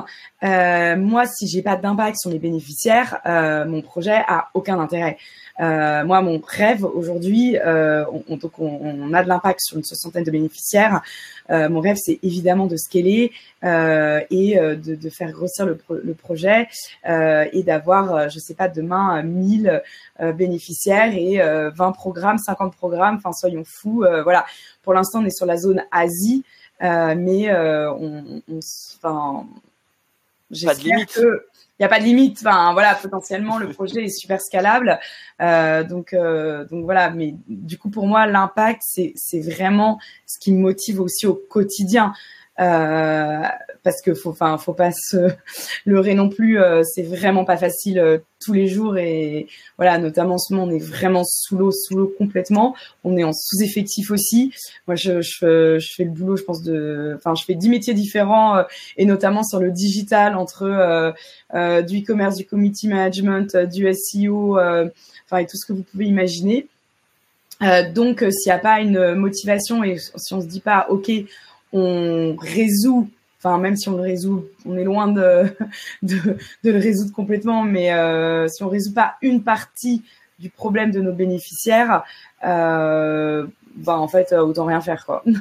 euh, 0.43 0.95
moi, 0.97 1.25
si 1.25 1.47
j'ai 1.47 1.62
pas 1.62 1.75
d'impact 1.75 2.17
sur 2.17 2.30
les 2.30 2.39
bénéficiaires, 2.39 3.19
euh, 3.25 3.65
mon 3.65 3.82
projet 3.82 4.21
a 4.28 4.49
aucun 4.54 4.80
intérêt. 4.80 5.17
Euh, 5.62 6.04
moi, 6.04 6.21
mon 6.21 6.41
rêve 6.45 6.84
aujourd'hui, 6.84 7.58
euh, 7.58 8.04
on, 8.28 8.36
donc 8.36 8.60
on, 8.60 8.80
on, 8.84 9.13
a 9.13 9.23
de 9.23 9.30
l'impact 9.30 9.62
sur 9.62 9.78
une 9.78 9.84
soixantaine 9.84 10.25
de 10.25 10.32
bénéficiaires. 10.32 11.01
Euh, 11.49 11.69
mon 11.69 11.80
rêve, 11.80 11.95
c'est 11.97 12.19
évidemment 12.23 12.65
de 12.65 12.75
scaler 12.75 13.32
euh, 13.63 14.19
et 14.30 14.58
de, 14.58 14.95
de, 14.95 15.10
faire 15.10 15.32
grossir 15.32 15.65
le, 15.65 15.80
le 15.89 16.13
projet 16.13 16.67
et 17.06 17.63
d'avoir, 17.63 18.30
je 18.30 18.39
sais 18.39 18.54
pas, 18.54 18.67
demain 18.67 19.23
1000 19.23 19.82
bénéficiaires 20.34 21.13
et 21.15 21.39
20 21.73 21.91
programmes, 21.93 22.38
50 22.38 22.75
programmes. 22.75 23.15
Enfin, 23.17 23.32
soyons 23.32 23.63
fous. 23.65 24.04
voilà. 24.23 24.45
Pour 24.84 24.93
l'instant, 24.93 25.21
on 25.21 25.25
est 25.25 25.36
sur 25.36 25.45
la 25.45 25.58
zone 25.58 25.84
Asie. 25.91 26.43
Euh, 26.81 27.15
mais 27.17 27.49
euh, 27.49 27.91
on, 27.93 28.41
on, 28.49 28.59
enfin, 28.59 29.47
limite. 30.49 31.13
Que, 31.13 31.45
il 31.77 31.81
n'y 31.81 31.85
a 31.85 31.89
pas 31.89 31.99
de 31.99 32.05
limite. 32.05 32.38
Enfin, 32.39 32.71
voilà, 32.71 32.95
potentiellement, 32.95 33.57
le 33.57 33.67
projet 33.69 34.05
est 34.05 34.09
super 34.09 34.39
scalable. 34.39 34.97
Euh, 35.41 35.83
donc, 35.83 36.13
euh, 36.13 36.63
donc 36.65 36.85
voilà. 36.85 37.09
Mais 37.09 37.35
du 37.47 37.77
coup, 37.77 37.89
pour 37.89 38.07
moi, 38.07 38.25
l'impact, 38.27 38.81
c'est, 38.81 39.11
c'est 39.15 39.41
vraiment 39.41 39.99
ce 40.25 40.39
qui 40.39 40.53
me 40.53 40.59
motive 40.59 41.01
aussi 41.01 41.27
au 41.27 41.33
quotidien. 41.33 42.13
Euh, 42.60 43.41
parce 43.84 44.02
que 44.02 44.13
faut, 44.13 44.32
enfin, 44.32 44.58
faut 44.58 44.74
pas 44.74 44.91
se 44.91 45.30
leurrer 45.86 46.15
non 46.15 46.30
plus. 46.30 46.60
Euh, 46.60 46.84
c'est 46.84 47.04
vraiment 47.04 47.44
pas 47.44 47.58
facile 47.58 48.00
euh, 48.00 48.20
tous 48.39 48.54
les 48.54 48.68
jours 48.68 48.98
et 48.98 49.48
voilà, 49.78 49.98
notamment 49.98 50.36
en 50.36 50.38
ce 50.38 50.54
moment, 50.54 50.72
on 50.72 50.76
est 50.76 50.84
vraiment 50.84 51.24
sous 51.26 51.58
l'eau, 51.58 51.72
sous 51.72 51.96
l'eau 51.96 52.13
complètement. 52.18 52.76
On 53.04 53.18
est 53.18 53.24
en 53.24 53.34
sous-effectif 53.34 54.10
aussi. 54.10 54.54
Moi, 54.88 54.96
je, 54.96 55.22
je, 55.22 55.80
je, 55.80 55.94
fais 55.96 56.06
le 56.06 56.12
boulot, 56.12 56.38
je 56.38 56.44
pense 56.44 56.63
de, 56.63 57.13
enfin, 57.18 57.36
je 57.36 57.44
fais 57.44 57.56
dix 57.56 57.70
métiers 57.70 57.94
différents 57.94 58.63
et 58.98 59.06
notamment 59.06 59.44
sur 59.44 59.60
le 59.60 59.72
digital 59.72 60.36
entre 60.36 61.13
du 61.54 62.02
e-commerce, 62.02 62.38
du 62.38 62.46
community 62.46 62.88
management, 62.88 63.58
du 63.58 63.91
SEO, 63.94 64.58
enfin, 64.60 65.38
et 65.38 65.46
tout 65.46 65.58
ce 65.58 65.65
que 65.65 65.74
vous 65.74 65.84
pouvez 65.84 66.06
imaginer. 66.06 66.68
donc, 67.94 68.20
s'il 68.20 68.52
n'y 68.52 68.52
a 68.52 68.60
pas 68.60 68.80
une 68.80 69.15
motivation 69.15 69.84
et 69.84 69.98
si 69.98 70.34
on 70.34 70.41
se 70.41 70.48
dit 70.48 70.62
pas, 70.62 70.88
ok 70.89 71.12
on 71.75 72.35
résout, 72.39 73.09
enfin 73.38 73.57
même 73.57 73.75
si 73.75 73.89
on 73.89 73.97
le 73.97 74.01
résout, 74.01 74.45
on 74.65 74.77
est 74.77 74.85
loin 74.85 75.07
de, 75.11 75.53
le 76.01 76.71
résoudre 76.71 77.11
complètement, 77.13 77.63
mais 77.63 77.93
euh, 77.93 78.47
si 78.47 78.63
on 78.63 78.69
résout 78.69 78.93
pas 78.93 79.15
une 79.21 79.43
partie 79.43 80.03
du 80.39 80.49
problème 80.49 80.91
de 80.91 81.01
nos 81.01 81.11
bénéficiaires, 81.11 82.03
euh, 82.45 83.45
bah 83.75 83.97
en 83.97 84.07
fait 84.07 84.31
autant 84.33 84.65
rien 84.65 84.81
faire 84.81 85.05
quoi. 85.05 85.23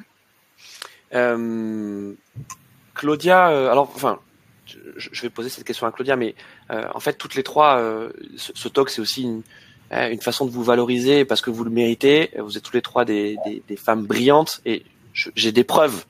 Claudia, 2.95 3.47
alors 3.71 3.93
enfin 3.95 4.19
je 4.97 5.23
vais 5.23 5.31
poser 5.31 5.49
cette 5.49 5.63
question 5.63 5.87
à 5.87 5.93
Claudia, 5.93 6.17
mais 6.17 6.35
en 6.71 6.99
fait, 6.99 7.13
toutes 7.13 7.37
les 7.37 7.45
trois, 7.45 7.81
ce, 8.37 8.69
talk, 8.69 8.91
c'est 8.91 9.01
aussi 9.01 9.23
une, 9.23 9.43
façon 10.21 10.47
de 10.47 10.51
vous 10.51 10.65
valoriser 10.65 11.25
parce 11.25 11.41
que 11.41 11.51
vous 11.51 11.63
le 11.63 11.71
méritez. 11.71 12.31
Vous 12.39 12.57
êtes 12.57 12.65
tous 12.65 12.73
les 12.73 12.83
trois 12.83 13.05
des 13.05 13.39
femmes 13.77 14.07
brillantes 14.07 14.61
et 14.65 14.83
j'ai 15.13 15.53
des 15.53 15.63
preuves 15.63 16.05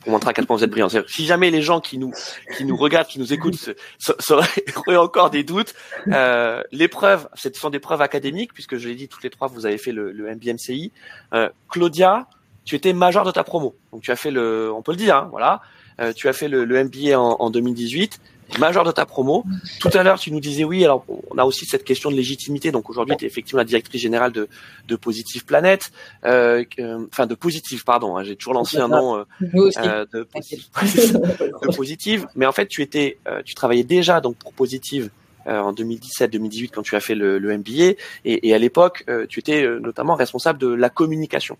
pour 0.00 0.12
montrer 0.12 0.30
à 0.30 0.32
quel 0.32 0.46
point 0.46 0.56
vous 0.56 0.64
êtes 0.64 0.70
brillant. 0.70 0.88
Si 0.88 1.26
jamais 1.26 1.50
les 1.50 1.62
gens 1.62 1.80
qui 1.80 1.98
nous 1.98 2.12
qui 2.56 2.64
nous 2.64 2.76
regardent, 2.76 3.08
qui 3.08 3.18
nous 3.18 3.32
écoutent, 3.32 3.70
auraient 4.30 4.96
encore 4.96 5.30
des 5.30 5.44
doutes, 5.44 5.74
euh, 6.08 6.62
les 6.72 6.88
preuves, 6.88 7.28
ce 7.34 7.48
sont 7.54 7.70
des 7.70 7.80
preuves 7.80 8.02
académiques 8.02 8.52
puisque 8.54 8.76
je 8.76 8.88
l'ai 8.88 8.94
dit 8.94 9.08
toutes 9.08 9.24
les 9.24 9.30
trois, 9.30 9.48
vous 9.48 9.66
avez 9.66 9.78
fait 9.78 9.92
le, 9.92 10.12
le 10.12 10.34
MBMCI. 10.34 10.92
Euh, 11.34 11.48
Claudia, 11.68 12.26
tu 12.64 12.74
étais 12.74 12.92
major 12.92 13.24
de 13.24 13.30
ta 13.30 13.44
promo, 13.44 13.74
donc 13.92 14.02
tu 14.02 14.10
as 14.10 14.16
fait 14.16 14.30
le, 14.30 14.72
on 14.72 14.82
peut 14.82 14.92
le 14.92 14.98
dire, 14.98 15.16
hein, 15.16 15.28
voilà, 15.30 15.62
euh, 16.00 16.12
tu 16.12 16.28
as 16.28 16.32
fait 16.32 16.48
le, 16.48 16.66
MBA 16.66 17.18
en 17.18 17.50
2018 17.50 18.20
majeur 18.58 18.84
de 18.84 18.92
ta 18.92 19.06
promo. 19.06 19.44
Tout 19.80 19.90
à 19.92 20.02
l'heure, 20.02 20.18
tu 20.18 20.30
nous 20.30 20.40
disais 20.40 20.64
oui. 20.64 20.84
Alors, 20.84 21.04
on 21.30 21.38
a 21.38 21.44
aussi 21.44 21.66
cette 21.66 21.84
question 21.84 22.10
de 22.10 22.16
légitimité. 22.16 22.72
Donc 22.72 22.88
aujourd'hui, 22.88 23.16
tu 23.16 23.24
es 23.24 23.28
effectivement 23.28 23.58
la 23.58 23.64
directrice 23.64 24.00
générale 24.00 24.32
de, 24.32 24.48
de 24.86 24.96
Positive 24.96 25.44
Planète, 25.44 25.90
euh, 26.24 26.64
enfin 27.10 27.26
de 27.26 27.34
Positive, 27.34 27.84
pardon. 27.84 28.16
Hein, 28.16 28.24
J'ai 28.24 28.36
toujours 28.36 28.54
lancé 28.54 28.78
un 28.78 28.88
nom 28.88 29.16
euh, 29.16 29.24
euh 29.42 30.06
de, 30.12 30.20
de, 30.26 31.76
Positive, 31.76 32.26
mais 32.34 32.46
en 32.46 32.52
fait, 32.52 32.66
tu 32.66 32.82
étais, 32.82 33.18
euh, 33.26 33.42
tu 33.44 33.54
travaillais 33.54 33.84
déjà 33.84 34.20
donc 34.20 34.36
pour 34.36 34.52
Positive 34.52 35.10
euh, 35.46 35.60
en 35.60 35.72
2017-2018 35.72 36.70
quand 36.70 36.82
tu 36.82 36.96
as 36.96 37.00
fait 37.00 37.14
le, 37.14 37.38
le 37.38 37.58
MBA, 37.58 37.94
et, 38.24 38.48
et 38.48 38.54
à 38.54 38.58
l'époque, 38.58 39.04
tu 39.28 39.40
étais 39.40 39.66
notamment 39.80 40.14
responsable 40.14 40.58
de 40.58 40.68
la 40.68 40.90
communication. 40.90 41.56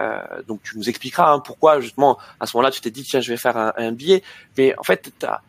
Euh, 0.00 0.20
donc 0.46 0.62
tu 0.62 0.78
nous 0.78 0.88
expliqueras 0.88 1.32
hein, 1.32 1.40
pourquoi 1.40 1.80
justement 1.80 2.18
à 2.38 2.46
ce 2.46 2.56
moment-là 2.56 2.70
tu 2.70 2.80
t'es 2.80 2.90
dit 2.90 3.02
tiens 3.02 3.20
je 3.20 3.30
vais 3.30 3.36
faire 3.36 3.56
un, 3.56 3.72
un 3.76 3.90
MBA 3.90 4.18
mais 4.56 4.78
en 4.78 4.84
fait 4.84 5.10
tu 5.18 5.26
as 5.26 5.42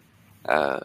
euh, 0.48 0.80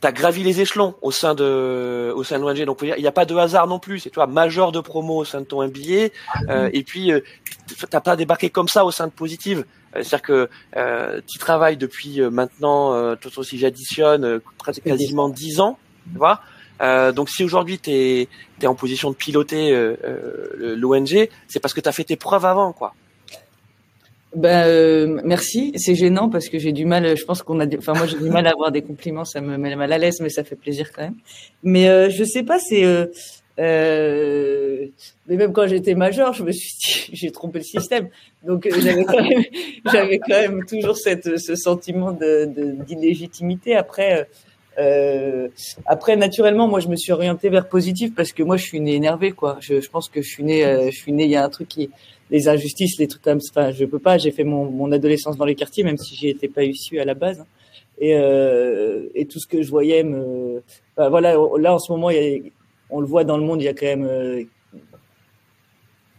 tu 0.00 0.06
as 0.06 0.12
gravi 0.12 0.42
les 0.42 0.60
échelons 0.60 0.94
au 1.02 1.10
sein 1.10 1.34
de 1.34 2.12
au 2.14 2.24
sein 2.24 2.38
de 2.38 2.44
l'ONG 2.44 2.64
donc 2.64 2.78
il 2.82 2.94
n'y 3.00 3.06
a 3.06 3.12
pas 3.12 3.24
de 3.24 3.34
hasard 3.34 3.66
non 3.66 3.78
plus 3.78 4.00
c'est 4.00 4.10
toi 4.10 4.26
major 4.26 4.72
de 4.72 4.80
promo 4.80 5.16
au 5.16 5.24
sein 5.24 5.40
de 5.40 5.46
ton 5.46 5.66
MBA 5.66 6.10
euh, 6.48 6.70
et 6.72 6.82
puis 6.82 7.12
euh, 7.12 7.20
t'as 7.90 8.00
pas 8.00 8.16
débarqué 8.16 8.50
comme 8.50 8.68
ça 8.68 8.84
au 8.84 8.90
sein 8.90 9.06
de 9.06 9.12
Positive. 9.12 9.64
Euh, 9.96 10.02
c'est-à-dire 10.02 10.22
que 10.22 10.48
euh, 10.76 11.20
tu 11.26 11.38
travailles 11.38 11.76
depuis 11.76 12.20
euh, 12.20 12.30
maintenant 12.30 12.92
euh, 12.94 13.14
tout 13.16 13.42
si 13.42 13.58
j'additionne 13.58 14.40
quasiment 14.84 15.28
dix 15.28 15.60
ans 15.60 15.78
tu 16.12 16.18
vois. 16.18 16.40
Donc 17.12 17.30
si 17.30 17.44
aujourd'hui 17.44 17.78
tu 17.78 17.90
es, 17.90 18.28
en 18.66 18.74
position 18.74 19.10
de 19.10 19.16
piloter 19.16 19.72
l'ONG 20.58 21.28
c'est 21.48 21.60
parce 21.60 21.72
que 21.72 21.80
tu 21.80 21.88
as 21.88 21.92
fait 21.92 22.04
tes 22.04 22.16
preuves 22.16 22.44
avant 22.44 22.72
quoi 22.72 22.94
ben 24.34 24.66
euh, 24.66 25.20
merci. 25.24 25.72
C'est 25.76 25.94
gênant 25.94 26.28
parce 26.28 26.48
que 26.48 26.58
j'ai 26.58 26.72
du 26.72 26.84
mal. 26.84 27.16
Je 27.16 27.24
pense 27.24 27.42
qu'on 27.42 27.60
a. 27.60 27.66
Enfin 27.76 27.92
moi 27.94 28.06
j'ai 28.06 28.18
du 28.18 28.30
mal 28.30 28.46
à 28.46 28.50
avoir 28.50 28.72
des 28.72 28.82
compliments. 28.82 29.24
Ça 29.24 29.40
me 29.40 29.56
met 29.56 29.76
mal 29.76 29.92
à 29.92 29.98
l'aise, 29.98 30.20
mais 30.20 30.28
ça 30.28 30.44
fait 30.44 30.56
plaisir 30.56 30.90
quand 30.92 31.02
même. 31.02 31.16
Mais 31.62 31.88
euh, 31.88 32.10
je 32.10 32.24
sais 32.24 32.42
pas. 32.42 32.58
C'est. 32.58 32.84
Euh, 32.84 33.06
euh, 33.60 34.86
mais 35.28 35.36
même 35.36 35.52
quand 35.52 35.68
j'étais 35.68 35.94
major, 35.94 36.32
je 36.32 36.42
me 36.42 36.50
suis 36.50 36.74
dit 36.74 37.10
j'ai 37.12 37.30
trompé 37.30 37.58
le 37.58 37.64
système. 37.64 38.08
Donc 38.44 38.66
euh, 38.66 38.70
j'avais 38.80 39.04
quand 39.04 39.22
même 39.22 39.44
j'avais 39.92 40.18
quand 40.18 40.40
même 40.40 40.64
toujours 40.64 40.96
cette 40.96 41.38
ce 41.38 41.54
sentiment 41.54 42.12
de 42.12 42.46
d'illégitimité. 42.86 43.76
Après. 43.76 44.28
Euh, 44.76 45.46
après, 45.86 46.16
naturellement, 46.16 46.66
moi, 46.66 46.80
je 46.80 46.88
me 46.88 46.96
suis 46.96 47.12
orienté 47.12 47.48
vers 47.48 47.68
positif 47.68 48.12
parce 48.12 48.32
que 48.32 48.42
moi, 48.42 48.56
je 48.56 48.64
suis 48.64 48.80
né 48.80 48.96
énervé, 48.96 49.30
quoi. 49.30 49.56
Je, 49.60 49.80
je 49.80 49.88
pense 49.88 50.08
que 50.08 50.20
je 50.20 50.28
suis 50.28 50.42
né, 50.42 50.90
je 50.90 50.96
suis 50.96 51.12
né. 51.12 51.26
Il 51.26 51.30
y 51.30 51.36
a 51.36 51.44
un 51.44 51.48
truc 51.48 51.68
qui, 51.68 51.90
les 52.30 52.48
injustices, 52.48 52.98
les 52.98 53.06
trucs 53.06 53.22
comme 53.22 53.40
ça. 53.40 53.50
Enfin, 53.50 53.70
je 53.70 53.84
peux 53.84 53.98
pas. 53.98 54.18
J'ai 54.18 54.30
fait 54.30 54.44
mon, 54.44 54.70
mon 54.70 54.90
adolescence 54.92 55.36
dans 55.36 55.44
les 55.44 55.54
quartiers, 55.54 55.84
même 55.84 55.98
si 55.98 56.14
j'y 56.14 56.28
étais 56.28 56.48
pas 56.48 56.64
issu 56.64 56.98
à 56.98 57.04
la 57.04 57.14
base. 57.14 57.44
Et, 57.98 58.14
euh, 58.14 59.08
et 59.14 59.26
tout 59.26 59.38
ce 59.38 59.46
que 59.46 59.62
je 59.62 59.70
voyais 59.70 60.02
me. 60.02 60.62
voilà, 60.96 61.36
là 61.58 61.74
en 61.74 61.78
ce 61.78 61.92
moment, 61.92 62.10
il 62.10 62.16
y 62.16 62.36
a, 62.36 62.40
on 62.90 63.00
le 63.00 63.06
voit 63.06 63.24
dans 63.24 63.36
le 63.36 63.44
monde, 63.44 63.60
il 63.62 63.64
y 63.64 63.68
a 63.68 63.74
quand 63.74 63.86
même. 63.86 64.04
Euh, 64.04 64.42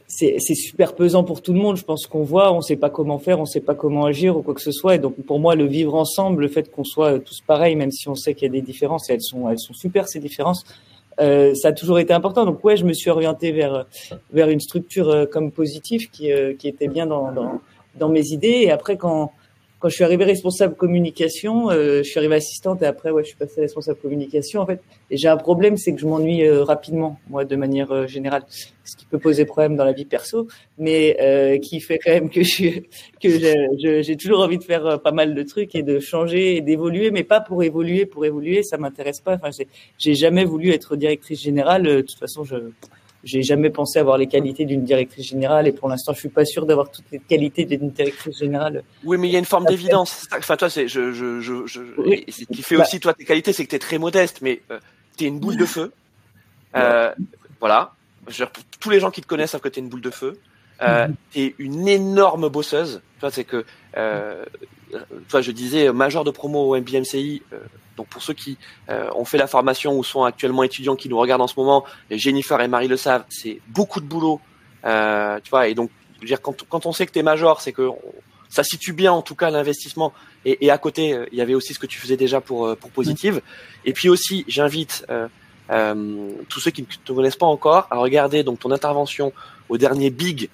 c'est 0.08 0.40
super 0.40 0.96
pesant 0.96 1.26
pour 1.26 1.42
tout 1.42 1.52
le 1.52 1.60
monde. 1.60 1.76
Je 1.76 1.84
pense 1.84 2.08
qu'on 2.08 2.24
voit, 2.24 2.54
on 2.54 2.62
sait 2.62 2.78
pas 2.78 2.90
comment 2.90 3.20
faire, 3.20 3.40
on 3.40 3.46
sait 3.46 3.60
pas 3.60 3.76
comment 3.76 4.06
agir 4.06 4.38
ou 4.38 4.44
quoi 4.44 4.54
que 4.54 4.62
ce 4.62 4.72
soit. 4.72 4.96
Et 4.96 5.00
donc 5.00 5.16
pour 5.26 5.40
moi, 5.40 5.56
le 5.56 5.66
vivre 5.66 5.96
ensemble, 5.96 6.44
le 6.44 6.48
fait 6.48 6.72
qu'on 6.72 6.86
soit 6.86 7.20
tous 7.20 7.42
pareils, 7.42 7.76
même 7.76 7.92
si 7.92 8.08
on 8.08 8.16
sait 8.16 8.34
qu'il 8.34 8.44
y 8.44 8.50
a 8.50 8.52
des 8.52 8.62
différences, 8.62 9.10
et 9.10 9.14
elles 9.14 9.22
sont 9.22 9.50
elles 9.50 9.60
sont 9.60 9.74
super 9.74 10.08
ces 10.08 10.20
différences. 10.20 10.64
Euh, 11.20 11.54
ça 11.56 11.70
a 11.70 11.72
toujours 11.72 12.00
été 12.00 12.14
important. 12.14 12.46
Donc 12.46 12.64
ouais, 12.64 12.78
je 12.78 12.86
me 12.86 12.94
suis 12.94 13.10
orienté 13.10 13.52
vers 13.52 13.86
vers 14.32 14.50
une 14.50 14.60
structure 14.60 15.10
euh, 15.10 15.26
comme 15.26 15.52
positive 15.52 16.10
qui 16.10 16.32
euh, 16.32 16.54
qui 16.54 16.68
était 16.68 16.88
bien 16.88 17.06
dans, 17.06 17.32
dans 17.32 17.62
dans 17.96 18.10
mes 18.10 18.28
idées. 18.28 18.64
Et 18.64 18.72
après 18.72 18.98
quand 18.98 19.32
quand 19.80 19.90
je 19.90 19.96
suis 19.96 20.04
arrivée 20.04 20.26
responsable 20.26 20.76
communication, 20.76 21.70
euh, 21.70 21.98
je 22.00 22.10
suis 22.10 22.18
arrivée 22.18 22.36
assistante 22.36 22.82
et 22.82 22.86
après, 22.86 23.12
ouais, 23.12 23.24
je 23.24 23.30
suis 23.30 23.38
passée 23.38 23.62
responsable 23.62 24.00
communication. 24.00 24.62
En 24.62 24.66
fait, 24.66 24.82
et 25.12 25.18
j'ai 25.18 25.28
un 25.28 25.38
problème, 25.38 25.78
c'est 25.78 25.94
que 25.94 26.00
je 26.00 26.08
m'ennuie 26.08 26.44
euh, 26.44 26.64
rapidement, 26.64 27.20
moi, 27.30 27.46
de 27.46 27.56
manière 27.56 27.92
euh, 27.92 28.08
générale, 28.08 28.44
ce 28.84 28.96
qui 28.96 29.06
peut 29.06 29.20
poser 29.20 29.46
problème 29.46 29.76
dans 29.76 29.86
la 29.86 29.92
vie 29.92 30.06
perso, 30.06 30.48
mais 30.78 31.18
euh, 31.22 31.58
qui 31.60 31.80
fait 31.82 32.00
quand 32.00 32.12
même 32.12 32.30
que 32.30 32.44
je 32.44 32.80
que 33.22 34.02
j'ai 34.02 34.18
toujours 34.18 34.40
envie 34.40 34.58
de 34.58 34.64
faire 34.64 35.02
pas 35.02 35.12
mal 35.12 35.36
de 35.36 35.44
trucs 35.44 35.76
et 35.76 35.84
de 35.84 36.00
changer 36.00 36.56
et 36.56 36.62
d'évoluer, 36.62 37.12
mais 37.12 37.24
pas 37.24 37.42
pour 37.42 37.64
évoluer, 37.64 38.06
pour 38.06 38.26
évoluer, 38.26 38.64
ça 38.64 38.78
m'intéresse 38.78 39.22
pas. 39.22 39.36
Enfin, 39.36 39.50
j'ai 39.98 40.16
jamais 40.16 40.46
voulu 40.46 40.72
être 40.72 40.96
directrice 40.96 41.42
générale. 41.42 41.84
De 41.84 42.02
toute 42.02 42.20
façon, 42.20 42.44
je 42.44 42.56
j'ai 43.26 43.42
jamais 43.42 43.72
pensé 43.72 43.98
avoir 44.00 44.18
les 44.18 44.28
qualités 44.28 44.66
d'une 44.66 44.84
directrice 44.84 45.26
générale 45.28 45.68
et 45.68 45.72
pour 45.72 45.90
l'instant, 45.90 46.14
je 46.14 46.20
suis 46.20 46.30
pas 46.30 46.46
sûr 46.46 46.66
d'avoir 46.66 46.92
toutes 46.92 47.10
les 47.12 47.20
qualités 47.20 47.66
d'une 47.66 47.90
directrice 47.90 48.38
générale. 48.38 48.84
Oui, 49.04 49.18
mais 49.18 49.28
il 49.28 49.32
y 49.32 49.36
a 49.36 49.40
une 49.40 49.46
forme 49.46 49.66
d'évidence. 49.66 50.28
Enfin, 50.38 50.56
toi, 50.56 50.70
c'est, 50.70 50.88
je, 50.88 51.12
je, 51.12 51.42
je, 51.42 51.66
je 51.66 51.80
ce 52.30 52.46
qui 52.46 52.62
fait 52.62 52.78
bah 52.78 52.84
aussi 52.84 53.00
toi 53.00 53.14
tes 53.14 53.26
qualités, 53.26 53.52
c'est 53.52 53.66
que 53.66 53.72
tu 53.72 53.76
es 53.76 53.80
très 53.80 53.98
modeste, 53.98 54.40
mais 54.42 54.62
euh, 54.72 54.80
tu 55.18 55.26
es 55.26 55.28
une 55.28 55.40
boule 55.40 55.58
de 55.58 55.66
feu. 55.66 55.92
Euh, 56.76 57.12
voilà. 57.60 57.94
Je, 58.28 58.44
tous 58.80 58.90
les 58.92 59.00
gens 59.00 59.12
qui 59.12 59.22
te 59.22 59.28
connaissent 59.28 59.52
savent 59.52 59.62
que 59.62 59.70
tu 59.70 59.80
es 59.80 59.84
une 59.84 59.90
boule 59.90 60.02
de 60.02 60.12
feu. 60.12 60.40
Euh, 60.82 61.08
mhm. 61.08 61.16
tu 61.32 61.40
es 61.42 61.56
une 61.58 61.88
énorme 61.88 62.50
bosseuse. 62.50 63.02
Toi, 63.20 63.32
c'est 63.32 63.46
que, 63.46 63.66
euh, 63.98 64.44
toi, 65.30 65.42
je 65.42 65.52
disais, 65.52 65.92
major 65.92 66.24
de 66.24 66.32
promo 66.32 66.70
au 66.70 66.76
MBMCI, 66.76 67.44
euh, 67.54 67.60
donc 67.98 68.08
pour 68.08 68.22
ceux 68.22 68.34
qui 68.34 68.58
euh, 68.90 69.10
ont 69.16 69.26
fait 69.26 69.38
la 69.38 69.48
formation 69.48 69.98
ou 69.98 70.04
sont 70.04 70.24
actuellement 70.24 70.64
étudiants 70.64 70.96
qui 70.96 71.10
nous 71.10 71.18
regardent 71.18 71.42
en 71.42 71.48
ce 71.48 71.56
moment, 71.58 71.86
Jennifer 72.12 72.60
et 72.62 72.68
Marie 72.68 72.88
le 72.88 72.98
savent, 72.98 73.26
c'est 73.30 73.60
beaucoup 73.68 74.00
de 74.00 74.06
boulot, 74.06 74.42
euh, 74.86 75.40
tu 75.44 75.50
vois. 75.50 75.68
Et 75.68 75.74
donc, 75.74 75.90
dire, 76.24 76.42
quand, 76.42 76.64
quand 76.68 76.86
on 76.86 76.92
sait 76.92 77.06
que 77.06 77.12
tu 77.12 77.20
es 77.20 77.24
major, 77.24 77.62
c'est 77.62 77.72
que 77.72 77.90
ça 78.50 78.64
situe 78.64 78.94
bien 78.94 79.12
en 79.12 79.22
tout 79.22 79.36
cas 79.36 79.50
l'investissement. 79.50 80.14
Et, 80.44 80.66
et, 80.66 80.72
à 80.72 80.78
côté, 80.78 81.14
euh, 81.14 81.26
il 81.32 81.38
y 81.38 81.42
avait 81.42 81.56
aussi 81.56 81.74
ce 81.74 81.80
que 81.80 81.88
tu 81.88 82.00
faisais 82.00 82.18
déjà 82.18 82.42
pour 82.42 82.76
pour 82.78 82.92
Positive. 82.92 83.42
Et 83.86 83.94
puis 83.94 84.10
aussi, 84.10 84.46
j'invite 84.48 85.06
tous 86.48 86.60
ceux 86.60 86.72
qui 86.72 86.84
ne 86.84 86.88
te 86.88 87.12
connaissent 87.12 87.36
pas 87.36 87.46
encore 87.48 87.88
à 87.90 87.98
regarder 87.98 88.44
donc 88.44 88.60
ton 88.60 88.72
intervention 88.72 89.34
au 89.68 89.78
dernier 89.78 90.12
Big, 90.12 90.50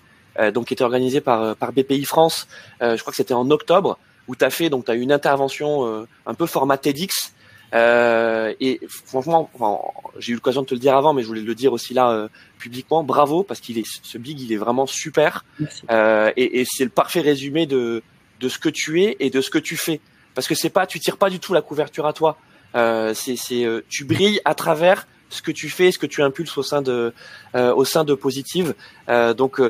donc 0.53 0.67
qui 0.67 0.73
était 0.73 0.83
organisé 0.83 1.21
par 1.21 1.55
par 1.55 1.71
BPI 1.71 2.05
France. 2.05 2.47
je 2.79 2.99
crois 2.99 3.11
que 3.11 3.17
c'était 3.17 3.33
en 3.33 3.49
octobre 3.51 3.97
où 4.27 4.35
tu 4.35 4.45
as 4.45 4.49
fait 4.49 4.69
donc 4.69 4.85
tu 4.85 4.91
as 4.91 4.95
une 4.95 5.11
intervention 5.11 5.85
euh, 5.85 6.07
un 6.25 6.33
peu 6.33 6.45
format 6.45 6.77
TEDx. 6.77 7.33
Euh, 7.73 8.53
et 8.59 8.81
franchement 8.89 9.49
enfin, 9.53 9.79
j'ai 10.19 10.33
eu 10.33 10.35
l'occasion 10.35 10.61
de 10.61 10.67
te 10.67 10.73
le 10.73 10.79
dire 10.81 10.93
avant 10.97 11.13
mais 11.13 11.21
je 11.21 11.27
voulais 11.27 11.41
le 11.41 11.55
dire 11.55 11.73
aussi 11.73 11.93
là 11.93 12.11
euh, 12.11 12.27
publiquement. 12.59 13.03
Bravo 13.03 13.43
parce 13.43 13.59
qu'il 13.59 13.77
est 13.77 13.85
ce 13.85 14.17
big 14.17 14.39
il 14.41 14.51
est 14.51 14.57
vraiment 14.57 14.85
super. 14.85 15.45
Euh, 15.89 16.31
et, 16.37 16.61
et 16.61 16.65
c'est 16.69 16.83
le 16.83 16.89
parfait 16.89 17.21
résumé 17.21 17.65
de 17.65 18.03
de 18.39 18.49
ce 18.49 18.57
que 18.57 18.69
tu 18.69 19.03
es 19.03 19.17
et 19.19 19.29
de 19.29 19.41
ce 19.41 19.49
que 19.49 19.59
tu 19.59 19.77
fais. 19.77 20.01
Parce 20.33 20.47
que 20.47 20.55
c'est 20.55 20.69
pas 20.69 20.85
tu 20.85 20.99
tires 20.99 21.17
pas 21.17 21.29
du 21.29 21.39
tout 21.39 21.53
la 21.53 21.61
couverture 21.61 22.05
à 22.07 22.13
toi. 22.13 22.37
Euh, 22.75 23.13
c'est 23.13 23.35
c'est 23.35 23.65
tu 23.89 24.05
brilles 24.05 24.41
à 24.45 24.55
travers 24.55 25.07
ce 25.29 25.41
que 25.41 25.51
tu 25.51 25.69
fais 25.69 25.91
ce 25.91 25.99
que 25.99 26.07
tu 26.07 26.21
impulses 26.23 26.57
au 26.57 26.63
sein 26.63 26.81
de 26.81 27.13
au 27.53 27.85
sein 27.85 28.03
de 28.03 28.13
Positive. 28.13 28.75
Donc 29.07 29.61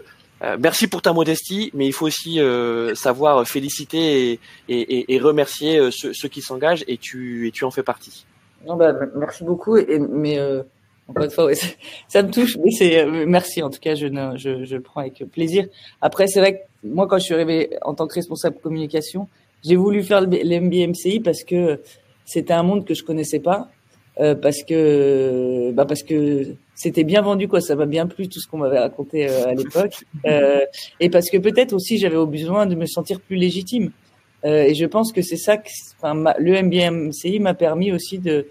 euh, 0.44 0.58
merci 0.60 0.88
pour 0.88 1.02
ta 1.02 1.14
modestie, 1.14 1.70
mais 1.74 1.86
il 1.86 1.94
faut 1.94 2.08
aussi 2.08 2.40
euh, 2.40 2.96
savoir 2.96 3.48
féliciter 3.48 4.32
et, 4.34 4.40
et, 4.68 5.14
et 5.14 5.20
remercier 5.20 5.78
euh, 5.78 5.92
ceux, 5.92 6.14
ceux, 6.14 6.30
qui 6.30 6.42
s'engagent 6.42 6.84
et 6.88 6.98
tu, 6.98 7.48
et 7.48 7.52
tu 7.52 7.64
en 7.64 7.72
fais 7.72 7.84
partie. 7.84 8.26
Non, 8.66 8.76
bah, 8.76 8.94
merci 9.16 9.44
beaucoup, 9.44 9.78
mais 10.10 10.40
encore 11.08 11.26
une 11.26 11.32
fois, 11.32 11.52
ça, 12.08 12.24
me 12.24 12.32
touche, 12.32 12.58
mais 12.58 12.72
c'est 12.72 13.06
merci 13.26 13.62
en 13.62 13.70
tout 13.70 13.80
cas, 13.80 13.96
je, 13.96 14.08
je, 14.36 14.66
je, 14.66 14.76
le 14.76 14.82
prends 14.82 15.02
avec 15.02 15.24
plaisir. 15.32 15.68
Après, 16.00 16.28
c'est 16.28 16.40
vrai 16.40 16.54
que 16.54 16.60
moi, 16.84 17.08
quand 17.08 17.18
je 17.18 17.26
suis 17.26 17.34
arrivé 17.34 17.78
en 17.84 17.94
tant 17.94 18.08
que 18.08 18.16
responsable 18.16 18.58
communication, 18.62 19.28
j'ai 19.64 19.76
voulu 19.76 20.04
faire 20.04 20.22
l'MBMCI 20.22 21.20
parce 21.20 21.44
que 21.44 21.80
c'était 22.26 22.54
un 22.54 22.64
monde 22.64 22.86
que 22.86 22.94
je 22.94 23.04
connaissais 23.04 23.40
pas 23.40 23.70
euh, 24.20 24.36
parce 24.36 24.64
que 24.64 25.72
bah 25.72 25.86
parce 25.86 26.04
que 26.04 26.56
c'était 26.76 27.04
bien 27.04 27.22
vendu 27.22 27.48
quoi. 27.48 27.62
Ça 27.62 27.76
m'a 27.76 27.86
bien 27.86 28.08
plu 28.08 28.28
tout 28.28 28.40
ce 28.40 28.48
qu'on 28.48 28.58
m'avait 28.58 28.80
raconté 28.80 29.30
euh, 29.30 29.48
à 29.48 29.54
l'époque. 29.54 30.04
Euh, 30.26 30.60
et 31.00 31.10
parce 31.10 31.32
que 31.32 31.38
peut-être 31.38 31.74
aussi 31.74 31.98
j'avais 31.98 32.24
besoin 32.28 32.68
de 32.68 32.76
me 32.76 32.86
sentir 32.86 33.20
plus 33.22 33.38
légitime. 33.38 33.92
Euh, 34.46 34.64
et 34.64 34.76
je 34.76 34.86
pense 34.86 35.12
que 35.12 35.24
c'est 35.24 35.38
ça 35.38 35.58
que 35.58 35.70
enfin, 35.98 36.34
le 36.38 36.62
MBMCI 36.62 37.40
m'a 37.40 37.56
permis 37.56 37.92
aussi 37.92 38.20
de 38.20 38.48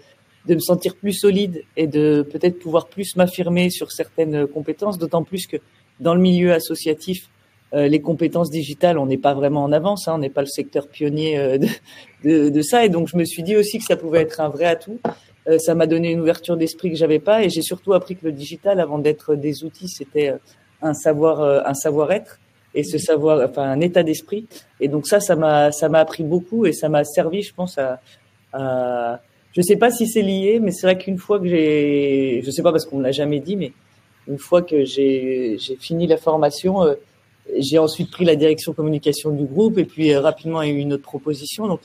de 0.47 0.55
me 0.55 0.59
sentir 0.59 0.95
plus 0.95 1.13
solide 1.13 1.63
et 1.77 1.87
de 1.87 2.27
peut-être 2.29 2.59
pouvoir 2.59 2.87
plus 2.87 3.15
m'affirmer 3.15 3.69
sur 3.69 3.91
certaines 3.91 4.47
compétences, 4.47 4.97
d'autant 4.97 5.23
plus 5.23 5.47
que 5.47 5.57
dans 5.99 6.15
le 6.15 6.19
milieu 6.19 6.51
associatif, 6.51 7.29
euh, 7.73 7.87
les 7.87 8.01
compétences 8.01 8.49
digitales, 8.49 8.97
on 8.97 9.05
n'est 9.05 9.19
pas 9.19 9.33
vraiment 9.33 9.63
en 9.63 9.71
avance, 9.71 10.07
hein, 10.07 10.15
on 10.15 10.17
n'est 10.17 10.31
pas 10.31 10.41
le 10.41 10.47
secteur 10.47 10.87
pionnier 10.89 11.57
de, 11.59 11.67
de, 12.23 12.49
de, 12.49 12.61
ça, 12.61 12.83
et 12.83 12.89
donc 12.89 13.07
je 13.07 13.15
me 13.15 13.23
suis 13.23 13.43
dit 13.43 13.55
aussi 13.55 13.77
que 13.77 13.85
ça 13.85 13.95
pouvait 13.95 14.21
être 14.21 14.41
un 14.41 14.49
vrai 14.49 14.65
atout. 14.65 14.99
Euh, 15.47 15.57
ça 15.57 15.73
m'a 15.75 15.87
donné 15.87 16.11
une 16.11 16.21
ouverture 16.21 16.57
d'esprit 16.57 16.91
que 16.91 16.97
j'avais 16.97 17.19
pas, 17.19 17.43
et 17.43 17.49
j'ai 17.49 17.61
surtout 17.61 17.93
appris 17.93 18.15
que 18.15 18.25
le 18.25 18.31
digital, 18.31 18.79
avant 18.79 18.99
d'être 18.99 19.35
des 19.35 19.63
outils, 19.63 19.89
c'était 19.89 20.33
un 20.81 20.93
savoir, 20.93 21.41
un 21.65 21.73
savoir-être 21.73 22.39
et 22.73 22.83
ce 22.83 22.97
savoir, 22.97 23.47
enfin 23.47 23.63
un 23.63 23.81
état 23.81 24.03
d'esprit. 24.03 24.47
Et 24.79 24.87
donc 24.87 25.07
ça, 25.07 25.19
ça 25.19 25.35
m'a, 25.35 25.71
ça 25.71 25.89
m'a 25.89 25.99
appris 25.99 26.23
beaucoup 26.23 26.65
et 26.65 26.73
ça 26.73 26.89
m'a 26.89 27.03
servi, 27.03 27.41
je 27.41 27.53
pense, 27.53 27.77
à, 27.77 27.99
à 28.53 29.21
je 29.53 29.61
sais 29.61 29.75
pas 29.75 29.91
si 29.91 30.07
c'est 30.07 30.21
lié, 30.21 30.59
mais 30.61 30.71
c'est 30.71 30.87
vrai 30.87 30.97
qu'une 30.97 31.17
fois 31.17 31.39
que 31.39 31.47
j'ai, 31.47 32.41
je 32.43 32.51
sais 32.51 32.63
pas 32.63 32.71
parce 32.71 32.85
qu'on 32.85 32.97
me 32.97 33.03
l'a 33.03 33.11
jamais 33.11 33.39
dit, 33.39 33.57
mais 33.57 33.73
une 34.27 34.37
fois 34.37 34.61
que 34.61 34.85
j'ai, 34.85 35.57
j'ai 35.57 35.75
fini 35.75 36.07
la 36.07 36.17
formation, 36.17 36.83
euh, 36.83 36.95
j'ai 37.57 37.77
ensuite 37.77 38.11
pris 38.11 38.23
la 38.23 38.35
direction 38.35 38.71
communication 38.71 39.31
du 39.31 39.43
groupe 39.43 39.77
et 39.77 39.83
puis 39.83 40.13
euh, 40.13 40.21
rapidement 40.21 40.61
il 40.61 40.69
y 40.69 40.71
a 40.71 40.75
eu 40.75 40.79
une 40.79 40.93
autre 40.93 41.03
proposition. 41.03 41.67
Donc 41.67 41.81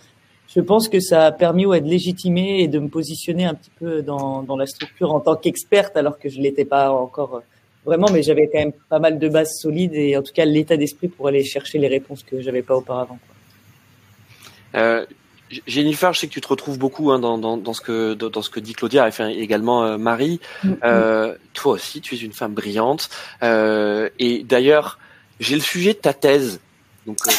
je 0.57 0.61
pense 0.61 0.89
que 0.89 0.99
ça 0.99 1.27
a 1.27 1.33
permis 1.33 1.67
ouais, 1.67 1.81
de 1.81 1.89
légitimer 1.89 2.61
et 2.61 2.69
de 2.69 2.79
me 2.79 2.89
positionner 2.89 3.45
un 3.45 3.55
petit 3.55 3.71
peu 3.79 4.03
dans, 4.03 4.43
dans 4.43 4.57
la 4.57 4.67
structure 4.67 5.13
en 5.13 5.21
tant 5.21 5.37
qu'experte 5.37 5.97
alors 5.97 6.19
que 6.19 6.29
je 6.29 6.41
l'étais 6.41 6.65
pas 6.65 6.91
encore 6.91 7.37
euh, 7.37 7.41
vraiment, 7.85 8.09
mais 8.11 8.23
j'avais 8.23 8.49
quand 8.49 8.59
même 8.59 8.73
pas 8.89 8.99
mal 8.99 9.19
de 9.19 9.29
bases 9.29 9.59
solides 9.61 9.95
et 9.95 10.17
en 10.17 10.23
tout 10.23 10.33
cas 10.33 10.45
l'état 10.45 10.77
d'esprit 10.77 11.09
pour 11.09 11.29
aller 11.29 11.45
chercher 11.45 11.79
les 11.79 11.89
réponses 11.89 12.23
que 12.23 12.41
j'avais 12.41 12.63
pas 12.63 12.75
auparavant. 12.75 13.19
Quoi. 14.73 14.81
Euh, 14.81 15.07
Jennifer, 15.67 16.13
je 16.13 16.21
sais 16.21 16.27
que 16.27 16.33
tu 16.33 16.41
te 16.41 16.49
retrouves 16.49 16.79
beaucoup 16.79 17.13
hein, 17.13 17.19
dans, 17.19 17.39
dans, 17.39 17.57
dans, 17.57 17.73
ce 17.73 17.81
que 17.81 18.15
dans, 18.15 18.43
ce 18.43 18.51
que 18.51 18.59
dit 18.59 18.73
Claudia, 18.73 19.05
et 19.05 19.09
enfin, 19.09 19.29
également 19.29 19.85
euh, 19.85 19.97
Marie. 19.97 20.41
Mm-hmm. 20.65 20.77
Euh, 20.85 21.35
toi 21.53 21.75
aussi, 21.75 22.01
tu 22.01 22.15
es 22.15 22.19
une 22.19 22.33
femme 22.33 22.55
brillante. 22.55 23.09
Euh, 23.43 24.09
et 24.19 24.43
d'ailleurs, 24.43 24.99
j'ai 25.39 25.55
le 25.55 25.61
sujet 25.61 25.93
de 25.93 25.99
ta 25.99 26.13
thèse. 26.13 26.61
Donc, 27.07 27.19
euh, 27.29 27.31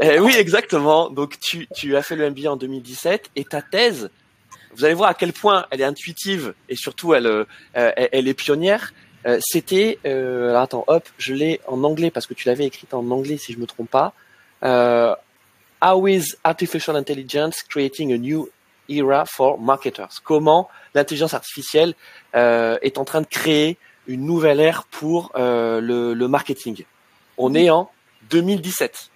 eh 0.00 0.18
oui, 0.20 0.34
exactement. 0.36 1.10
Donc, 1.10 1.38
tu, 1.40 1.66
tu 1.74 1.96
as 1.96 2.02
fait 2.02 2.16
le 2.16 2.30
MBA 2.30 2.50
en 2.50 2.56
2017 2.56 3.30
et 3.36 3.44
ta 3.44 3.62
thèse, 3.62 4.10
vous 4.74 4.84
allez 4.84 4.94
voir 4.94 5.10
à 5.10 5.14
quel 5.14 5.32
point 5.32 5.66
elle 5.70 5.80
est 5.80 5.84
intuitive 5.84 6.54
et 6.68 6.76
surtout 6.76 7.14
elle, 7.14 7.26
euh, 7.26 7.44
elle, 7.74 8.28
est 8.28 8.34
pionnière. 8.34 8.92
Euh, 9.26 9.38
c'était, 9.42 9.98
euh, 10.06 10.56
attends, 10.56 10.84
hop, 10.86 11.08
je 11.18 11.34
l'ai 11.34 11.60
en 11.66 11.82
anglais 11.84 12.10
parce 12.10 12.26
que 12.26 12.34
tu 12.34 12.48
l'avais 12.48 12.64
écrite 12.64 12.94
en 12.94 13.10
anglais 13.10 13.36
si 13.36 13.52
je 13.52 13.58
me 13.58 13.66
trompe 13.66 13.90
pas. 13.90 14.12
Euh, 14.62 15.14
How 15.80 16.08
is 16.08 16.34
artificial 16.42 16.96
intelligence 16.96 17.62
creating 17.62 18.12
a 18.12 18.18
new 18.18 18.48
era 18.88 19.24
for 19.26 19.60
marketers? 19.60 20.20
Comment 20.24 20.68
l'intelligence 20.94 21.34
artificielle 21.34 21.94
est 22.34 22.98
en 22.98 23.04
train 23.04 23.20
de 23.20 23.28
créer 23.28 23.78
une 24.08 24.24
nouvelle 24.24 24.58
ère 24.58 24.86
pour 24.90 25.30
le, 25.36 26.14
le, 26.14 26.28
marketing? 26.28 26.84
On 27.36 27.54
est 27.54 27.70
en 27.70 27.92
2017. 28.30 29.10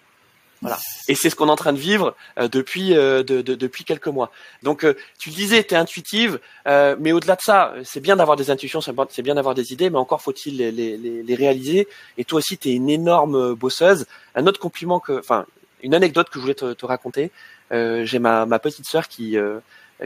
Voilà. 0.62 0.78
Et 1.08 1.16
c'est 1.16 1.28
ce 1.28 1.34
qu'on 1.34 1.48
est 1.48 1.50
en 1.50 1.56
train 1.56 1.72
de 1.72 1.78
vivre 1.78 2.14
euh, 2.38 2.46
depuis 2.46 2.96
euh, 2.96 3.24
de, 3.24 3.42
de, 3.42 3.56
depuis 3.56 3.82
quelques 3.82 4.06
mois. 4.06 4.30
Donc 4.62 4.84
euh, 4.84 4.94
tu 5.18 5.30
disais, 5.30 5.64
tu 5.64 5.74
es 5.74 5.76
intuitive, 5.76 6.38
euh, 6.68 6.94
mais 7.00 7.10
au-delà 7.10 7.34
de 7.34 7.40
ça, 7.40 7.74
c'est 7.82 7.98
bien 8.00 8.14
d'avoir 8.14 8.36
des 8.36 8.48
intuitions, 8.50 8.80
c'est 8.80 9.22
bien 9.22 9.34
d'avoir 9.34 9.56
des 9.56 9.72
idées, 9.72 9.90
mais 9.90 9.98
encore 9.98 10.22
faut-il 10.22 10.58
les, 10.58 10.70
les, 10.70 10.96
les, 10.96 11.34
réaliser. 11.34 11.88
Et 12.16 12.24
toi 12.24 12.38
aussi, 12.38 12.56
tu 12.58 12.68
es 12.68 12.74
une 12.74 12.88
énorme 12.88 13.54
bosseuse. 13.54 14.06
Un 14.36 14.46
autre 14.46 14.60
compliment 14.60 15.00
que, 15.00 15.18
enfin, 15.18 15.46
une 15.82 15.94
anecdote 15.94 16.28
que 16.30 16.36
je 16.36 16.40
voulais 16.40 16.54
te, 16.54 16.72
te 16.72 16.86
raconter. 16.86 17.32
J'ai 17.72 18.18
ma, 18.18 18.46
ma 18.46 18.58
petite 18.58 18.86
sœur 18.86 19.08
qui 19.08 19.36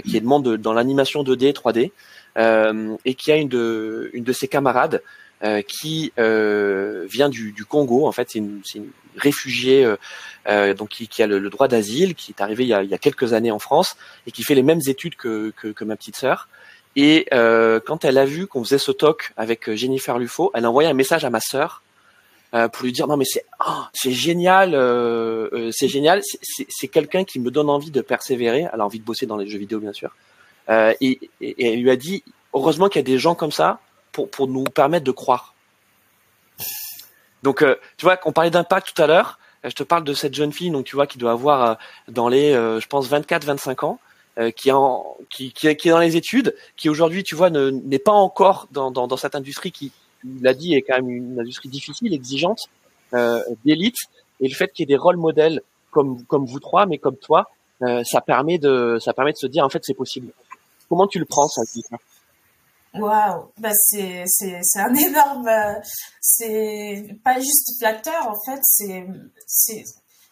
qui 0.05 0.17
est 0.17 0.21
demande 0.21 0.57
dans 0.57 0.73
l'animation 0.73 1.25
2D, 1.25 1.53
3D, 1.53 1.91
et 3.05 3.15
qui 3.15 3.33
a 3.33 3.37
une 3.37 3.49
de 3.49 4.11
une 4.13 4.25
de 4.25 4.33
ses 4.33 4.47
camarades 4.49 5.03
euh, 5.45 5.61
qui 5.63 6.13
euh, 6.19 7.07
vient 7.11 7.29
du, 7.29 7.53
du, 7.53 7.65
Congo. 7.67 8.07
En 8.07 8.13
fait, 8.13 8.31
c'est 8.31 8.39
une, 8.39 8.63
une, 8.75 8.91
réfugiée 9.17 9.85
euh, 9.85 9.97
euh, 10.49 10.73
donc 10.73 10.91
qui, 10.91 11.09
qui, 11.09 11.23
a 11.23 11.27
le, 11.27 11.39
le 11.39 11.51
droit 11.51 11.69
d'asile, 11.69 12.15
qui 12.15 12.33
est 12.33 12.41
arrivée 12.43 12.65
il 12.65 12.69
y, 12.69 12.75
a, 12.75 12.83
il 12.83 12.89
y, 12.89 12.95
a, 12.95 12.99
quelques 12.99 13.33
années 13.33 13.51
en 13.51 13.59
France 13.59 13.97
et 14.27 14.31
qui 14.31 14.43
fait 14.43 14.55
les 14.55 14.63
mêmes 14.63 14.81
études 14.87 15.15
que, 15.17 15.53
que, 15.57 15.69
que 15.69 15.85
ma 15.85 15.97
petite 15.97 16.17
sœur. 16.17 16.49
Et 16.97 17.27
euh, 17.35 17.81
quand 17.85 18.07
elle 18.07 18.17
a 18.17 18.25
vu 18.25 18.47
qu'on 18.47 18.65
faisait 18.65 18.79
ce 18.79 18.93
talk 18.93 19.33
avec 19.37 19.71
Jennifer 19.75 20.19
Lufo, 20.19 20.51
elle 20.55 20.65
a 20.65 20.71
envoyé 20.71 20.89
un 20.89 20.95
message 20.95 21.25
à 21.25 21.31
ma 21.31 21.41
sœur 21.41 21.83
pour 22.73 22.85
lui 22.85 22.93
dire 22.93 23.07
non 23.07 23.19
mais 23.19 23.27
c'est 23.27 23.45
oh, 23.69 23.83
c'est 23.93 24.13
génial, 24.13 24.71
c'est 25.73 25.89
génial, 25.89 26.23
c'est 26.23 26.89
quelqu'un 26.89 27.25
qui 27.25 27.39
me 27.39 27.51
donne 27.51 27.69
envie 27.69 27.91
de 27.91 28.01
persévérer. 28.01 28.67
Elle 28.73 28.81
a 28.81 28.87
envie 28.87 28.99
de 28.99 29.05
bosser 29.05 29.27
dans 29.27 29.37
les 29.37 29.47
jeux 29.47 29.59
vidéo 29.59 29.79
bien 29.79 29.93
sûr. 29.93 30.17
Et, 30.71 30.95
et, 31.03 31.21
et 31.43 31.75
elle 31.75 31.83
lui 31.83 31.91
a 31.91 31.97
dit 31.97 32.25
heureusement 32.55 32.89
qu'il 32.89 33.01
y 33.01 33.05
a 33.05 33.13
des 33.13 33.19
gens 33.19 33.35
comme 33.35 33.53
ça 33.53 33.81
pour, 34.25 34.49
nous 34.49 34.65
permettre 34.65 35.05
de 35.05 35.11
croire. 35.11 35.55
Donc, 37.43 37.63
euh, 37.63 37.77
tu 37.97 38.07
vois, 38.07 38.19
on 38.25 38.33
parlait 38.33 38.51
d'impact 38.51 38.95
tout 38.95 39.03
à 39.03 39.07
l'heure. 39.07 39.39
Je 39.65 39.75
te 39.75 39.83
parle 39.83 40.05
de 40.05 40.15
cette 40.15 40.35
jeune 40.35 40.53
fille, 40.53 40.71
donc 40.71 40.85
tu 40.85 40.97
vois, 40.97 41.07
qui 41.07 41.19
doit 41.19 41.33
avoir 41.33 41.63
euh, 41.63 41.75
dans 42.09 42.29
les, 42.29 42.53
euh, 42.53 42.81
je 42.81 42.87
pense, 42.87 43.11
24-25 43.11 43.85
ans, 43.85 43.99
qui, 44.55 44.69
est 44.71 45.89
dans 45.89 45.99
les 45.99 46.17
études, 46.17 46.55
qui 46.77 46.89
aujourd'hui, 46.89 47.25
tu 47.25 47.35
vois, 47.35 47.51
n'est 47.51 47.99
pas 47.99 48.13
encore 48.13 48.69
dans, 48.71 49.17
cette 49.17 49.35
industrie 49.35 49.73
qui, 49.73 49.93
l'a 50.43 50.53
dit, 50.53 50.75
est 50.75 50.83
quand 50.83 50.97
même 50.97 51.09
une 51.09 51.41
industrie 51.41 51.71
difficile, 51.71 52.13
exigeante, 52.13 52.69
d'élite. 53.65 53.97
Et 54.41 54.49
le 54.49 54.55
fait 54.55 54.71
qu'il 54.73 54.83
y 54.83 54.85
ait 54.85 54.95
des 54.95 55.01
rôles 55.01 55.17
modèles 55.17 55.63
comme, 55.91 56.23
comme 56.25 56.45
vous 56.45 56.61
trois, 56.61 56.85
mais 56.85 56.99
comme 56.99 57.17
toi, 57.17 57.49
ça 57.81 58.21
permet 58.21 58.59
de, 58.59 58.99
ça 59.01 59.15
permet 59.15 59.33
de 59.33 59.39
se 59.39 59.47
dire, 59.47 59.65
en 59.65 59.71
fait, 59.71 59.83
c'est 59.83 59.95
possible. 59.95 60.33
Comment 60.91 61.07
tu 61.07 61.19
le 61.19 61.25
prends, 61.25 61.49
ça, 61.49 61.63
Waouh, 62.99 63.53
bah 63.59 63.71
c'est 63.75 64.25
c'est 64.27 64.61
c'est 64.63 64.81
un 64.81 64.95
énorme, 65.09 65.51
c'est 66.21 67.17
pas 67.25 67.39
juste 67.39 67.79
flatteur 67.79 68.29
en 68.29 68.39
fait, 68.45 68.61
c'est 68.63 69.07
c'est 69.47 69.85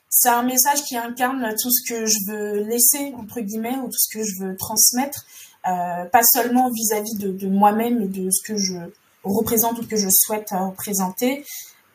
c'est 0.08 0.28
un 0.28 0.44
message 0.44 0.82
qui 0.84 0.96
incarne 0.96 1.54
tout 1.60 1.70
ce 1.70 1.92
que 1.92 2.06
je 2.06 2.18
veux 2.28 2.62
laisser 2.62 3.12
entre 3.18 3.40
guillemets 3.40 3.76
ou 3.76 3.86
tout 3.86 3.98
ce 3.98 4.16
que 4.16 4.24
je 4.24 4.42
veux 4.42 4.56
transmettre, 4.56 5.26
euh, 5.66 6.04
pas 6.04 6.22
seulement 6.22 6.70
vis-à-vis 6.70 7.16
de, 7.18 7.32
de 7.32 7.48
moi-même 7.48 8.00
et 8.00 8.08
de 8.08 8.30
ce 8.30 8.42
que 8.46 8.56
je 8.56 8.76
représente 9.24 9.78
ou 9.80 9.86
que 9.86 9.96
je 9.96 10.08
souhaite 10.10 10.50
représenter. 10.50 11.44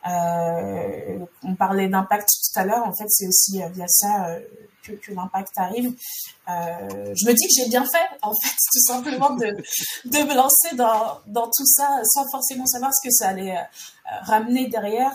Euh, 0.06 1.18
on 1.42 1.54
parlait 1.54 1.88
d'impact 1.88 2.28
tout 2.28 2.60
à 2.60 2.64
l'heure, 2.64 2.86
en 2.86 2.94
fait 2.94 3.08
c'est 3.08 3.26
aussi 3.26 3.60
via 3.72 3.86
ça 3.88 4.28
euh, 4.28 4.40
que, 4.82 5.12
l'impact 5.12 5.52
arrive. 5.56 5.92
Euh, 6.48 7.14
je 7.14 7.26
me 7.26 7.32
dis 7.32 7.46
que 7.46 7.62
j'ai 7.62 7.68
bien 7.68 7.84
fait, 7.84 8.08
en 8.22 8.32
fait, 8.32 8.56
tout 8.72 8.80
simplement 8.86 9.30
de, 9.30 9.46
de 9.46 10.18
me 10.28 10.34
lancer 10.34 10.74
dans, 10.74 11.20
dans 11.26 11.46
tout 11.46 11.66
ça 11.66 12.00
sans 12.04 12.24
forcément 12.30 12.66
savoir 12.66 12.90
ce 12.94 13.08
que 13.08 13.12
ça 13.12 13.28
allait 13.28 13.56
euh, 13.56 13.62
ramener 14.22 14.68
derrière. 14.68 15.12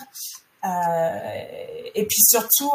Euh, 0.63 1.19
et 1.93 2.05
puis 2.05 2.21
surtout, 2.21 2.71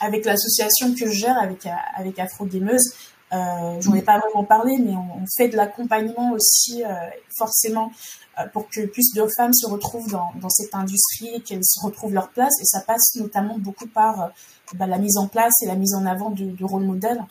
avec 0.00 0.24
l'association 0.26 0.94
que 0.94 1.06
je 1.06 1.18
gère 1.18 1.38
avec, 1.38 1.66
avec 1.96 2.18
Afro 2.18 2.44
Gameuse, 2.44 2.92
euh, 3.32 3.80
j'en 3.80 3.94
ai 3.94 4.02
pas 4.02 4.18
vraiment 4.18 4.44
parlé, 4.44 4.76
mais 4.78 4.94
on, 4.94 5.24
fait 5.36 5.48
de 5.48 5.56
l'accompagnement 5.56 6.32
aussi, 6.32 6.84
euh, 6.84 6.88
forcément, 7.36 7.90
euh, 8.38 8.46
pour 8.52 8.68
que 8.68 8.86
plus 8.86 9.12
de 9.14 9.26
femmes 9.36 9.52
se 9.52 9.66
retrouvent 9.66 10.10
dans, 10.10 10.30
dans 10.40 10.48
cette 10.48 10.74
industrie, 10.74 11.42
qu'elles 11.42 11.64
se 11.64 11.84
retrouvent 11.84 12.14
leur 12.14 12.30
place. 12.30 12.54
Et 12.60 12.64
ça 12.64 12.80
passe 12.80 13.14
notamment 13.16 13.58
beaucoup 13.58 13.88
par 13.88 14.30
bah, 14.74 14.86
la 14.86 14.98
mise 14.98 15.16
en 15.16 15.26
place 15.26 15.54
et 15.62 15.66
la 15.66 15.74
mise 15.74 15.94
en 15.94 16.06
avant 16.06 16.30
de, 16.30 16.44
de 16.44 16.64
rôles 16.64 16.84
modèles. 16.84 17.22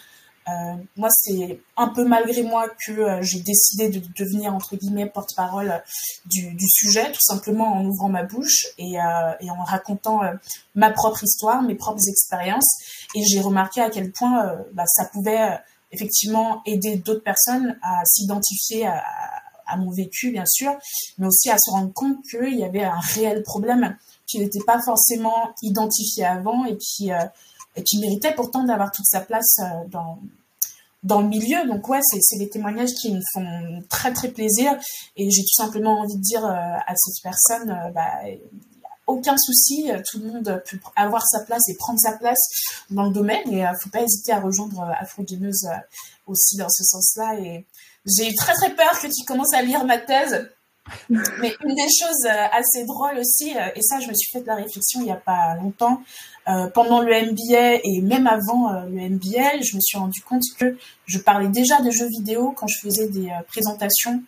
Euh, 0.48 0.76
moi, 0.96 1.10
c'est 1.10 1.60
un 1.76 1.88
peu 1.88 2.06
malgré 2.06 2.44
moi 2.44 2.68
que 2.86 2.92
euh, 2.92 3.22
j'ai 3.24 3.40
décidé 3.40 3.90
de 3.90 4.00
devenir 4.16 4.54
entre 4.54 4.76
guillemets 4.76 5.08
porte-parole 5.08 5.82
du, 6.26 6.54
du, 6.54 6.70
sujet, 6.70 7.12
tout 7.12 7.22
simplement 7.22 7.74
en 7.74 7.84
ouvrant 7.84 8.10
ma 8.10 8.24
bouche 8.24 8.68
et, 8.78 9.00
euh, 9.00 9.32
et 9.40 9.50
en 9.50 9.64
racontant 9.64 10.24
euh, 10.24 10.34
ma 10.76 10.92
propre 10.92 11.24
histoire, 11.24 11.64
mes 11.64 11.74
propres 11.74 12.08
expériences. 12.08 12.78
Et 13.16 13.24
j'ai 13.24 13.40
remarqué 13.40 13.82
à 13.82 13.90
quel 13.90 14.12
point 14.12 14.46
euh, 14.46 14.58
bah, 14.74 14.86
ça 14.86 15.06
pouvait 15.06 15.60
effectivement 15.92 16.62
aider 16.66 16.98
d'autres 16.98 17.24
personnes 17.24 17.78
à 17.82 18.04
s'identifier 18.06 18.88
à, 18.88 19.78
mon 19.78 19.90
vécu, 19.90 20.32
bien 20.32 20.46
sûr, 20.46 20.78
mais 21.18 21.26
aussi 21.26 21.50
à 21.50 21.58
se 21.58 21.72
rendre 21.72 21.92
compte 21.92 22.18
qu'il 22.30 22.58
y 22.58 22.64
avait 22.64 22.84
un 22.84 23.00
réel 23.00 23.42
problème 23.42 23.98
qui 24.28 24.40
n'était 24.40 24.64
pas 24.66 24.80
forcément 24.82 25.54
identifié 25.64 26.24
avant 26.24 26.66
et 26.66 26.78
qui, 26.78 27.12
euh, 27.12 27.24
qui 27.84 28.00
méritait 28.00 28.34
pourtant 28.34 28.64
d'avoir 28.64 28.92
toute 28.92 29.06
sa 29.06 29.22
place 29.22 29.58
euh, 29.60 29.88
dans, 29.90 30.20
dans 31.04 31.22
le 31.22 31.28
milieu. 31.28 31.68
Donc 31.68 31.90
ouais, 31.90 32.00
c'est 32.04 32.38
des 32.38 32.50
témoignages 32.50 32.94
qui 33.02 33.12
me 33.12 33.22
font 33.34 33.84
très 33.90 34.14
très 34.14 34.30
plaisir 34.30 34.78
et 35.16 35.30
j'ai 35.32 35.42
tout 35.42 35.64
simplement 35.64 36.00
envie 36.00 36.16
de 36.16 36.22
dire 36.22 36.46
euh, 36.46 36.52
à 36.52 36.94
cette 36.96 37.24
personne, 37.24 37.92
bah, 37.94 38.22
aucun 39.08 39.38
souci, 39.38 39.90
tout 40.10 40.20
le 40.20 40.32
monde 40.32 40.64
peut 40.70 40.78
avoir 40.96 41.26
sa 41.26 41.42
place 41.42 41.68
et 41.70 41.76
prendre 41.76 42.00
sa 42.00 42.14
place 42.14 42.40
dans 42.90 43.06
le 43.06 43.12
domaine. 43.12 43.52
Et 43.52 43.66
faut 43.82 43.90
pas 43.90 44.02
hésiter 44.02 44.32
à 44.32 44.40
rejoindre 44.40 44.82
Afro 45.00 45.24
aussi 46.28 46.58
dans 46.58 46.70
ce 46.70 46.84
sens-là. 46.84 47.40
Et 47.40 47.66
j'ai 48.06 48.30
eu 48.30 48.36
très 48.36 48.54
très 48.54 48.74
peur 48.74 49.00
que 49.00 49.08
tu 49.08 49.26
commences 49.26 49.54
à 49.54 49.62
lire 49.62 49.86
ma 49.86 49.98
thèse. 49.98 50.50
Mais 51.10 51.56
une 51.64 51.74
des 51.74 51.82
choses 51.82 52.28
assez 52.52 52.86
drôles 52.86 53.18
aussi, 53.18 53.50
et 53.76 53.82
ça 53.82 54.00
je 54.00 54.08
me 54.08 54.14
suis 54.14 54.32
fait 54.32 54.42
de 54.42 54.48
la 54.48 54.56
réflexion 54.56 55.02
il 55.02 55.06
n'y 55.06 55.12
a 55.12 55.16
pas 55.16 55.56
longtemps, 55.56 56.04
pendant 56.76 57.02
le 57.02 57.12
MBA 57.32 57.82
et 57.84 58.02
même 58.02 58.28
avant 58.28 58.72
le 58.84 59.10
MBA, 59.10 59.62
je 59.64 59.76
me 59.78 59.82
suis 59.82 59.98
rendu 59.98 60.22
compte 60.22 60.44
que 60.60 60.78
je 61.08 61.18
parlais 61.18 61.48
déjà 61.48 61.82
de 61.82 61.90
jeux 61.90 62.08
vidéo 62.08 62.54
quand 62.56 62.68
je 62.68 62.80
faisais 62.80 63.08
des 63.08 63.32
présentations 63.48 64.22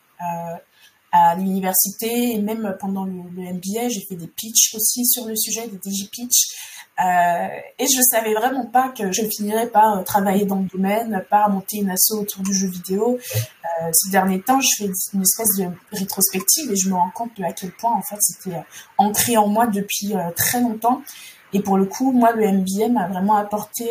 à 1.12 1.36
l'université 1.36 2.34
et 2.34 2.40
même 2.40 2.76
pendant 2.80 3.06
le, 3.06 3.14
MBA, 3.14 3.90
j'ai 3.90 4.02
fait 4.08 4.16
des 4.16 4.28
pitchs 4.28 4.76
aussi 4.76 5.06
sur 5.06 5.26
le 5.26 5.36
sujet, 5.36 5.68
des 5.68 5.78
DJ 5.78 6.10
pitch. 6.10 6.56
Euh, 7.00 7.48
et 7.78 7.86
je 7.86 8.02
savais 8.02 8.34
vraiment 8.34 8.66
pas 8.66 8.90
que 8.90 9.12
je 9.12 9.22
finirais 9.30 9.68
par 9.68 10.00
euh, 10.00 10.04
travailler 10.04 10.46
dans 10.46 10.60
le 10.60 10.66
domaine, 10.66 11.24
par 11.30 11.48
monter 11.50 11.78
une 11.78 11.92
asso 11.92 12.14
autour 12.14 12.42
du 12.42 12.54
jeu 12.56 12.68
vidéo. 12.68 13.20
Euh, 13.36 13.90
ces 13.94 14.10
derniers 14.10 14.42
temps, 14.42 14.60
je 14.60 14.68
fais 14.78 14.92
une 15.14 15.22
espèce 15.22 15.58
de 15.60 15.68
rétrospective 15.92 16.72
et 16.72 16.76
je 16.76 16.90
me 16.90 16.96
rends 16.96 17.12
compte 17.12 17.38
de 17.38 17.44
à 17.44 17.52
quel 17.52 17.72
point 17.72 17.94
en 17.94 18.02
fait 18.02 18.18
c'était 18.20 18.56
euh, 18.56 18.62
ancré 18.98 19.38
en 19.38 19.48
moi 19.48 19.68
depuis 19.68 20.14
très 20.36 20.60
longtemps. 20.60 21.04
Et 21.54 21.62
pour 21.62 21.78
le 21.78 21.86
coup, 21.86 22.12
moi, 22.12 22.34
le 22.34 22.52
MBA 22.52 22.90
m'a 22.90 23.08
vraiment 23.08 23.38
apporté, 23.38 23.90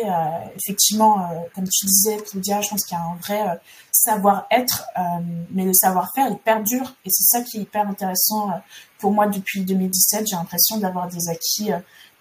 effectivement, 0.55 1.27
comme 1.55 1.67
tu 1.67 1.87
disais, 1.87 2.17
Claudia, 2.17 2.61
je 2.61 2.69
pense 2.69 2.85
qu'il 2.85 2.95
y 2.95 3.01
a 3.01 3.03
un 3.03 3.15
vrai 3.15 3.59
savoir-être, 3.91 4.85
mais 5.49 5.65
le 5.65 5.73
savoir-faire, 5.73 6.27
il 6.29 6.37
perdure. 6.37 6.95
Et 7.03 7.09
c'est 7.09 7.23
ça 7.23 7.41
qui 7.41 7.57
est 7.57 7.61
hyper 7.61 7.87
intéressant 7.87 8.51
pour 8.99 9.11
moi 9.11 9.25
depuis 9.25 9.65
2017. 9.65 10.27
J'ai 10.27 10.35
l'impression 10.35 10.77
d'avoir 10.77 11.07
des 11.07 11.29
acquis 11.29 11.71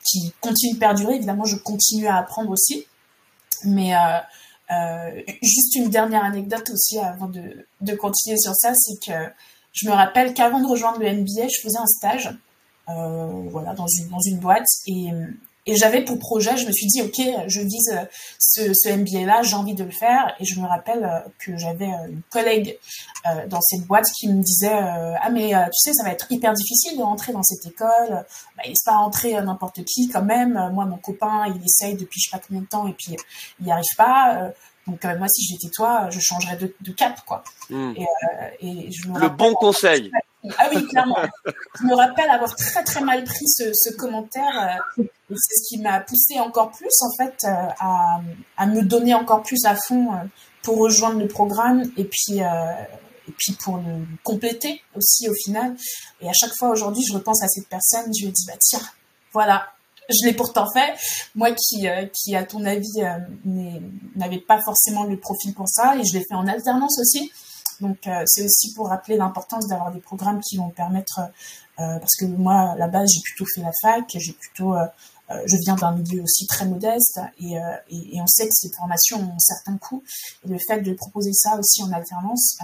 qui 0.06 0.32
continue 0.40 0.74
de 0.74 0.78
perdurer. 0.78 1.16
Évidemment, 1.16 1.44
je 1.44 1.56
continue 1.56 2.06
à 2.06 2.16
apprendre 2.16 2.50
aussi. 2.50 2.86
Mais 3.64 3.94
euh, 3.94 3.98
euh, 4.70 5.22
juste 5.42 5.74
une 5.76 5.88
dernière 5.88 6.24
anecdote 6.24 6.70
aussi 6.70 6.98
avant 6.98 7.28
de, 7.28 7.66
de 7.80 7.94
continuer 7.94 8.36
sur 8.38 8.54
ça, 8.54 8.74
c'est 8.74 8.98
que 9.04 9.30
je 9.72 9.88
me 9.88 9.92
rappelle 9.92 10.34
qu'avant 10.34 10.60
de 10.60 10.66
rejoindre 10.66 11.00
le 11.00 11.12
MBA, 11.12 11.48
je 11.48 11.60
faisais 11.62 11.78
un 11.78 11.86
stage, 11.86 12.26
euh, 12.28 12.32
voilà, 12.86 13.74
dans 13.74 13.86
une 13.86 14.08
dans 14.08 14.20
une 14.20 14.38
boîte 14.38 14.66
et 14.86 15.10
et 15.68 15.74
j'avais 15.74 16.04
pour 16.04 16.18
projet, 16.18 16.56
je 16.56 16.66
me 16.66 16.72
suis 16.72 16.86
dit, 16.86 17.02
OK, 17.02 17.20
je 17.48 17.60
vise 17.60 17.90
euh, 17.92 18.04
ce, 18.38 18.72
ce 18.72 18.88
MBA-là, 18.88 19.42
j'ai 19.42 19.56
envie 19.56 19.74
de 19.74 19.82
le 19.82 19.90
faire. 19.90 20.32
Et 20.38 20.44
je 20.44 20.60
me 20.60 20.66
rappelle 20.66 21.04
euh, 21.04 21.28
que 21.40 21.56
j'avais 21.56 21.88
euh, 21.88 22.08
une 22.08 22.22
collègue 22.30 22.78
dans 23.48 23.60
cette 23.60 23.84
boîte 23.88 24.06
qui 24.16 24.28
me 24.28 24.40
disait, 24.40 24.70
ah 24.72 25.30
mais 25.30 25.50
tu 25.50 25.78
sais, 25.80 25.92
ça 25.92 26.04
va 26.04 26.10
être 26.10 26.30
hyper 26.30 26.52
difficile 26.52 26.96
de 26.96 27.02
rentrer 27.02 27.32
dans 27.32 27.42
cette 27.42 27.66
école. 27.66 28.24
Bah, 28.56 28.62
il 28.64 28.68
laisse 28.68 28.84
pas 28.84 28.98
rentrer 28.98 29.32
n'importe 29.42 29.82
qui 29.82 30.08
quand 30.08 30.22
même. 30.22 30.52
Moi, 30.72 30.84
mon 30.84 30.96
copain, 30.96 31.44
il 31.48 31.60
essaye 31.64 31.96
depuis 31.96 32.20
je 32.20 32.30
sais 32.30 32.36
pas 32.36 32.40
combien 32.46 32.62
de 32.62 32.68
temps 32.68 32.86
et 32.86 32.92
puis 32.92 33.16
il 33.58 33.66
n'y 33.66 33.72
arrive 33.72 33.82
pas. 33.96 34.52
Donc 34.86 35.02
moi, 35.02 35.26
si 35.26 35.44
j'étais 35.44 35.72
toi, 35.74 36.08
je 36.10 36.20
changerais 36.20 36.56
de, 36.56 36.72
de 36.80 36.92
cap, 36.92 37.20
quoi. 37.26 37.42
Hmm. 37.68 37.94
Et, 37.96 38.06
et 38.60 38.92
je 38.92 39.08
me 39.08 39.18
le 39.18 39.28
bon 39.28 39.54
conseil. 39.54 40.12
Ah 40.58 40.68
oui, 40.72 40.86
clairement. 40.86 41.16
je 41.80 41.84
me 41.84 41.94
rappelle 41.94 42.30
avoir 42.30 42.54
très 42.54 42.82
très 42.84 43.00
mal 43.00 43.24
pris 43.24 43.46
ce, 43.46 43.96
commentaire. 43.96 44.80
Euh, 44.98 45.04
c'est 45.28 45.56
ce 45.56 45.68
qui 45.68 45.78
m'a 45.78 46.00
poussé 46.00 46.38
encore 46.38 46.70
plus 46.70 46.94
en 47.02 47.10
fait 47.16 47.34
euh, 47.44 47.68
à, 47.78 48.20
à, 48.56 48.66
me 48.66 48.82
donner 48.82 49.14
encore 49.14 49.42
plus 49.42 49.64
à 49.64 49.74
fond 49.74 50.12
euh, 50.12 50.18
pour 50.62 50.78
rejoindre 50.78 51.18
le 51.18 51.28
programme 51.28 51.82
et 51.96 52.04
puis 52.04 52.38
et 52.38 53.32
puis 53.36 53.52
pour 53.62 53.76
le 53.78 54.04
compléter 54.22 54.82
aussi 54.96 55.28
au 55.28 55.34
final. 55.34 55.76
Et 56.20 56.28
à 56.28 56.32
chaque 56.32 56.54
fois 56.56 56.70
aujourd'hui, 56.70 57.02
je 57.08 57.14
repense 57.14 57.42
à 57.42 57.48
cette 57.48 57.68
personne, 57.68 58.12
je 58.16 58.26
lui 58.26 58.32
dis 58.32 58.44
bah 58.46 58.56
tiens, 58.60 58.82
voilà, 59.32 59.66
je 60.08 60.26
l'ai 60.26 60.32
pourtant 60.32 60.66
fait. 60.72 60.94
Moi 61.34 61.52
qui, 61.52 61.86
qui 62.12 62.34
à 62.34 62.44
ton 62.44 62.64
avis, 62.64 63.02
n'avais 64.16 64.40
pas 64.40 64.60
forcément 64.60 65.04
le 65.04 65.18
profil 65.18 65.54
pour 65.54 65.68
ça, 65.68 65.96
et 65.96 66.04
je 66.04 66.14
l'ai 66.14 66.24
fait 66.24 66.34
en 66.34 66.46
alternance 66.46 66.98
aussi. 67.00 67.30
Donc 67.80 68.06
euh, 68.06 68.22
c'est 68.26 68.44
aussi 68.44 68.72
pour 68.74 68.88
rappeler 68.88 69.16
l'importance 69.16 69.66
d'avoir 69.66 69.92
des 69.92 70.00
programmes 70.00 70.40
qui 70.40 70.56
vont 70.56 70.70
permettre, 70.70 71.20
euh, 71.78 71.98
parce 71.98 72.16
que 72.16 72.24
moi 72.24 72.72
à 72.72 72.76
la 72.76 72.88
base 72.88 73.10
j'ai 73.12 73.20
plutôt 73.20 73.44
fait 73.54 73.60
la 73.60 73.72
fac, 73.82 74.04
j'ai 74.14 74.32
plutôt 74.32 74.74
euh, 74.74 74.86
je 75.46 75.56
viens 75.64 75.74
d'un 75.74 75.92
milieu 75.92 76.22
aussi 76.22 76.46
très 76.46 76.66
modeste 76.66 77.20
et, 77.40 77.58
on 78.20 78.26
sait 78.28 78.46
que 78.48 78.54
ces 78.54 78.70
formations 78.70 79.18
ont 79.18 79.34
un 79.34 79.38
certain 79.38 79.76
coût. 79.76 80.02
Et 80.44 80.48
le 80.48 80.58
fait 80.68 80.80
de 80.80 80.92
proposer 80.94 81.32
ça 81.32 81.58
aussi 81.58 81.82
en 81.82 81.92
alternance, 81.92 82.56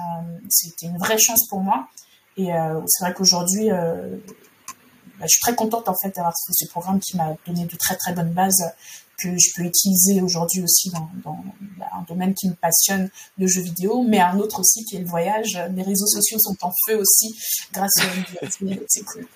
c'était 0.48 0.86
une 0.86 0.96
vraie 0.96 1.18
chance 1.18 1.48
pour 1.48 1.58
moi. 1.58 1.88
Et 2.36 2.50
c'est 2.86 3.04
vrai 3.04 3.14
qu'aujourd'hui, 3.14 3.68
bah, 3.68 5.26
je 5.26 5.26
suis 5.26 5.40
très 5.40 5.56
contente 5.56 5.88
en 5.88 5.94
fait 6.00 6.14
d'avoir 6.14 6.32
fait 6.46 6.52
ce 6.52 6.68
programme 6.68 7.00
qui 7.00 7.16
m'a 7.16 7.34
donné 7.48 7.64
de 7.64 7.76
très 7.76 7.96
très 7.96 8.12
bonnes 8.12 8.32
bases 8.32 8.62
que 9.22 9.28
je 9.38 9.50
peux 9.54 9.62
utiliser 9.62 10.20
aujourd'hui 10.20 10.62
aussi 10.62 10.90
dans, 10.90 11.08
un 11.80 12.02
domaine 12.08 12.34
qui 12.34 12.48
me 12.48 12.54
passionne, 12.54 13.10
le 13.38 13.46
jeu 13.46 13.60
vidéo, 13.62 14.02
mais 14.02 14.20
un 14.20 14.38
autre 14.38 14.60
aussi 14.60 14.84
qui 14.84 14.96
est 14.96 15.00
le 15.00 15.06
voyage. 15.06 15.58
Les 15.74 15.82
réseaux 15.82 16.06
sociaux 16.06 16.38
sont 16.38 16.56
en 16.62 16.72
feu 16.86 16.96
aussi 16.96 17.34
grâce 17.72 17.92
au 18.02 18.46
C'est 18.88 19.04
cool. 19.04 19.26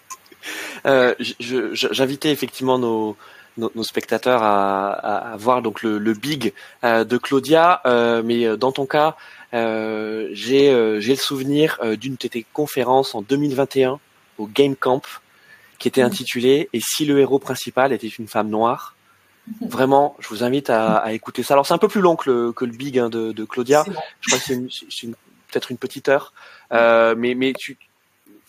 Euh, 0.87 1.15
J'invitais 1.41 2.31
effectivement 2.31 2.79
nos, 2.79 3.17
nos, 3.57 3.83
spectateurs 3.83 4.43
à, 4.43 4.93
à, 5.33 5.37
voir 5.37 5.63
donc 5.63 5.83
le, 5.83 5.99
le 5.99 6.15
big 6.15 6.53
euh, 6.85 7.05
de 7.05 7.19
Claudia, 7.19 7.81
euh, 7.85 8.23
mais 8.25 8.57
dans 8.57 8.73
ton 8.73 8.87
cas, 8.87 9.17
j'ai 9.53 10.73
le 10.73 11.17
souvenir 11.17 11.79
d'une 11.97 12.15
de 12.15 12.29
tes 12.29 12.47
conférences 12.53 13.15
en 13.15 13.23
2021 13.23 13.99
au 14.39 14.47
Game 14.47 14.77
Camp 14.77 15.03
qui 15.79 15.89
était 15.89 16.03
intitulée 16.03 16.69
Et 16.73 16.81
si 16.81 17.05
le 17.05 17.19
héros 17.21 17.39
principal 17.39 17.93
était 17.93 18.09
une 18.09 18.29
femme 18.29 18.49
noire? 18.49 18.96
Vraiment, 19.61 20.17
je 20.19 20.29
vous 20.29 20.43
invite 20.43 20.71
à, 20.71 20.97
à 20.97 21.13
écouter 21.13 21.43
ça. 21.43 21.55
Alors 21.55 21.67
c'est 21.67 21.75
un 21.75 21.79
peu 21.79 21.89
plus 21.89 22.01
long 22.01 22.17
que 22.17 22.31
le, 22.31 22.53
que 22.53 22.65
le 22.65 22.73
big 22.73 22.99
hein, 22.99 23.09
de, 23.09 23.33
de, 23.33 23.45
Claudia. 23.45 23.85
Je 24.21 24.31
crois 24.31 24.39
que 24.39 24.69
c'est 24.91 25.07
peut-être 25.49 25.71
une 25.71 25.79
petite 25.79 26.09
heure, 26.09 26.33
euh, 26.73 27.15
mais 27.17 27.35
mais 27.35 27.53
tu, 27.53 27.79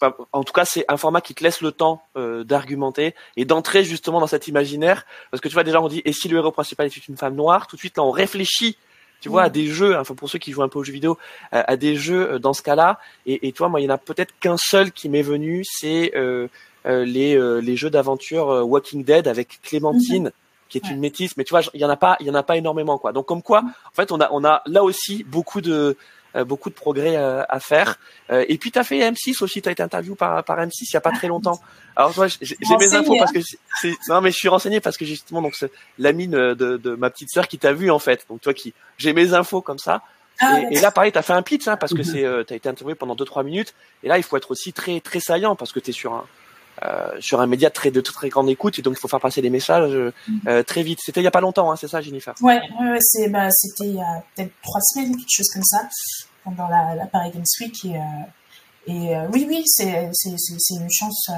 enfin, 0.02 0.16
en 0.34 0.44
tout 0.44 0.54
cas 0.54 0.66
c'est 0.66 0.86
un 0.88 0.98
format 0.98 1.22
qui 1.22 1.36
te 1.36 1.44
laisse 1.44 1.62
le 1.62 1.72
temps 1.72 2.02
euh, 2.16 2.44
d'argumenter 2.44 3.14
et 3.36 3.46
d'entrer 3.46 3.84
justement 3.84 4.20
dans 4.20 4.28
cet 4.28 4.48
imaginaire. 4.48 5.06
Parce 5.30 5.40
que 5.40 5.48
tu 5.48 5.54
vois 5.54 5.64
déjà 5.64 5.82
on 5.82 5.88
dit 5.88 6.02
et 6.04 6.14
si 6.14 6.28
le 6.28 6.38
héros 6.38 6.52
principal 6.52 6.88
est 6.88 7.08
une 7.08 7.18
femme 7.18 7.36
noire, 7.36 7.68
tout 7.68 7.76
de 7.76 7.80
suite 7.80 7.98
là 7.98 8.04
on 8.04 8.12
réfléchit 8.12 8.78
tu 9.22 9.30
vois, 9.30 9.44
à 9.44 9.50
des 9.50 9.68
jeux, 9.68 9.98
enfin 9.98 10.16
pour 10.16 10.30
ceux 10.30 10.40
qui 10.40 10.52
jouent 10.52 10.64
un 10.64 10.70
peu 10.70 10.80
aux 10.80 10.84
jeux 10.84 10.94
vidéo, 10.94 11.18
euh, 11.54 11.64
à 11.66 11.76
des 11.76 11.96
jeux 11.96 12.34
euh, 12.34 12.40
dans 12.40 12.54
ce 12.54 12.62
cas-là. 12.62 13.00
Et, 13.26 13.48
et 13.48 13.52
toi, 13.52 13.68
moi, 13.70 13.82
il 13.82 13.86
y 13.86 13.88
en 13.88 13.94
a 13.94 13.98
peut-être 13.98 14.34
qu'un 14.40 14.58
seul 14.58 14.92
qui 14.92 15.10
m'est 15.10 15.22
venu, 15.24 15.64
c'est 15.66 16.14
euh, 16.16 16.48
les, 16.86 17.38
les 17.62 17.76
jeux 17.76 17.90
d'aventure 17.90 18.48
Walking 18.66 19.04
Dead 19.04 19.28
avec 19.28 19.60
Clémentine. 19.62 20.26
Mhm 20.26 20.32
qui 20.70 20.78
est 20.78 20.90
une 20.90 21.00
métisse, 21.00 21.38
mais 21.38 21.44
tu 21.44 21.52
vois, 21.52 21.62
il 21.74 21.82
y 21.82 21.86
en 21.86 21.90
a 21.90 21.96
pas, 21.96 22.18
il 22.20 22.28
y 22.28 22.30
en 22.30 22.36
a 22.36 22.44
pas 22.44 22.58
énormément 22.58 22.98
quoi. 22.98 23.14
Donc 23.14 23.26
comme 23.26 23.42
quoi, 23.42 23.60
en 23.62 23.96
fait, 23.96 24.12
on 24.12 24.20
a 24.20 24.30
on 24.32 24.44
a 24.44 24.62
là 24.66 24.84
aussi 24.84 25.24
beaucoup 25.24 25.62
de 25.62 25.98
euh, 26.36 26.44
beaucoup 26.44 26.70
de 26.70 26.76
progrès 26.76 27.16
euh, 27.16 27.44
à 27.50 27.60
faire. 27.60 27.98
Euh, 28.30 28.46
et 28.48 28.58
puis 28.58 28.72
tu 28.72 28.80
as 28.80 28.84
fait 28.84 29.00
M6 29.00 29.44
aussi, 29.44 29.62
tu 29.62 29.70
as 29.70 29.72
été 29.72 29.84
interviewé 29.84 30.16
par 30.16 30.44
par 30.44 30.58
M6 30.58 30.72
il 30.82 30.94
y 30.94 30.98
a 30.98 31.02
pas 31.02 31.12
très 31.12 31.28
longtemps. 31.28 31.60
Alors 31.96 32.14
toi, 32.14 32.28
j'ai 32.28 32.56
mes 32.80 32.94
infos 32.94 33.16
parce 33.18 33.32
que 33.32 33.40
c'est 33.82 33.96
non 34.10 34.22
mais 34.22 34.32
je 34.32 34.38
suis 34.38 34.50
renseigné 34.50 34.80
parce 34.82 34.98
que 34.98 35.06
justement 35.06 35.42
donc 35.42 35.56
c'est 35.56 35.72
l'amie 35.98 36.28
de, 36.28 36.54
de 36.54 36.96
ma 36.96 37.10
petite 37.10 37.30
sœur 37.32 37.48
qui 37.48 37.58
t'a 37.58 37.74
vu 37.74 37.90
en 37.92 38.00
fait. 38.00 38.26
Donc 38.30 38.42
toi 38.42 38.54
qui 38.54 38.74
j'ai 38.98 39.14
mes 39.14 39.34
infos 39.34 39.62
comme 39.62 39.80
ça. 39.80 40.02
Ah, 40.40 40.62
et, 40.72 40.80
là, 40.80 40.92
pareil, 40.92 41.12
tu 41.12 41.18
as 41.18 41.22
fait 41.22 41.34
un 41.34 41.42
pitch, 41.42 41.68
hein, 41.68 41.78
parce 41.78 41.94
que 41.94 42.00
mhm. 42.00 42.04
c'est, 42.04 42.24
euh, 42.24 42.44
tu 42.44 42.54
as 42.54 42.58
été 42.58 42.70
interviewé 42.70 42.96
pendant 42.96 43.16
2-3 43.16 43.44
minutes. 43.44 43.74
Et 44.04 44.08
là, 44.08 44.18
il 44.18 44.24
faut 44.24 44.38
être 44.38 44.52
aussi 44.52 44.74
très 44.74 45.00
très 45.00 45.20
saillant, 45.20 45.56
parce 45.56 45.72
que 45.72 45.80
tu 45.80 45.90
es 45.90 45.94
sur 45.94 46.14
un, 46.14 46.26
sur 47.20 47.42
un 47.42 47.48
média 47.48 47.70
très 47.70 47.92
de 47.92 48.02
très 48.02 48.30
grande 48.30 48.50
écoute 48.50 48.80
et 48.80 48.82
donc 48.82 48.96
il 48.98 49.00
faut 49.00 49.08
faire 49.08 49.20
passer 49.20 49.42
des 49.42 49.50
messages 49.50 49.94
euh, 49.94 50.14
mm-hmm. 50.30 50.64
très 50.64 50.84
vite. 50.84 51.00
C'était 51.04 51.22
il 51.22 51.24
y 51.24 51.28
a 51.28 51.32
pas 51.32 51.42
longtemps, 51.42 51.72
hein, 51.72 51.76
c'est 51.76 51.88
ça, 51.88 52.02
Jennifer? 52.02 52.34
Ouais, 52.42 52.62
ouais, 52.80 52.98
c'est 53.00 53.30
bah, 53.30 53.50
c'était 53.52 53.90
il 53.90 53.96
y 53.96 54.02
a 54.02 54.24
peut-être 54.36 54.52
trois 54.62 54.82
semaines, 54.82 55.16
quelque 55.16 55.30
chose 55.30 55.50
comme 55.54 55.64
ça, 55.64 55.88
pendant 56.44 56.68
la, 56.68 56.96
la 56.96 57.06
Paris 57.06 57.32
Games 57.34 57.44
Week 57.62 57.86
et, 57.86 57.96
euh, 57.96 58.02
et 58.88 59.28
oui, 59.34 59.46
oui, 59.50 59.64
c'est 59.66 60.10
c'est 60.14 60.36
c'est 60.38 60.76
une 60.76 60.92
chance 60.92 61.30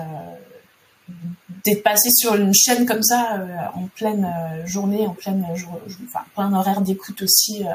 d'être 1.66 1.84
passé 1.84 2.12
sur 2.12 2.36
une 2.36 2.54
chaîne 2.54 2.86
comme 2.86 3.02
ça 3.02 3.40
en 3.74 3.88
pleine 3.88 4.32
journée, 4.66 5.08
en 5.08 5.16
pleine 5.16 5.44
enfin 6.06 6.26
plein 6.36 6.54
horaire 6.54 6.82
d'écoute 6.82 7.24
aussi. 7.24 7.66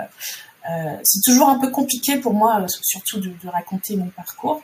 c'est 1.03 1.21
toujours 1.25 1.49
un 1.49 1.59
peu 1.59 1.71
compliqué 1.71 2.19
pour 2.19 2.35
moi, 2.35 2.65
surtout 2.83 3.19
de, 3.19 3.31
de 3.43 3.49
raconter 3.49 3.97
mon 3.97 4.07
parcours. 4.11 4.63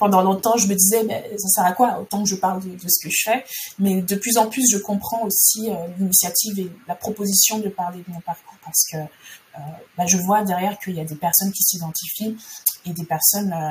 Euh, 0.00 0.10
pendant 0.10 0.22
longtemps, 0.22 0.56
je 0.56 0.66
me 0.66 0.74
disais, 0.74 1.04
mais 1.04 1.30
ça 1.38 1.48
sert 1.48 1.64
à 1.64 1.72
quoi 1.72 2.00
Autant 2.00 2.22
que 2.22 2.28
je 2.28 2.36
parle 2.36 2.62
de, 2.62 2.88
ce 2.88 3.02
que 3.02 3.10
je 3.10 3.22
fais? 3.24 3.44
Mais 3.78 4.02
de 4.02 4.16
plus 4.16 4.36
en 4.36 4.48
plus, 4.48 4.64
je 4.70 4.78
comprends 4.78 5.22
aussi 5.24 5.70
euh, 5.70 5.86
l'initiative 5.98 6.58
et 6.58 6.70
la 6.88 6.94
proposition 6.94 7.58
de 7.58 7.68
parler 7.68 8.02
de 8.06 8.12
mon 8.12 8.20
parcours 8.20 8.58
parce 8.64 8.84
que 8.90 8.96
euh, 8.96 9.60
bah, 9.96 10.06
je 10.06 10.16
vois 10.16 10.42
derrière 10.44 10.78
qu'il 10.78 10.94
y 10.94 11.00
a 11.00 11.04
des 11.04 11.16
personnes 11.16 11.52
qui 11.52 11.62
s'identifient 11.62 12.36
et 12.86 12.92
des 12.92 13.04
personnes 13.04 13.52
euh, 13.52 13.70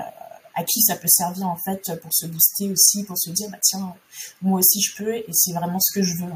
à 0.56 0.64
qui 0.64 0.82
ça 0.82 0.96
peut 0.96 1.08
servir 1.08 1.48
en 1.48 1.58
fait 1.58 2.00
pour 2.02 2.14
se 2.14 2.26
booster 2.28 2.70
aussi, 2.72 3.04
pour 3.04 3.18
se 3.18 3.30
dire, 3.32 3.50
bah, 3.50 3.60
tiens, 3.62 3.96
moi 4.42 4.60
aussi 4.60 4.82
je 4.82 4.96
peux 4.96 5.16
et 5.16 5.26
c'est 5.32 5.54
vraiment 5.54 5.80
ce 5.80 5.92
que 5.94 6.04
je 6.04 6.14
veux. 6.16 6.32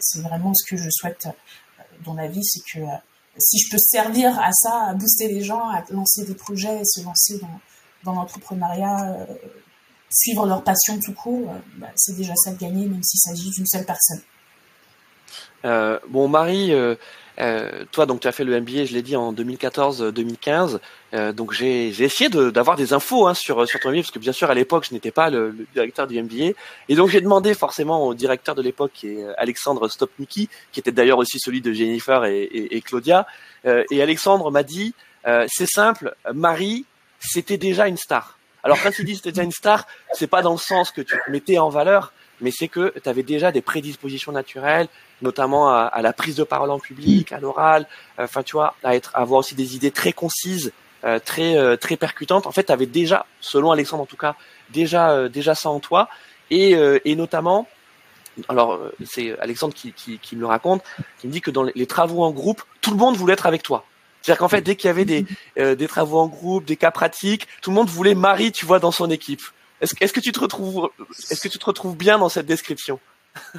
C'est 0.00 0.20
vraiment 0.20 0.52
ce 0.54 0.64
que 0.68 0.76
je 0.76 0.90
souhaite 0.90 1.28
dans 2.04 2.14
la 2.14 2.28
vie, 2.28 2.44
c'est 2.44 2.60
que 2.60 2.80
si 3.38 3.58
je 3.58 3.70
peux 3.70 3.78
servir 3.78 4.38
à 4.40 4.52
ça, 4.52 4.88
à 4.88 4.94
booster 4.94 5.28
les 5.28 5.42
gens, 5.42 5.68
à 5.68 5.84
lancer 5.90 6.24
des 6.24 6.34
projets, 6.34 6.82
se 6.84 7.00
lancer 7.02 7.38
dans, 7.38 7.60
dans 8.06 8.14
l'entrepreneuriat, 8.14 9.10
euh, 9.10 9.26
suivre 10.10 10.46
leur 10.46 10.62
passion 10.62 10.98
tout 11.04 11.12
court, 11.12 11.50
euh, 11.50 11.58
bah, 11.76 11.88
c'est 11.94 12.16
déjà 12.16 12.34
ça 12.36 12.52
de 12.52 12.58
gagner, 12.58 12.86
même 12.86 13.02
s'il 13.02 13.20
s'agit 13.20 13.50
d'une 13.50 13.66
seule 13.66 13.84
personne. 13.84 14.22
Euh, 15.64 15.98
bon, 16.08 16.28
Marie, 16.28 16.72
Euh, 17.38 17.84
toi, 17.92 18.06
donc, 18.06 18.20
tu 18.20 18.28
as 18.28 18.32
fait 18.32 18.44
le 18.44 18.60
MBA, 18.60 18.86
je 18.86 18.94
l'ai 18.94 19.02
dit, 19.02 19.16
en 19.16 19.32
2014-2015. 19.32 20.78
Euh, 21.14 21.32
donc, 21.32 21.52
j'ai 21.52 21.88
essayé 21.88 22.30
d'avoir 22.30 22.76
des 22.76 22.92
infos 22.92 23.26
hein, 23.26 23.34
sur, 23.34 23.66
sur 23.68 23.80
ton 23.80 23.90
MBA, 23.90 24.00
parce 24.00 24.10
que 24.10 24.18
bien 24.18 24.32
sûr, 24.32 24.50
à 24.50 24.54
l'époque, 24.54 24.86
je 24.88 24.94
n'étais 24.94 25.10
pas 25.10 25.30
le, 25.30 25.54
directeur 25.74 26.06
du 26.06 26.20
MBA. 26.22 26.54
Et 26.88 26.94
donc, 26.94 27.10
j'ai 27.10 27.20
demandé 27.20 27.54
forcément 27.54 28.06
au 28.06 28.14
directeur 28.14 28.54
de 28.54 28.62
l'époque, 28.62 28.92
qui 28.94 29.08
est 29.08 29.24
Alexandre 29.36 29.88
Stopniki, 29.88 30.48
qui 30.72 30.80
était 30.80 30.92
d'ailleurs 30.92 31.18
aussi 31.18 31.38
celui 31.38 31.60
de 31.60 31.72
Jennifer 31.72 32.24
et, 32.24 32.82
Claudia. 32.84 33.26
Et 33.64 34.02
Alexandre 34.02 34.50
m'a 34.50 34.62
dit, 34.62 34.94
c'est 35.48 35.68
simple, 35.68 36.14
Marie, 36.32 36.84
c'était 37.20 37.58
déjà 37.58 37.88
une 37.88 37.96
star. 37.96 38.38
Alors, 38.62 38.82
quand 38.82 38.90
il 38.98 39.04
dit 39.04 39.16
c'était 39.16 39.30
déjà 39.30 39.44
une 39.44 39.52
star, 39.52 39.86
c'est 40.12 40.26
pas 40.26 40.42
dans 40.42 40.52
le 40.52 40.58
sens 40.58 40.90
que 40.90 41.00
tu 41.00 41.14
te 41.14 41.30
mettais 41.30 41.58
en 41.58 41.68
valeur, 41.68 42.12
mais 42.40 42.50
c'est 42.50 42.68
que 42.68 42.92
tu 43.02 43.08
avais 43.08 43.22
déjà 43.22 43.52
des 43.52 43.62
prédispositions 43.62 44.32
naturelles, 44.32 44.88
notamment 45.22 45.68
à, 45.70 46.02
la 46.02 46.12
prise 46.12 46.36
de 46.36 46.44
parole 46.44 46.70
en 46.70 46.78
public, 46.78 47.32
à 47.32 47.40
l'oral, 47.40 47.86
enfin 48.18 48.42
tu 48.42 48.52
vois, 48.52 48.74
à 48.82 48.94
être, 48.96 49.10
avoir 49.14 49.40
aussi 49.40 49.54
des 49.54 49.76
idées 49.76 49.90
très 49.90 50.12
concises, 50.12 50.72
euh, 51.04 51.18
très 51.18 51.56
euh, 51.56 51.76
très 51.76 51.96
percutantes. 51.96 52.46
En 52.46 52.52
fait, 52.52 52.64
tu 52.64 52.72
avais 52.72 52.86
déjà, 52.86 53.26
selon 53.40 53.70
Alexandre 53.70 54.02
en 54.02 54.06
tout 54.06 54.16
cas, 54.16 54.34
déjà 54.70 55.10
euh, 55.10 55.28
déjà 55.28 55.54
ça 55.54 55.70
en 55.70 55.80
toi, 55.80 56.08
et, 56.50 56.74
notamment, 57.16 57.66
alors 58.48 58.80
c'est 59.04 59.38
Alexandre 59.40 59.74
qui, 59.74 59.92
qui, 59.92 60.36
me 60.36 60.40
le 60.40 60.46
raconte, 60.46 60.82
qui 61.18 61.26
me 61.26 61.32
dit 61.32 61.40
que 61.40 61.50
dans 61.50 61.62
les 61.62 61.86
travaux 61.86 62.22
en 62.22 62.30
groupe, 62.30 62.62
tout 62.80 62.90
le 62.90 62.96
monde 62.96 63.16
voulait 63.16 63.32
être 63.32 63.46
avec 63.46 63.62
toi. 63.62 63.84
C'est-à-dire 64.26 64.40
qu'en 64.40 64.48
fait, 64.48 64.60
dès 64.60 64.74
qu'il 64.74 64.88
y 64.88 64.90
avait 64.90 65.04
des, 65.04 65.24
des 65.76 65.86
travaux 65.86 66.18
en 66.18 66.26
groupe, 66.26 66.64
des 66.64 66.76
cas 66.76 66.90
pratiques, 66.90 67.46
tout 67.62 67.70
le 67.70 67.76
monde 67.76 67.88
voulait 67.88 68.16
Marie, 68.16 68.50
tu 68.50 68.66
vois, 68.66 68.80
dans 68.80 68.90
son 68.90 69.08
équipe. 69.10 69.42
Est-ce 69.80 69.94
est 70.00 70.12
que 70.12 70.20
tu 70.20 70.32
te 70.32 70.40
retrouves, 70.40 70.90
est-ce 71.30 71.40
que 71.40 71.48
tu 71.48 71.58
te 71.58 71.64
retrouves 71.64 71.96
bien 71.96 72.18
dans 72.18 72.28
cette 72.28 72.46
description? 72.46 72.98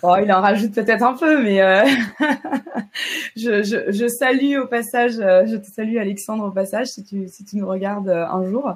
Oh, 0.01 0.15
il 0.22 0.32
en 0.32 0.41
rajoute 0.41 0.74
peut-être 0.74 1.03
un 1.03 1.13
peu, 1.13 1.41
mais 1.41 1.61
euh... 1.61 1.86
je, 3.36 3.63
je, 3.63 3.91
je, 3.91 4.07
salue 4.07 4.57
au 4.57 4.65
passage, 4.68 5.20
euh, 5.20 5.45
je 5.45 5.55
te 5.55 5.68
salue 5.68 5.97
Alexandre 5.97 6.45
au 6.45 6.51
passage 6.51 6.88
si 6.88 7.03
tu, 7.03 7.28
si 7.28 7.45
tu 7.45 7.57
nous 7.57 7.68
regardes 7.68 8.09
euh, 8.09 8.26
un 8.28 8.43
jour. 8.49 8.74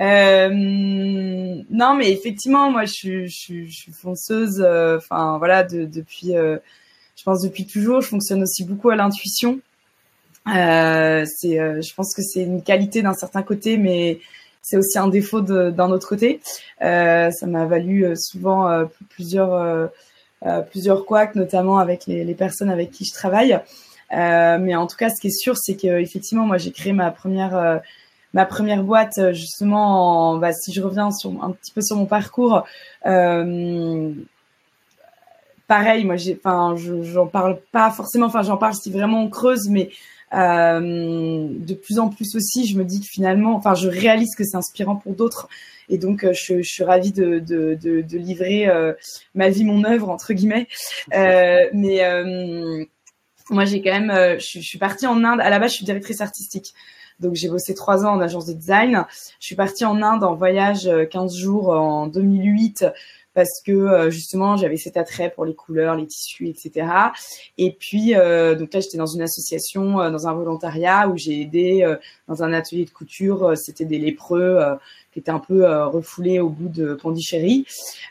Euh, 0.00 0.50
non, 0.50 1.94
mais 1.94 2.10
effectivement, 2.10 2.70
moi, 2.70 2.84
je 2.84 2.92
suis, 2.92 3.28
je 3.28 3.36
suis, 3.36 3.70
je 3.70 3.76
suis 3.76 3.92
fonceuse. 3.92 4.60
euh, 4.60 4.98
Enfin, 4.98 5.38
voilà, 5.38 5.62
de, 5.62 5.84
depuis, 5.84 6.32
je 6.32 7.22
pense 7.24 7.42
depuis 7.42 7.66
toujours. 7.66 8.00
Je 8.00 8.08
fonctionne 8.08 8.42
aussi 8.42 8.64
beaucoup 8.64 8.90
à 8.90 8.96
l'intuition. 8.96 9.60
C'est, 10.46 11.82
je 11.82 11.94
pense 11.94 12.14
que 12.14 12.22
c'est 12.22 12.42
une 12.42 12.62
qualité 12.62 13.02
d'un 13.02 13.14
certain 13.14 13.42
côté, 13.42 13.76
mais 13.78 14.20
c'est 14.66 14.76
aussi 14.76 14.98
un 14.98 15.06
défaut 15.06 15.42
d'un 15.42 15.90
autre 15.92 16.08
côté. 16.08 16.40
Euh, 16.82 17.30
ça 17.30 17.46
m'a 17.46 17.66
valu 17.66 18.16
souvent 18.16 18.68
euh, 18.68 18.86
plusieurs 19.10 19.52
euh, 19.52 19.86
plusieurs 20.70 21.04
couacs, 21.06 21.36
notamment 21.36 21.78
avec 21.78 22.06
les, 22.06 22.24
les, 22.24 22.34
personnes 22.34 22.68
avec 22.68 22.90
qui 22.90 23.04
je 23.04 23.12
travaille. 23.12 23.60
mais 24.10 24.74
en 24.74 24.88
tout 24.88 24.96
cas, 24.96 25.08
ce 25.08 25.20
qui 25.20 25.28
est 25.28 25.38
sûr, 25.38 25.56
c'est 25.56 25.76
que 25.76 26.00
effectivement, 26.00 26.46
moi, 26.46 26.58
j'ai 26.58 26.72
créé 26.72 26.92
ma 26.92 27.12
première 27.12 27.80
ma 28.34 28.44
première 28.44 28.82
boîte 28.82 29.32
justement. 29.32 30.32
En, 30.32 30.38
bah, 30.38 30.52
si 30.52 30.72
je 30.72 30.82
reviens 30.82 31.12
sur 31.12 31.30
un 31.44 31.52
petit 31.52 31.72
peu 31.72 31.80
sur 31.80 31.96
mon 31.96 32.06
parcours. 32.06 32.64
Pareil, 35.68 36.04
moi, 36.04 36.16
j'ai, 36.16 36.38
enfin, 36.44 36.76
j'en 37.02 37.26
parle 37.26 37.58
pas 37.72 37.90
forcément. 37.90 38.26
Enfin, 38.26 38.42
j'en 38.42 38.56
parle 38.56 38.74
si 38.74 38.90
vraiment 38.90 39.22
on 39.22 39.28
creuse, 39.28 39.68
mais 39.68 39.90
euh, 39.90 39.92
de 40.32 41.74
plus 41.74 41.98
en 41.98 42.08
plus 42.08 42.34
aussi, 42.36 42.66
je 42.66 42.78
me 42.78 42.84
dis 42.84 43.00
que 43.00 43.06
finalement, 43.06 43.56
enfin, 43.56 43.74
je 43.74 43.88
réalise 43.88 44.34
que 44.36 44.44
c'est 44.44 44.56
inspirant 44.56 44.96
pour 44.96 45.14
d'autres. 45.14 45.48
Et 45.88 45.98
donc, 45.98 46.24
euh, 46.24 46.32
je, 46.32 46.62
suis 46.62 46.84
ravie 46.84 47.12
de, 47.12 47.38
de, 47.38 47.78
de, 47.80 48.00
de 48.02 48.18
livrer 48.18 48.68
euh, 48.68 48.92
ma 49.34 49.50
vie, 49.50 49.64
mon 49.64 49.84
œuvre, 49.84 50.08
entre 50.08 50.32
guillemets. 50.32 50.66
Euh, 51.14 51.66
mais 51.72 52.00
moi, 53.50 53.64
j'ai 53.64 53.80
quand 53.80 53.92
même, 53.92 54.38
je, 54.40 54.58
je, 54.60 54.66
suis 54.66 54.78
partie 54.78 55.06
en 55.06 55.22
Inde. 55.22 55.40
À 55.40 55.50
la 55.50 55.58
base, 55.58 55.72
je 55.72 55.76
suis 55.76 55.84
directrice 55.84 56.20
artistique. 56.20 56.74
Donc, 57.20 57.34
j'ai 57.34 57.48
bossé 57.48 57.74
trois 57.74 58.04
ans 58.04 58.14
en 58.14 58.20
agence 58.20 58.46
de 58.46 58.52
design. 58.52 59.04
Je 59.40 59.46
suis 59.46 59.56
partie 59.56 59.84
en 59.84 60.02
Inde 60.02 60.24
en 60.24 60.34
voyage 60.34 60.90
15 61.10 61.36
jours 61.36 61.70
en 61.70 62.08
2008 62.08 62.84
parce 63.36 63.60
que 63.60 64.08
justement 64.08 64.56
j'avais 64.56 64.78
cet 64.78 64.96
attrait 64.96 65.30
pour 65.30 65.44
les 65.44 65.54
couleurs, 65.54 65.94
les 65.94 66.06
tissus, 66.06 66.48
etc. 66.48 66.88
Et 67.58 67.70
puis 67.70 68.16
euh, 68.16 68.54
donc 68.54 68.72
là 68.72 68.80
j'étais 68.80 68.96
dans 68.96 69.06
une 69.06 69.20
association, 69.20 70.00
euh, 70.00 70.10
dans 70.10 70.26
un 70.26 70.32
volontariat 70.32 71.06
où 71.06 71.18
j'ai 71.18 71.42
aidé 71.42 71.82
euh, 71.82 71.96
dans 72.28 72.42
un 72.42 72.54
atelier 72.54 72.86
de 72.86 72.90
couture. 72.90 73.54
C'était 73.54 73.84
des 73.84 73.98
lépreux 73.98 74.58
qui 75.16 75.20
étaient 75.20 75.30
un 75.30 75.38
peu 75.38 75.66
refoulés 75.86 76.40
au 76.40 76.50
bout 76.50 76.68
de 76.68 76.92
Pondichéry. 76.94 77.64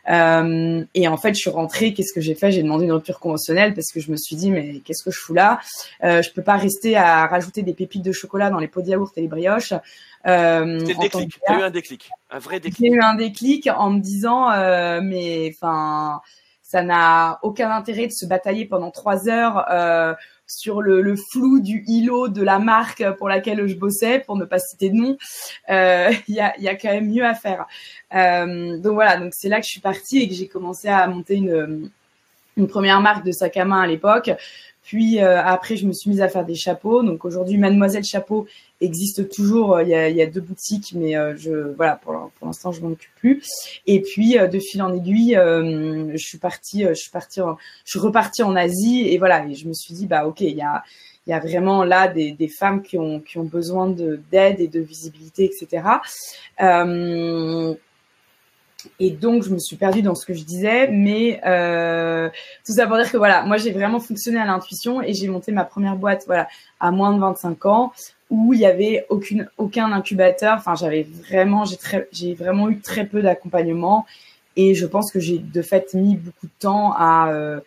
et 0.07 1.07
en 1.07 1.17
fait 1.17 1.35
je 1.35 1.39
suis 1.39 1.51
rentrée. 1.51 1.93
Qu'est-ce 1.93 2.13
que 2.13 2.21
j'ai 2.21 2.33
fait? 2.33 2.51
J'ai 2.51 2.63
demandé 2.63 2.85
une 2.85 2.93
rupture 2.93 3.19
conventionnelle 3.19 3.75
parce 3.75 3.91
que 3.91 3.99
je 3.99 4.11
me 4.11 4.17
suis 4.17 4.35
dit 4.35 4.49
mais 4.49 4.79
qu'est-ce 4.83 5.03
que 5.03 5.11
je 5.11 5.19
fous 5.19 5.35
là? 5.35 5.59
Je 6.01 6.31
peux 6.33 6.41
pas 6.41 6.57
rester 6.57 6.95
à 6.97 7.27
rajouter 7.27 7.61
des 7.61 7.73
pépites 7.73 8.03
de 8.03 8.11
chocolat 8.11 8.49
dans 8.49 8.59
les 8.59 8.67
pots 8.67 8.81
de 8.81 8.89
yaourt 8.89 9.15
et 9.17 9.21
les 9.21 9.27
brioches. 9.27 9.73
Euh, 10.27 10.79
C'était 10.79 10.95
déclic. 10.95 11.39
T'as 11.45 11.59
eu 11.59 11.63
un 11.63 11.69
déclic, 11.69 12.09
un 12.31 12.39
vrai 12.39 12.59
déclic. 12.59 12.79
J'ai 12.79 12.95
eu 12.95 13.01
un 13.01 13.15
déclic 13.15 13.69
en 13.75 13.91
me 13.91 13.99
disant, 13.99 14.51
euh, 14.51 14.99
mais 15.03 15.51
enfin, 15.53 16.21
ça 16.63 16.81
n'a 16.81 17.39
aucun 17.43 17.69
intérêt 17.69 18.07
de 18.07 18.11
se 18.11 18.25
batailler 18.25 18.65
pendant 18.65 18.91
trois 18.91 19.29
heures 19.29 19.65
euh, 19.71 20.13
sur 20.47 20.81
le, 20.81 21.15
flou 21.15 21.59
du 21.59 21.83
îlot 21.87 22.27
de 22.27 22.41
la 22.41 22.59
marque 22.59 23.03
pour 23.17 23.29
laquelle 23.29 23.67
je 23.67 23.75
bossais, 23.75 24.19
pour 24.19 24.37
ne 24.37 24.45
pas 24.45 24.59
citer 24.59 24.89
de 24.89 24.95
nom. 24.95 25.17
Il 25.69 25.73
y, 26.35 26.39
a, 26.39 26.57
y, 26.59 26.67
a, 26.67 26.75
quand 26.75 26.91
même 26.91 27.09
mieux 27.09 27.25
à 27.25 27.35
faire. 27.35 27.65
donc 28.11 28.93
voilà, 28.93 29.17
donc 29.17 29.33
c'est 29.33 29.49
là 29.49 29.59
que 29.59 29.65
je 29.65 29.71
suis 29.71 29.81
partie 29.81 30.19
et 30.19 30.27
que 30.27 30.33
j'ai 30.33 30.47
commencé 30.47 30.87
à 30.87 31.07
monter 31.07 31.35
une, 31.35 31.89
une 32.57 32.67
première 32.67 33.01
marque 33.01 33.25
de 33.25 33.31
sac 33.31 33.57
à 33.57 33.65
main 33.65 33.81
à 33.81 33.87
l'époque. 33.87 34.31
Puis 34.85 35.19
euh, 35.19 35.41
après, 35.43 35.77
je 35.77 35.87
me 35.87 35.93
suis 35.93 36.11
mise 36.11 36.21
à 36.21 36.29
faire 36.29 36.45
des 36.45 36.53
chapeaux. 36.53 37.01
Donc 37.01 37.25
aujourd'hui, 37.25 37.57
Mademoiselle 37.57 38.03
Chapeau 38.03 38.45
existe 38.81 39.29
toujours. 39.29 39.81
Il 39.81 39.89
y 39.89 39.95
a, 39.95 40.09
il 40.09 40.15
y 40.15 40.21
a 40.21 40.27
deux 40.27 40.41
boutiques, 40.41 40.93
mais 40.95 41.17
euh, 41.17 41.35
je 41.35 41.73
voilà 41.75 41.99
pour, 42.03 42.31
l'instant, 42.43 42.71
je 42.71 42.81
m'en 42.81 42.89
occupe 42.89 43.13
plus. 43.15 43.43
Et 43.87 44.01
puis 44.01 44.37
euh, 44.37 44.47
de 44.47 44.59
fil 44.59 44.83
en 44.83 44.93
aiguille, 44.93 45.33
je 45.35 46.17
suis 46.17 46.37
partie, 46.37 46.83
je 46.83 46.93
suis 46.93 47.09
partie, 47.09 47.41
en, 47.41 47.57
je 47.83 47.91
suis 47.91 47.99
repartie 47.99 48.43
en 48.43 48.55
Asie 48.55 49.07
et 49.09 49.17
voilà. 49.17 49.43
Et 49.47 49.55
je 49.55 49.67
me 49.67 49.73
suis 49.73 49.95
dit 49.95 50.05
bah 50.05 50.27
ok, 50.27 50.41
il 50.41 50.55
y 50.55 50.61
a 50.61 50.83
il 51.27 51.31
y 51.31 51.33
a 51.33 51.39
vraiment 51.39 51.83
là 51.83 52.07
des, 52.07 52.33
des 52.33 52.47
femmes 52.47 52.83
qui 52.83 52.99
ont 52.99 53.19
qui 53.19 53.39
ont 53.39 53.43
besoin 53.43 53.87
de 53.87 54.19
d'aide 54.31 54.59
et 54.59 54.67
de 54.67 54.79
visibilité, 54.79 55.45
etc. 55.45 55.81
Et 58.99 59.11
donc, 59.11 59.43
je 59.43 59.49
me 59.49 59.59
suis 59.59 59.75
perdue 59.75 60.01
dans 60.01 60.15
ce 60.15 60.25
que 60.25 60.33
je 60.33 60.43
disais, 60.43 60.87
mais 60.87 61.41
euh, 61.45 62.29
tout 62.65 62.73
ça 62.73 62.87
pour 62.87 62.97
dire 62.97 63.11
que 63.11 63.17
voilà, 63.17 63.43
moi 63.43 63.57
j'ai 63.57 63.71
vraiment 63.71 63.99
fonctionné 63.99 64.39
à 64.39 64.45
l'intuition 64.45 65.01
et 65.01 65.13
j'ai 65.13 65.27
monté 65.27 65.51
ma 65.51 65.65
première 65.65 65.95
boîte 65.95 66.23
voilà 66.27 66.47
à 66.79 66.91
moins 66.91 67.13
de 67.13 67.19
25 67.19 67.65
ans 67.65 67.93
où 68.29 68.53
il 68.53 68.59
y 68.59 68.65
avait 68.65 69.05
aucune 69.09 69.49
aucun 69.57 69.91
incubateur. 69.91 70.55
Enfin, 70.57 70.75
j'avais 70.75 71.03
vraiment 71.03 71.65
j'ai 71.65 71.77
très 71.77 72.07
j'ai 72.11 72.33
vraiment 72.33 72.69
eu 72.69 72.79
très 72.79 73.05
peu 73.05 73.21
d'accompagnement 73.21 74.05
et 74.55 74.73
je 74.73 74.85
pense 74.85 75.11
que 75.11 75.19
j'ai 75.19 75.37
de 75.39 75.61
fait 75.61 75.93
mis 75.93 76.15
beaucoup 76.15 76.47
de 76.47 76.59
temps 76.59 76.93
à 76.97 77.29
euh, 77.31 77.59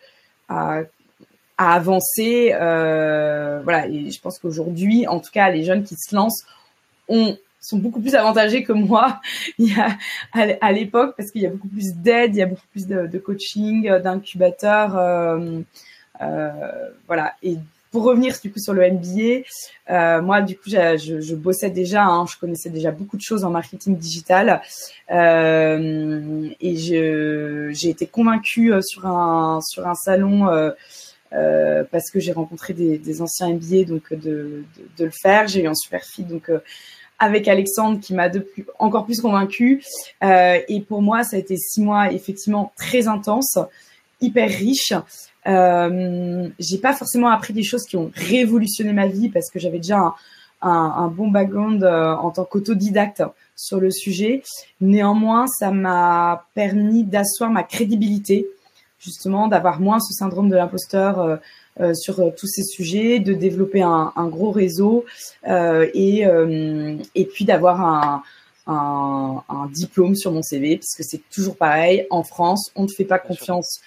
à 0.49 1.73
avancer. 1.75 2.53
Euh, 2.53 3.59
voilà, 3.63 3.87
et 3.87 4.09
je 4.09 4.21
pense 4.21 4.39
qu'aujourd'hui, 4.39 5.07
en 5.07 5.19
tout 5.19 5.31
cas, 5.31 5.49
les 5.49 5.63
jeunes 5.63 5.83
qui 5.83 5.95
se 5.95 6.15
lancent 6.15 6.45
ont 7.07 7.37
sont 7.59 7.77
beaucoup 7.77 8.01
plus 8.01 8.15
avantagés 8.15 8.63
que 8.63 8.73
moi 8.73 9.19
à 10.31 10.71
l'époque 10.71 11.15
parce 11.17 11.31
qu'il 11.31 11.41
y 11.41 11.47
a 11.47 11.49
beaucoup 11.49 11.67
plus 11.67 11.93
d'aide, 11.95 12.35
il 12.35 12.39
y 12.39 12.41
a 12.41 12.45
beaucoup 12.45 12.67
plus 12.71 12.87
de, 12.87 13.17
coaching, 13.17 13.89
d'incubateurs, 13.99 14.97
euh, 14.97 15.59
euh, 16.21 16.89
voilà. 17.07 17.33
Et 17.43 17.57
pour 17.91 18.03
revenir 18.03 18.35
du 18.41 18.51
coup 18.51 18.59
sur 18.59 18.73
le 18.73 18.89
MBA, 18.91 19.43
euh, 19.89 20.21
moi 20.21 20.41
du 20.41 20.55
coup 20.55 20.69
je, 20.69 21.19
je 21.19 21.35
bossais 21.35 21.69
déjà, 21.69 22.03
hein, 22.05 22.25
je 22.31 22.37
connaissais 22.37 22.69
déjà 22.69 22.91
beaucoup 22.91 23.17
de 23.17 23.21
choses 23.21 23.43
en 23.43 23.49
marketing 23.49 23.97
digital 23.97 24.61
euh, 25.11 26.49
et 26.61 26.75
j'ai 26.75 27.89
été 27.89 28.05
convaincue 28.05 28.73
euh, 28.73 28.81
sur 28.81 29.05
un 29.07 29.59
sur 29.61 29.87
un 29.87 29.95
salon. 29.95 30.47
Euh, 30.49 30.71
euh, 31.31 31.83
parce 31.91 32.09
que 32.09 32.19
j'ai 32.19 32.31
rencontré 32.31 32.73
des, 32.73 32.97
des, 32.97 33.21
anciens 33.21 33.49
MBA, 33.49 33.83
donc 33.83 34.11
de, 34.11 34.17
de, 34.17 34.63
de 34.97 35.05
le 35.05 35.11
faire. 35.11 35.47
J'ai 35.47 35.61
eu 35.61 35.67
un 35.67 35.75
super 35.75 36.03
fit, 36.03 36.23
donc 36.23 36.49
avec 37.19 37.47
Alexandre 37.47 37.99
qui 37.99 38.13
m'a 38.13 38.29
encore 38.79 39.05
plus 39.05 39.21
convaincue. 39.21 39.83
Euh, 40.23 40.59
et 40.67 40.81
pour 40.81 41.01
moi, 41.01 41.23
ça 41.23 41.35
a 41.35 41.39
été 41.39 41.57
six 41.57 41.81
mois 41.81 42.11
effectivement 42.11 42.71
très 42.77 43.07
intenses, 43.07 43.59
hyper 44.21 44.49
riches. 44.49 44.93
Euh, 45.47 46.49
j'ai 46.59 46.77
pas 46.77 46.93
forcément 46.93 47.29
appris 47.29 47.53
des 47.53 47.63
choses 47.63 47.83
qui 47.83 47.97
ont 47.97 48.11
révolutionné 48.13 48.93
ma 48.93 49.07
vie 49.07 49.29
parce 49.29 49.49
que 49.49 49.59
j'avais 49.59 49.77
déjà 49.77 49.97
un, 49.97 50.15
un, 50.61 50.69
un, 50.69 51.07
bon 51.07 51.29
background 51.29 51.83
euh, 51.83 52.13
en 52.15 52.31
tant 52.31 52.45
qu'autodidacte 52.45 53.23
sur 53.55 53.79
le 53.79 53.91
sujet. 53.91 54.43
Néanmoins, 54.81 55.47
ça 55.47 55.71
m'a 55.71 56.45
permis 56.53 57.03
d'asseoir 57.03 57.49
ma 57.49 57.63
crédibilité, 57.63 58.47
justement, 58.99 59.47
d'avoir 59.47 59.79
moins 59.79 59.99
ce 59.99 60.13
syndrome 60.13 60.49
de 60.49 60.55
l'imposteur 60.55 61.19
euh, 61.19 61.37
sur 61.93 62.19
euh, 62.19 62.29
tous 62.37 62.47
ces 62.47 62.63
sujets, 62.63 63.19
de 63.19 63.33
développer 63.33 63.81
un, 63.81 64.11
un 64.15 64.27
gros 64.27 64.51
réseau 64.51 65.05
euh, 65.47 65.87
et, 65.93 66.25
et 67.15 67.25
puis 67.25 67.45
d'avoir 67.45 67.81
un, 67.81 68.23
un, 68.67 69.43
un, 69.49 69.65
diplôme 69.67 70.15
sur 70.15 70.31
mon 70.31 70.41
CV, 70.41 70.77
puisque 70.77 71.03
c'est 71.03 71.21
toujours 71.33 71.55
pareil. 71.55 72.05
En 72.09 72.23
France, 72.23 72.71
on 72.75 72.83
ne 72.83 72.87
fait 72.87 73.05
pas 73.05 73.19
confiance 73.19 73.79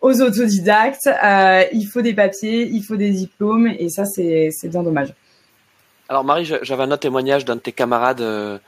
aux 0.00 0.20
autodidactes. 0.20 1.08
Euh, 1.24 1.64
il 1.72 1.86
faut 1.86 2.02
des 2.02 2.14
papiers, 2.14 2.66
il 2.66 2.82
faut 2.82 2.96
des 2.96 3.10
diplômes, 3.10 3.66
et 3.66 3.88
ça, 3.88 4.04
c'est 4.04 4.50
bien 4.64 4.82
dommage. 4.82 5.14
Alors 6.08 6.24
Marie, 6.24 6.44
j'avais 6.44 6.82
un 6.82 6.90
autre 6.90 7.00
témoignage 7.00 7.44
d'un 7.44 7.56
de 7.56 7.60
tes 7.60 7.72
camarades 7.72 8.20
euh, 8.20 8.58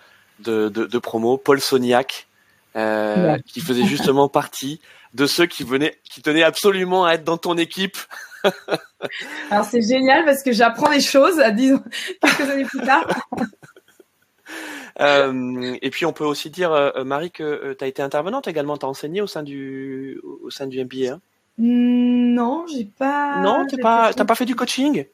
de, 0.40 0.68
de, 0.68 0.86
de 0.86 0.98
promo, 0.98 1.36
Paul 1.36 1.60
Soniac, 1.60 2.27
euh, 2.78 3.36
qui 3.46 3.60
faisait 3.60 3.84
justement 3.84 4.28
partie 4.28 4.80
de 5.14 5.26
ceux 5.26 5.46
qui 5.46 5.64
venaient, 5.64 5.98
qui 6.04 6.22
tenaient 6.22 6.42
absolument 6.42 7.04
à 7.04 7.14
être 7.14 7.24
dans 7.24 7.38
ton 7.38 7.56
équipe. 7.56 7.96
Alors 9.50 9.64
c'est 9.64 9.82
génial 9.82 10.24
parce 10.24 10.42
que 10.42 10.52
j'apprends 10.52 10.90
des 10.90 11.00
choses, 11.00 11.40
à 11.40 11.50
disons 11.50 11.82
quelques 12.22 12.50
années 12.50 12.64
plus 12.64 12.80
tard. 12.80 13.06
Euh, 15.00 15.76
et 15.80 15.90
puis 15.90 16.06
on 16.06 16.12
peut 16.12 16.24
aussi 16.24 16.50
dire, 16.50 16.72
euh, 16.72 17.04
Marie, 17.04 17.30
que 17.30 17.44
euh, 17.44 17.74
tu 17.78 17.84
as 17.84 17.86
été 17.86 18.02
intervenante 18.02 18.48
également, 18.48 18.76
tu 18.76 18.84
as 18.84 18.88
enseigné 18.88 19.20
au 19.20 19.28
sein 19.28 19.44
du, 19.44 20.20
au 20.42 20.50
sein 20.50 20.66
du 20.66 20.82
MBA. 20.82 21.12
Hein? 21.12 21.20
Non, 21.58 22.66
j'ai 22.66 22.84
pas. 22.84 23.40
Non, 23.40 23.64
t'as 23.68 23.76
pas, 23.76 24.12
pas 24.12 24.34
fait 24.34 24.44
du 24.44 24.56
coaching? 24.56 25.06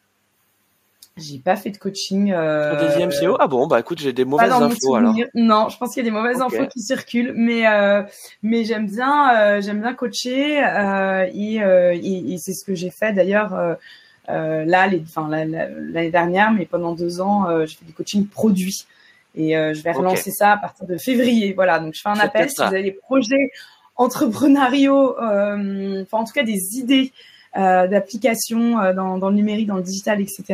J'ai 1.16 1.38
pas 1.38 1.54
fait 1.54 1.70
de 1.70 1.78
coaching. 1.78 2.32
Euh... 2.32 2.88
Deuxième 2.88 3.10
CO 3.10 3.36
Ah 3.38 3.46
bon, 3.46 3.66
bah 3.68 3.78
écoute, 3.78 4.00
j'ai 4.00 4.12
des 4.12 4.24
mauvaises 4.24 4.50
infos 4.50 4.96
alors. 4.96 5.14
Non, 5.34 5.68
je 5.68 5.78
pense 5.78 5.94
qu'il 5.94 6.04
y 6.04 6.06
a 6.06 6.10
des 6.10 6.16
mauvaises 6.16 6.40
infos 6.40 6.66
qui 6.66 6.80
circulent, 6.80 7.34
mais 7.36 7.68
euh, 7.68 8.02
mais 8.42 8.64
j'aime 8.64 8.86
bien 8.86 9.34
euh, 9.34 9.60
j'aime 9.60 9.80
bien 9.80 9.94
coacher 9.94 10.64
euh, 10.64 11.28
et, 11.32 11.62
euh, 11.62 11.94
et, 11.94 12.34
et 12.34 12.38
c'est 12.38 12.52
ce 12.52 12.64
que 12.64 12.74
j'ai 12.74 12.90
fait 12.90 13.12
d'ailleurs 13.12 13.54
euh, 13.54 14.64
là 14.64 14.86
les 14.88 15.02
enfin 15.02 15.28
l'année 15.28 16.10
dernière, 16.10 16.52
mais 16.52 16.66
pendant 16.66 16.94
deux 16.94 17.20
ans, 17.20 17.46
j'ai 17.64 17.76
fait 17.76 17.84
du 17.84 17.92
coaching 17.92 18.26
produit 18.26 18.86
et 19.36 19.52
je 19.52 19.82
vais 19.82 19.92
relancer 19.92 20.32
ça 20.32 20.52
à 20.52 20.56
partir 20.56 20.86
de 20.86 20.96
février. 20.96 21.52
Voilà, 21.52 21.78
donc 21.78 21.94
je 21.94 22.00
fais 22.00 22.08
un 22.08 22.18
appel 22.18 22.50
si 22.50 22.56
vous 22.56 22.62
avez 22.62 22.82
des 22.82 22.92
projets 22.92 23.50
entrepreneuriaux, 23.94 25.14
enfin 25.16 26.18
en 26.18 26.24
tout 26.24 26.32
cas 26.32 26.42
des 26.42 26.76
idées 26.76 27.12
d'applications 27.56 28.80
euh, 28.80 28.92
dans, 28.92 29.28
le 29.28 29.34
numérique, 29.34 29.66
dans 29.66 29.76
le 29.76 29.82
digital, 29.82 30.20
etc. 30.20 30.44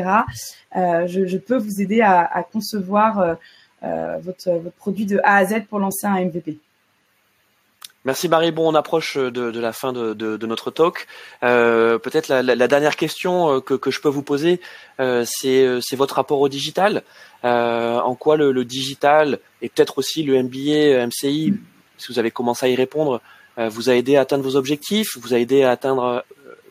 Euh, 0.76 1.07
je, 1.07 1.36
peux 1.36 1.57
vous 1.57 1.80
aider 1.80 2.01
à, 2.01 2.44
concevoir 2.53 3.36
votre, 3.82 4.61
produit 4.78 5.07
de 5.07 5.20
A 5.24 5.36
à 5.36 5.44
Z 5.44 5.64
pour 5.68 5.78
lancer 5.78 6.07
un 6.07 6.24
MVP. 6.24 6.59
Merci 8.07 8.30
Marie. 8.30 8.51
Bon, 8.51 8.66
on 8.66 8.74
approche 8.74 9.18
de, 9.18 9.61
la 9.61 9.72
fin 9.72 9.92
de, 9.92 10.46
notre 10.46 10.70
talk. 10.70 11.07
Euh, 11.42 11.98
Peut-être 11.98 12.28
la, 12.28 12.68
dernière 12.68 12.96
question 12.96 13.61
que, 13.61 13.90
je 13.90 14.01
peux 14.01 14.09
vous 14.09 14.22
poser, 14.22 14.61
euh, 15.01 15.24
c'est 15.26 15.96
votre 15.96 16.14
rapport 16.14 16.40
au 16.40 16.48
digital. 16.48 17.03
Euh, 17.44 17.98
en 17.98 18.14
quoi 18.14 18.36
le, 18.36 18.53
le 18.53 18.64
digital 18.64 19.38
et 19.62 19.68
peut-être 19.68 19.98
aussi 19.98 20.22
le 20.22 20.42
MBA, 20.42 21.07
MCI, 21.07 21.55
si 21.98 22.12
vous 22.12 22.18
avez 22.18 22.30
commencé 22.30 22.66
à 22.66 22.68
y 22.70 22.74
répondre, 22.74 23.20
vous 23.59 23.90
a 23.90 23.94
aidé 23.94 24.16
à 24.16 24.22
atteindre 24.22 24.44
vos 24.44 24.57
objectifs, 24.57 25.18
vous 25.18 25.34
a 25.34 25.38
aidé 25.38 25.64
à 25.64 25.70
atteindre 25.70 26.24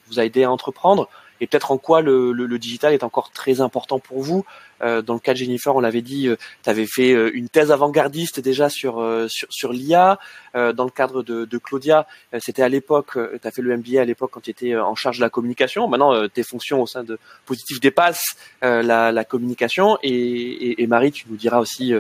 vous 0.10 0.20
a 0.20 0.26
aidé 0.26 0.44
à 0.44 0.52
entreprendre 0.52 1.10
et 1.42 1.48
peut-être 1.48 1.72
en 1.72 1.78
quoi 1.78 2.02
le, 2.02 2.32
le, 2.32 2.46
le, 2.46 2.60
digital 2.60 2.94
est 2.94 3.04
encore 3.04 3.32
très 3.32 3.62
important 3.62 4.00
pour 4.00 4.22
vous. 4.22 4.46
Euh, 4.82 5.02
dans 5.02 5.14
le 5.14 5.20
cas 5.20 5.34
de 5.34 5.38
Jennifer, 5.38 5.76
on 5.76 5.80
l'avait 5.80 6.02
dit, 6.02 6.28
euh, 6.28 6.38
tu 6.64 6.70
avais 6.70 6.86
fait 6.86 7.14
euh, 7.14 7.32
une 7.34 7.50
thèse 7.50 7.72
avant-gardiste 7.72 8.40
déjà 8.40 8.70
sur 8.70 9.00
euh, 9.00 9.28
sur, 9.28 9.48
sur 9.50 9.74
l'IA. 9.74 10.20
Euh, 10.56 10.74
dans 10.74 10.84
le 10.84 10.90
cadre 10.90 11.22
de, 11.24 11.46
de 11.46 11.58
Claudia, 11.58 12.08
c'était 12.40 12.64
à 12.64 12.70
l'époque, 12.70 13.12
tu 13.14 13.48
as 13.48 13.52
fait 13.52 13.62
le 13.62 13.76
MBA 13.78 14.02
à 14.02 14.06
l'époque 14.06 14.32
quand 14.34 14.42
tu 14.42 14.50
étais 14.50 14.76
en 14.76 14.96
charge 14.96 15.18
de 15.18 15.22
la 15.22 15.30
communication. 15.30 15.88
Maintenant, 15.88 16.28
tes 16.28 16.44
fonctions 16.44 16.82
au 16.82 16.88
sein 16.88 17.04
de 17.04 17.20
Positif 17.46 17.80
dépassent 17.80 18.36
la, 18.62 19.12
la, 19.12 19.24
communication. 19.24 19.98
Et, 20.02 20.10
et, 20.12 20.82
et, 20.82 20.88
Marie, 20.88 21.12
tu 21.12 21.26
nous 21.30 21.36
diras 21.36 21.60
aussi 21.60 21.94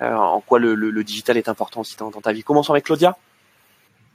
en 0.00 0.40
quoi 0.40 0.58
le, 0.58 0.74
le, 0.74 1.04
digital 1.04 1.36
est 1.36 1.48
important 1.48 1.80
aussi 1.80 1.96
dans, 1.96 2.10
dans 2.10 2.20
ta 2.20 2.32
vie. 2.32 2.42
Commençons 2.42 2.72
avec 2.72 2.84
Claudia. 2.84 3.16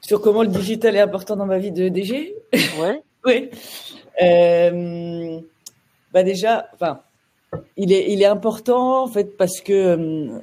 Sur 0.01 0.21
comment 0.21 0.43
le 0.43 0.49
digital 0.49 0.95
est 0.95 1.01
important 1.01 1.35
dans 1.35 1.45
ma 1.45 1.57
vie 1.57 1.71
de 1.71 1.89
DG 1.89 2.33
Ouais. 2.79 3.01
Oui. 3.25 3.49
Euh, 4.21 5.39
bah 6.13 6.23
déjà, 6.23 6.67
enfin, 6.73 7.01
il 7.77 7.91
est, 7.91 8.11
il 8.11 8.21
est 8.21 8.25
important 8.25 9.03
en 9.03 9.07
fait 9.07 9.37
parce 9.37 9.61
que 9.61 9.73
euh, 9.73 10.39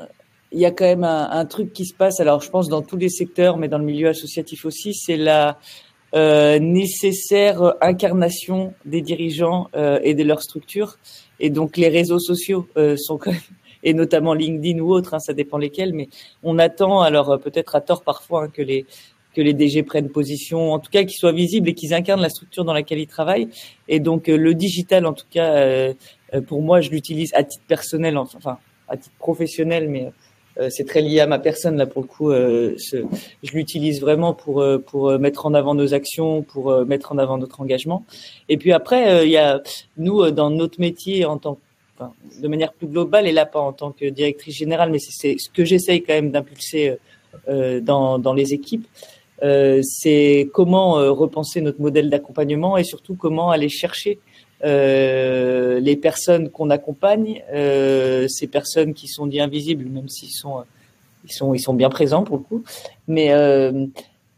il 0.52 0.60
y 0.60 0.66
a 0.66 0.70
quand 0.70 0.84
même 0.84 1.04
un, 1.04 1.30
un, 1.30 1.44
truc 1.44 1.72
qui 1.72 1.84
se 1.84 1.94
passe. 1.94 2.20
Alors, 2.20 2.40
je 2.40 2.50
pense 2.50 2.68
dans 2.68 2.82
tous 2.82 2.96
les 2.96 3.10
secteurs, 3.10 3.58
mais 3.58 3.68
dans 3.68 3.78
le 3.78 3.84
milieu 3.84 4.08
associatif 4.08 4.64
aussi, 4.64 4.94
c'est 4.94 5.18
la 5.18 5.58
euh, 6.14 6.58
nécessaire 6.58 7.74
incarnation 7.82 8.72
des 8.86 9.02
dirigeants 9.02 9.68
euh, 9.76 10.00
et 10.02 10.14
de 10.14 10.24
leurs 10.24 10.42
structures. 10.42 10.96
Et 11.38 11.50
donc, 11.50 11.76
les 11.76 11.88
réseaux 11.88 12.18
sociaux 12.18 12.66
euh, 12.76 12.96
sont 12.96 13.18
quand 13.18 13.32
même 13.32 13.40
et 13.82 13.94
notamment 13.94 14.34
LinkedIn 14.34 14.80
ou 14.80 14.92
autres, 14.92 15.14
hein, 15.14 15.18
ça 15.18 15.32
dépend 15.32 15.58
lesquels, 15.58 15.92
mais 15.92 16.08
on 16.42 16.58
attend, 16.58 17.00
alors 17.00 17.30
euh, 17.30 17.38
peut-être 17.38 17.76
à 17.76 17.80
tort 17.80 18.02
parfois, 18.02 18.44
hein, 18.44 18.48
que 18.48 18.62
les 18.62 18.86
que 19.38 19.42
les 19.42 19.54
DG 19.54 19.84
prennent 19.84 20.08
position, 20.08 20.72
en 20.72 20.80
tout 20.80 20.90
cas 20.90 21.04
qu'ils 21.04 21.16
soient 21.16 21.30
visibles 21.30 21.68
et 21.68 21.74
qu'ils 21.74 21.94
incarnent 21.94 22.20
la 22.20 22.28
structure 22.28 22.64
dans 22.64 22.72
laquelle 22.72 22.98
ils 22.98 23.06
travaillent. 23.06 23.48
Et 23.86 24.00
donc 24.00 24.28
euh, 24.28 24.36
le 24.36 24.52
digital, 24.52 25.06
en 25.06 25.12
tout 25.12 25.26
cas, 25.30 25.52
euh, 25.52 25.94
euh, 26.34 26.40
pour 26.40 26.60
moi, 26.60 26.80
je 26.80 26.90
l'utilise 26.90 27.32
à 27.34 27.44
titre 27.44 27.62
personnel, 27.68 28.18
enfin 28.18 28.58
à 28.88 28.96
titre 28.96 29.14
professionnel, 29.20 29.88
mais 29.88 30.10
c'est 30.70 30.88
très 30.88 31.02
lié 31.02 31.20
à 31.20 31.28
ma 31.28 31.38
personne 31.38 31.76
là 31.76 31.86
pour 31.86 32.02
le 32.02 32.08
coup. 32.08 32.32
je 32.32 33.52
l'utilise 33.52 34.00
vraiment 34.00 34.34
pour 34.34 34.64
pour 34.86 35.16
mettre 35.20 35.46
en 35.46 35.54
avant 35.54 35.76
nos 35.76 35.94
actions, 35.94 36.42
pour 36.42 36.84
mettre 36.84 37.12
en 37.12 37.18
avant 37.18 37.38
notre 37.38 37.60
engagement. 37.60 38.04
Et 38.48 38.56
puis 38.56 38.72
après, 38.72 39.24
il 39.24 39.30
y 39.30 39.36
a 39.36 39.62
nous 39.98 40.32
dans 40.32 40.50
notre 40.50 40.80
métier 40.80 41.24
en 41.26 41.38
tant 41.38 41.58
de 42.42 42.48
manière 42.48 42.72
plus 42.72 42.88
globale 42.88 43.28
et 43.28 43.32
là 43.32 43.46
pas 43.46 43.60
en 43.60 43.72
tant 43.72 43.92
que 43.92 44.06
directrice 44.06 44.56
générale, 44.56 44.90
mais 44.90 44.98
c'est 44.98 45.36
ce 45.38 45.48
que 45.48 45.64
j'essaye 45.64 46.02
quand 46.02 46.14
même 46.14 46.32
d'impulser 46.32 46.96
dans 47.46 48.18
dans 48.18 48.34
les 48.34 48.52
équipes 48.52 48.88
c'est 49.40 50.50
comment 50.52 50.98
euh, 50.98 51.10
repenser 51.12 51.60
notre 51.60 51.80
modèle 51.80 52.10
d'accompagnement 52.10 52.76
et 52.76 52.84
surtout 52.84 53.14
comment 53.14 53.50
aller 53.50 53.68
chercher 53.68 54.18
euh, 54.64 55.78
les 55.78 55.96
personnes 55.96 56.50
qu'on 56.50 56.70
accompagne, 56.70 57.44
euh, 57.52 58.26
ces 58.28 58.48
personnes 58.48 58.92
qui 58.94 59.06
sont 59.06 59.26
dit 59.26 59.40
invisibles, 59.40 59.84
même 59.84 60.08
s'ils 60.08 60.32
sont, 60.32 60.64
ils 61.24 61.32
sont, 61.32 61.54
ils 61.54 61.60
sont 61.60 61.74
bien 61.74 61.88
présents 61.88 62.24
pour 62.24 62.38
le 62.38 62.42
coup. 62.42 62.64
Mais 63.06 63.32
euh, 63.32 63.86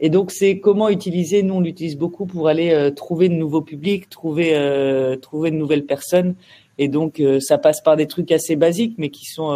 et 0.01 0.11
donc 0.11 0.31
c'est 0.31 0.59
comment 0.59 0.91
utiliser. 0.91 1.43
Nous 1.43 1.55
on 1.55 1.61
l'utilise 1.61 1.97
beaucoup 1.97 2.27
pour 2.27 2.49
aller 2.49 2.91
trouver 2.95 3.29
de 3.29 3.35
nouveaux 3.35 3.63
publics, 3.63 4.11
trouver, 4.11 4.55
trouver 5.23 5.51
de 5.51 5.57
nouvelles 5.57 5.87
personnes. 5.87 6.35
Et 6.79 6.89
donc 6.89 7.23
ça 7.41 7.59
passe 7.59 7.83
par 7.83 7.97
des 7.97 8.07
trucs 8.07 8.33
assez 8.33 8.57
basiques, 8.57 8.95
mais 8.99 9.11
qui 9.11 9.27
sont 9.27 9.51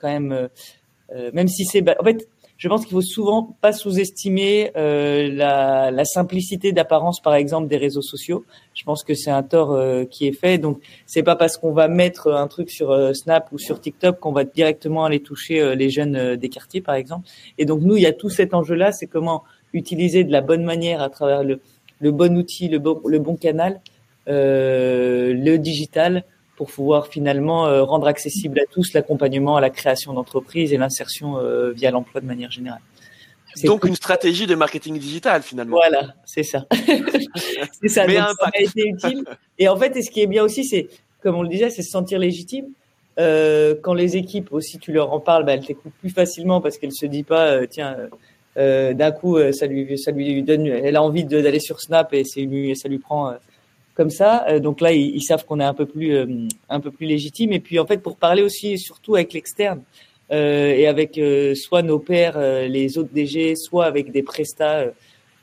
quand 0.00 0.08
même, 0.08 0.48
même 1.34 1.48
si 1.48 1.66
c'est, 1.66 1.84
en 1.98 2.04
fait 2.04 2.26
je 2.60 2.68
pense 2.68 2.82
qu'il 2.82 2.92
faut 2.92 3.00
souvent 3.00 3.56
pas 3.62 3.72
sous-estimer 3.72 4.70
euh, 4.76 5.32
la, 5.32 5.90
la, 5.90 6.04
simplicité 6.04 6.72
d'apparence, 6.72 7.18
par 7.18 7.34
exemple, 7.34 7.68
des 7.68 7.78
réseaux 7.78 8.02
sociaux. 8.02 8.44
Je 8.74 8.84
pense 8.84 9.02
que 9.02 9.14
c'est 9.14 9.30
un 9.30 9.42
tort 9.42 9.72
euh, 9.72 10.04
qui 10.04 10.26
est 10.26 10.32
fait. 10.32 10.58
Donc, 10.58 10.78
c'est 11.06 11.22
pas 11.22 11.36
parce 11.36 11.56
qu'on 11.56 11.72
va 11.72 11.88
mettre 11.88 12.30
un 12.30 12.46
truc 12.48 12.70
sur 12.70 12.90
euh, 12.90 13.14
Snap 13.14 13.50
ou 13.52 13.58
sur 13.58 13.80
TikTok 13.80 14.20
qu'on 14.20 14.32
va 14.32 14.44
directement 14.44 15.06
aller 15.06 15.20
toucher 15.20 15.58
euh, 15.58 15.74
les 15.74 15.88
jeunes 15.88 16.36
des 16.36 16.48
quartiers, 16.50 16.82
par 16.82 16.96
exemple. 16.96 17.26
Et 17.56 17.64
donc, 17.64 17.80
nous, 17.80 17.96
il 17.96 18.02
y 18.02 18.06
a 18.06 18.12
tout 18.12 18.28
cet 18.28 18.52
enjeu-là, 18.52 18.92
c'est 18.92 19.06
comment 19.06 19.42
utiliser 19.72 20.22
de 20.22 20.30
la 20.30 20.42
bonne 20.42 20.62
manière 20.62 21.00
à 21.00 21.08
travers 21.08 21.42
le, 21.42 21.60
le 21.98 22.12
bon 22.12 22.36
outil, 22.36 22.68
le 22.68 22.78
bon, 22.78 23.00
le 23.06 23.20
bon 23.20 23.36
canal, 23.36 23.80
le 24.26 25.56
digital 25.56 26.24
pour 26.60 26.70
pouvoir 26.70 27.06
finalement 27.06 27.66
euh, 27.68 27.82
rendre 27.84 28.06
accessible 28.06 28.60
à 28.60 28.66
tous 28.70 28.92
l'accompagnement 28.92 29.56
à 29.56 29.62
la 29.62 29.70
création 29.70 30.12
d'entreprises 30.12 30.74
et 30.74 30.76
l'insertion 30.76 31.38
euh, 31.38 31.70
via 31.70 31.90
l'emploi 31.90 32.20
de 32.20 32.26
manière 32.26 32.50
générale. 32.50 32.82
Donc 33.64 33.86
une 33.86 33.94
stratégie 33.94 34.46
de 34.46 34.54
marketing 34.54 34.98
digital 34.98 35.40
finalement. 35.40 35.78
Voilà, 35.78 36.12
c'est 36.26 36.42
ça. 36.42 36.66
c'est 37.80 37.88
ça. 37.88 38.06
Mais 38.06 38.16
ça 38.16 38.34
a 38.52 38.60
été 38.60 38.88
utile. 38.88 39.24
Et 39.58 39.68
en 39.68 39.76
fait, 39.78 39.96
et 39.96 40.02
ce 40.02 40.10
qui 40.10 40.20
est 40.20 40.26
bien 40.26 40.44
aussi, 40.44 40.66
c'est 40.66 40.88
comme 41.22 41.34
on 41.34 41.42
le 41.42 41.48
disait, 41.48 41.70
c'est 41.70 41.80
se 41.80 41.92
sentir 41.92 42.18
légitime. 42.18 42.66
Euh, 43.18 43.74
quand 43.82 43.94
les 43.94 44.18
équipes 44.18 44.52
aussi, 44.52 44.78
tu 44.78 44.92
leur 44.92 45.14
en 45.14 45.18
parles, 45.18 45.46
bah, 45.46 45.54
elles 45.54 45.64
t'écoutent 45.64 45.94
plus 45.98 46.10
facilement 46.10 46.60
parce 46.60 46.76
qu'elles 46.76 46.92
se 46.92 47.06
disent 47.06 47.24
pas, 47.24 47.52
euh, 47.52 47.66
tiens, 47.66 47.96
euh, 48.58 48.92
d'un 48.92 49.12
coup, 49.12 49.38
ça 49.54 49.66
lui, 49.66 49.96
ça 49.96 50.10
lui 50.10 50.42
donne, 50.42 50.66
elle 50.66 50.96
a 50.96 51.02
envie 51.02 51.24
d'aller 51.24 51.58
sur 51.58 51.80
Snap 51.80 52.12
et 52.12 52.24
c'est 52.24 52.46
ça 52.74 52.86
lui 52.90 52.98
prend 52.98 53.32
comme 54.00 54.08
ça. 54.08 54.46
Euh, 54.48 54.60
donc 54.60 54.80
là, 54.80 54.92
ils, 54.92 55.20
savent 55.20 55.44
qu'on 55.44 55.60
est 55.60 55.64
un 55.64 55.74
peu 55.74 55.84
plus 55.84 56.14
euh, 56.14 56.26
un 56.70 56.80
peu 56.80 56.90
plus 56.90 57.06
légitime. 57.06 57.52
Et 57.52 57.60
puis 57.60 57.78
en 57.78 57.86
fait, 57.86 57.98
pour 57.98 58.16
parler 58.16 58.40
aussi 58.42 58.78
surtout 58.78 59.14
avec 59.14 59.34
l'externe 59.34 59.82
euh, 60.32 60.72
et 60.72 60.86
avec 60.86 61.20
soit 61.54 61.82
nos 61.82 61.98
pairs, 61.98 62.38
les 62.66 62.96
autres 62.96 63.12
DG, 63.12 63.56
soit 63.56 63.84
avec 63.84 64.10
des 64.10 64.22
prestats, 64.22 64.86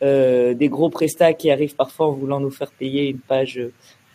des 0.02 0.70
gros 0.76 0.90
prestats 0.90 1.34
qui 1.34 1.52
arrivent 1.52 1.76
parfois 1.76 2.08
en 2.08 2.14
voulant 2.14 2.40
nous 2.40 2.50
faire 2.50 2.72
payer 2.72 3.10
une 3.10 3.20
page 3.20 3.62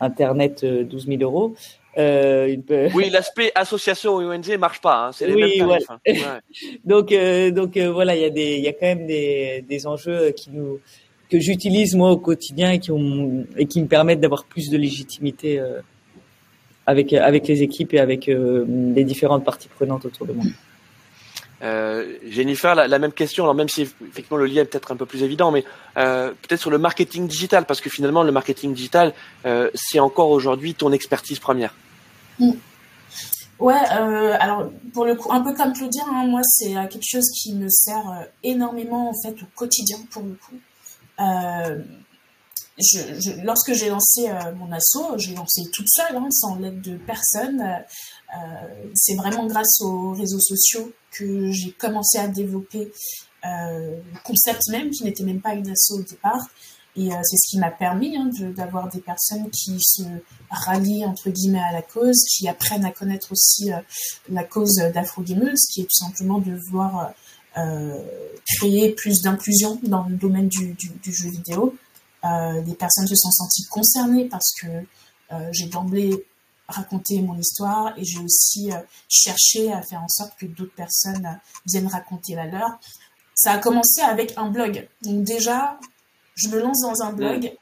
internet 0.01 0.65
12 0.65 1.07
000 1.07 1.21
euros. 1.21 1.55
Euh, 1.97 2.57
Oui, 2.93 3.09
l'aspect 3.11 3.53
association 3.55 4.19
et 4.19 4.25
ONG 4.25 4.57
marche 4.57 4.81
pas. 4.81 5.07
Hein, 5.07 5.11
c'est 5.13 5.25
les 5.27 5.35
mêmes 5.35 5.57
tarifs, 5.57 5.89
hein. 5.89 5.99
ouais. 6.05 6.73
donc, 6.83 7.13
donc 7.53 7.77
voilà, 7.77 8.13
il 8.17 8.23
y 8.23 8.25
a 8.25 8.29
des, 8.29 8.55
il 8.57 8.63
y 8.63 8.67
a 8.67 8.73
quand 8.73 8.87
même 8.87 9.07
des, 9.07 9.63
des 9.69 9.87
enjeux 9.87 10.31
qui 10.31 10.49
nous, 10.51 10.81
que 11.29 11.39
j'utilise 11.39 11.95
moi 11.95 12.11
au 12.11 12.17
quotidien 12.17 12.71
et 12.71 12.79
qui, 12.79 12.91
ont, 12.91 13.45
et 13.57 13.65
qui 13.65 13.81
me 13.81 13.87
permettent 13.87 14.19
d'avoir 14.19 14.43
plus 14.45 14.69
de 14.69 14.77
légitimité 14.77 15.59
euh, 15.59 15.81
avec, 16.85 17.13
avec 17.13 17.47
les 17.47 17.63
équipes 17.63 17.93
et 17.93 17.99
avec 17.99 18.29
euh, 18.29 18.65
les 18.95 19.03
différentes 19.03 19.43
parties 19.43 19.69
prenantes 19.69 20.05
autour 20.05 20.27
de 20.27 20.33
moi. 20.33 20.45
Euh, 21.63 22.17
Jennifer, 22.29 22.75
la, 22.75 22.87
la, 22.87 22.99
même 22.99 23.13
question. 23.13 23.45
Alors 23.45 23.55
même 23.55 23.69
si 23.69 23.83
effectivement 23.83 24.37
le 24.37 24.47
lien 24.47 24.63
est 24.63 24.65
peut-être 24.65 24.91
un 24.91 24.97
peu 24.97 25.05
plus 25.05 25.23
évident, 25.23 25.49
mais 25.49 25.63
euh, 25.97 26.31
peut-être 26.41 26.59
sur 26.59 26.69
le 26.69 26.77
marketing 26.77 27.25
digital, 27.25 27.65
parce 27.65 27.79
que 27.79 27.89
finalement 27.89 28.23
le 28.23 28.33
marketing 28.33 28.73
digital, 28.73 29.13
euh, 29.45 29.69
c'est 29.73 29.99
encore 29.99 30.29
aujourd'hui 30.29 30.73
ton 30.73 30.91
expertise 30.91 31.39
première. 31.39 31.73
Mm. 32.39 32.51
Ouais, 33.59 33.79
euh, 33.97 34.35
alors 34.39 34.69
pour 34.93 35.05
le 35.05 35.15
coup, 35.15 35.31
un 35.31 35.41
peu 35.41 35.53
comme 35.53 35.71
Claudia, 35.71 36.03
hein, 36.09 36.25
moi 36.27 36.41
c'est 36.43 36.75
euh, 36.75 36.85
quelque 36.87 37.07
chose 37.07 37.29
qui 37.31 37.53
me 37.53 37.69
sert 37.69 38.09
euh, 38.09 38.25
énormément 38.43 39.09
en 39.09 39.13
fait 39.13 39.41
au 39.41 39.45
quotidien 39.55 39.97
pour 40.11 40.23
le 40.23 40.33
coup. 40.33 40.55
Euh, 41.19 41.81
lorsque 43.43 43.73
j'ai 43.73 43.89
lancé 43.89 44.27
euh, 44.27 44.53
mon 44.55 44.71
assaut, 44.71 45.17
j'ai 45.17 45.35
lancé 45.35 45.61
toute 45.71 45.87
seule, 45.87 46.15
hein, 46.15 46.27
sans 46.31 46.55
l'aide 46.55 46.81
de 46.81 46.97
personne. 46.97 47.61
Euh, 47.61 48.91
c'est 48.95 49.15
vraiment 49.15 49.45
grâce 49.45 49.81
aux 49.81 50.13
réseaux 50.13 50.39
sociaux 50.39 50.91
que 51.11 51.51
j'ai 51.51 51.71
commencé 51.71 52.17
à 52.17 52.27
développer 52.27 52.91
le 53.45 54.01
concept 54.23 54.69
même, 54.69 54.89
qui 54.89 55.03
n'était 55.03 55.23
même 55.23 55.41
pas 55.41 55.53
une 55.53 55.69
asso 55.69 55.91
au 55.91 56.01
départ. 56.01 56.47
Et 56.95 57.09
c'est 57.09 57.37
ce 57.37 57.49
qui 57.49 57.57
m'a 57.57 57.71
permis 57.71 58.15
hein, 58.15 58.29
d'avoir 58.55 58.87
des 58.87 59.01
personnes 59.01 59.49
qui 59.49 59.77
se 59.81 60.03
rallient 60.49 61.05
entre 61.05 61.29
guillemets 61.29 61.59
à 61.59 61.73
la 61.73 61.81
cause, 61.81 62.23
qui 62.23 62.47
apprennent 62.47 62.85
à 62.85 62.91
connaître 62.91 63.31
aussi 63.31 63.71
la 64.29 64.43
cause 64.45 64.75
d'Afro-Gameuse, 64.75 65.65
qui 65.73 65.81
est 65.81 65.85
tout 65.85 66.05
simplement 66.05 66.39
de 66.39 66.53
euh, 66.53 67.07
créer 67.55 68.91
plus 68.91 69.21
d'inclusion 69.21 69.79
dans 69.83 70.03
le 70.03 70.15
domaine 70.15 70.47
du, 70.47 70.73
du, 70.73 70.89
du 70.89 71.13
jeu 71.13 71.29
vidéo. 71.29 71.75
les 72.23 72.75
personnes 72.75 73.07
se 73.07 73.15
sont 73.15 73.31
senties 73.31 73.65
concernées 73.69 74.25
parce 74.25 74.51
que 74.59 74.67
j'ai 75.51 75.67
d'emblée 75.67 76.25
raconté 76.67 77.21
mon 77.21 77.37
histoire 77.37 77.97
et 77.97 78.03
j'ai 78.03 78.19
aussi 78.19 78.71
cherché 79.09 79.71
à 79.71 79.81
faire 79.81 80.01
en 80.01 80.07
sorte 80.07 80.33
que 80.37 80.45
d'autres 80.45 80.75
personnes 80.75 81.39
viennent 81.65 81.87
raconter 81.87 82.35
la 82.35 82.47
leur. 82.47 82.79
Ça 83.35 83.53
a 83.53 83.57
commencé 83.57 84.01
avec 84.01 84.33
un 84.37 84.49
blog. 84.49 84.87
Donc 85.01 85.23
déjà, 85.23 85.79
je 86.35 86.49
me 86.49 86.59
lance 86.59 86.81
dans 86.81 87.01
un 87.01 87.13
blog, 87.13 87.53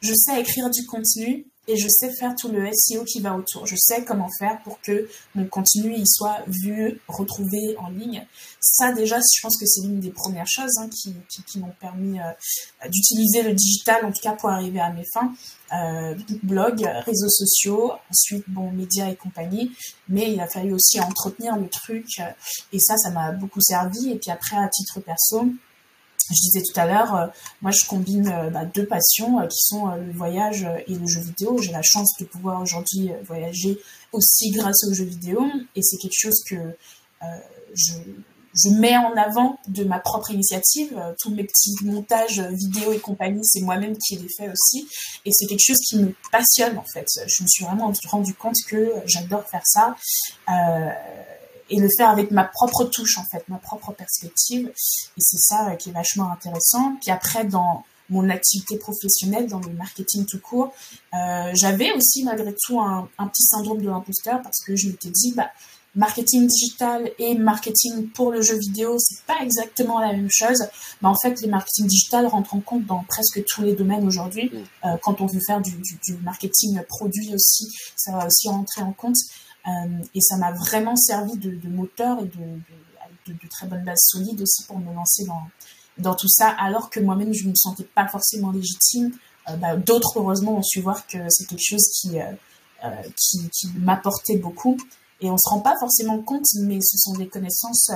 je 0.00 0.12
sais 0.14 0.40
écrire 0.40 0.70
du 0.70 0.86
contenu 0.86 1.46
et 1.68 1.76
je 1.76 1.86
sais 1.88 2.10
faire 2.14 2.34
tout 2.34 2.48
le 2.48 2.68
SEO 2.72 3.04
qui 3.04 3.20
va 3.20 3.36
autour. 3.36 3.66
Je 3.66 3.76
sais 3.76 4.02
comment 4.04 4.28
faire 4.38 4.60
pour 4.62 4.80
que 4.80 5.08
mon 5.34 5.46
contenu 5.46 5.94
il 5.94 6.06
soit 6.06 6.38
vu, 6.46 7.00
retrouvé 7.06 7.76
en 7.78 7.90
ligne. 7.90 8.26
Ça 8.60 8.92
déjà, 8.92 9.18
je 9.18 9.40
pense 9.42 9.56
que 9.56 9.66
c'est 9.66 9.82
l'une 9.82 10.00
des 10.00 10.10
premières 10.10 10.48
choses 10.48 10.78
hein, 10.78 10.88
qui, 10.88 11.14
qui, 11.28 11.42
qui 11.44 11.58
m'ont 11.58 11.74
permis 11.78 12.18
euh, 12.18 12.88
d'utiliser 12.88 13.42
le 13.42 13.52
digital, 13.52 14.04
en 14.04 14.10
tout 14.10 14.22
cas 14.22 14.32
pour 14.32 14.48
arriver 14.48 14.80
à 14.80 14.90
mes 14.90 15.04
fins. 15.12 15.32
Euh, 15.74 16.14
blog, 16.42 16.80
réseaux 17.04 17.28
sociaux, 17.28 17.92
ensuite 18.10 18.44
bon 18.48 18.70
médias 18.70 19.10
et 19.10 19.16
compagnie. 19.16 19.70
Mais 20.08 20.32
il 20.32 20.40
a 20.40 20.48
fallu 20.48 20.72
aussi 20.72 20.98
entretenir 21.00 21.56
le 21.56 21.68
truc 21.68 22.06
euh, 22.20 22.30
et 22.72 22.78
ça, 22.78 22.96
ça 22.96 23.10
m'a 23.10 23.32
beaucoup 23.32 23.60
servi. 23.60 24.10
Et 24.10 24.16
puis 24.16 24.30
après, 24.30 24.56
à 24.56 24.68
titre 24.68 25.00
perso, 25.00 25.44
je 26.30 26.42
disais 26.42 26.62
tout 26.62 26.78
à 26.78 26.86
l'heure, 26.86 27.14
euh, 27.14 27.26
moi 27.62 27.70
je 27.70 27.86
combine 27.86 28.28
euh, 28.28 28.50
bah, 28.50 28.64
deux 28.64 28.86
passions 28.86 29.40
euh, 29.40 29.46
qui 29.46 29.58
sont 29.60 29.86
le 29.94 30.12
voyage 30.12 30.66
et 30.86 30.94
le 30.94 31.06
jeu 31.06 31.20
vidéo. 31.20 31.58
J'ai 31.60 31.72
la 31.72 31.82
chance 31.82 32.16
de 32.18 32.24
pouvoir 32.24 32.60
aujourd'hui 32.60 33.10
voyager 33.24 33.78
aussi 34.12 34.50
grâce 34.50 34.84
au 34.84 34.94
jeu 34.94 35.04
vidéo 35.04 35.44
et 35.74 35.82
c'est 35.82 35.96
quelque 35.96 36.18
chose 36.18 36.42
que 36.48 36.56
je, 37.74 37.92
je, 38.54 38.70
mets 38.70 38.96
en 38.96 39.14
avant 39.16 39.58
de 39.68 39.84
ma 39.84 39.98
propre 39.98 40.30
initiative. 40.30 40.98
tous 41.20 41.30
mes 41.30 41.44
petits 41.44 41.74
montages 41.82 42.40
vidéo 42.40 42.92
et 42.92 42.98
compagnie, 42.98 43.44
c'est 43.44 43.60
moi-même 43.60 43.96
qui 43.98 44.16
les 44.16 44.28
fais 44.28 44.48
aussi 44.48 44.88
et 45.24 45.30
c'est 45.32 45.46
quelque 45.46 45.64
chose 45.64 45.78
qui 45.78 45.98
me 45.98 46.14
passionne 46.32 46.78
en 46.78 46.84
fait. 46.92 47.06
Je 47.26 47.42
me 47.42 47.48
suis 47.48 47.64
vraiment 47.64 47.92
rendu 48.06 48.34
compte 48.34 48.56
que 48.68 48.92
j'adore 49.06 49.44
faire 49.48 49.64
ça 49.64 49.96
et 51.70 51.78
le 51.78 51.88
faire 51.96 52.10
avec 52.10 52.30
ma 52.30 52.44
propre 52.44 52.84
touche 52.84 53.18
en 53.18 53.24
fait, 53.30 53.48
ma 53.48 53.58
propre 53.58 53.92
perspective. 53.92 54.68
Et 54.68 55.20
c'est 55.20 55.38
ça 55.38 55.68
euh, 55.68 55.74
qui 55.74 55.90
est 55.90 55.92
vachement 55.92 56.30
intéressant. 56.32 56.96
Puis 57.00 57.10
après, 57.10 57.44
dans 57.44 57.84
mon 58.10 58.30
activité 58.30 58.78
professionnelle, 58.78 59.48
dans 59.48 59.60
le 59.60 59.72
marketing 59.74 60.24
tout 60.24 60.40
court, 60.40 60.72
euh, 61.14 61.50
j'avais 61.54 61.92
aussi 61.92 62.24
malgré 62.24 62.54
tout 62.66 62.80
un, 62.80 63.08
un 63.18 63.28
petit 63.28 63.42
syndrome 63.42 63.82
de 63.82 63.88
l'imposteur 63.88 64.40
parce 64.42 64.60
que 64.64 64.76
je 64.76 64.88
m'étais 64.88 65.10
dit, 65.10 65.34
bah, 65.36 65.50
marketing 65.94 66.46
digital 66.46 67.10
et 67.18 67.34
marketing 67.34 68.08
pour 68.10 68.30
le 68.30 68.40
jeu 68.40 68.56
vidéo, 68.56 68.96
c'est 68.98 69.24
pas 69.26 69.42
exactement 69.42 69.98
la 70.00 70.12
même 70.12 70.30
chose. 70.30 70.64
Mais 71.02 71.08
en 71.08 71.16
fait, 71.16 71.40
les 71.40 71.48
marketing 71.48 71.86
digital 71.86 72.26
rentrent 72.26 72.54
en 72.54 72.60
compte 72.60 72.86
dans 72.86 73.04
presque 73.08 73.42
tous 73.46 73.62
les 73.62 73.74
domaines 73.74 74.06
aujourd'hui. 74.06 74.50
Mm. 74.52 74.86
Euh, 74.86 74.96
quand 75.02 75.20
on 75.20 75.26
veut 75.26 75.40
faire 75.46 75.60
du, 75.60 75.72
du, 75.72 75.98
du, 76.02 76.16
marketing 76.22 76.80
produit 76.88 77.34
aussi, 77.34 77.66
ça 77.96 78.12
va 78.12 78.26
aussi 78.26 78.48
rentrer 78.48 78.82
en 78.82 78.92
compte. 78.92 79.16
Euh, 79.68 80.02
et 80.14 80.20
ça 80.20 80.36
m'a 80.36 80.52
vraiment 80.52 80.96
servi 80.96 81.36
de, 81.36 81.68
moteur 81.68 82.18
et 82.20 82.26
de, 82.26 83.34
très 83.50 83.66
bonnes 83.66 83.84
bases 83.84 84.06
solides 84.06 84.40
aussi 84.40 84.64
pour 84.64 84.78
me 84.78 84.94
lancer 84.94 85.24
dans, 85.26 85.42
dans 85.98 86.14
tout 86.14 86.28
ça, 86.28 86.48
alors 86.48 86.88
que 86.88 87.00
moi-même, 87.00 87.34
je 87.34 87.44
ne 87.44 87.50
me 87.50 87.54
sentais 87.54 87.84
pas 87.84 88.08
forcément 88.08 88.50
légitime. 88.50 89.12
Euh, 89.48 89.56
bah, 89.56 89.76
D'autres, 89.76 90.18
heureusement, 90.18 90.56
ont 90.56 90.62
su 90.62 90.80
voir 90.80 91.06
que 91.06 91.18
c'est 91.28 91.44
quelque 91.44 91.64
chose 91.64 91.86
qui, 92.00 92.18
euh, 92.18 92.90
qui, 93.16 93.48
qui 93.50 93.68
m'apportait 93.78 94.38
beaucoup. 94.38 94.76
Et 95.20 95.30
on 95.30 95.36
se 95.36 95.48
rend 95.48 95.60
pas 95.60 95.76
forcément 95.78 96.22
compte, 96.22 96.46
mais 96.60 96.80
ce 96.80 96.96
sont 96.96 97.14
des 97.14 97.28
connaissances 97.28 97.90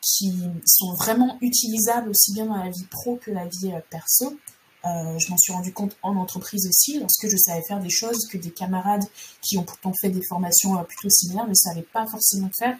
qui 0.00 0.32
sont 0.64 0.94
vraiment 0.94 1.36
utilisables 1.40 2.08
aussi 2.08 2.32
bien 2.32 2.46
dans 2.46 2.56
la 2.56 2.70
vie 2.70 2.86
pro 2.90 3.16
que 3.16 3.30
la 3.30 3.46
vie 3.46 3.72
perso. 3.90 4.36
Euh, 4.84 5.18
je 5.18 5.30
m'en 5.30 5.38
suis 5.38 5.52
rendu 5.52 5.72
compte 5.72 5.96
en 6.02 6.16
entreprise 6.16 6.66
aussi, 6.66 6.98
lorsque 6.98 7.28
je 7.28 7.36
savais 7.36 7.62
faire 7.62 7.78
des 7.78 7.90
choses 7.90 8.26
que 8.30 8.36
des 8.36 8.50
camarades 8.50 9.04
qui 9.40 9.56
ont 9.56 9.62
pourtant 9.62 9.92
fait 10.00 10.08
des 10.08 10.22
formations 10.28 10.76
euh, 10.78 10.82
plutôt 10.82 11.08
similaires 11.08 11.46
ne 11.46 11.54
savaient 11.54 11.86
pas 11.92 12.06
forcément 12.06 12.50
faire. 12.58 12.76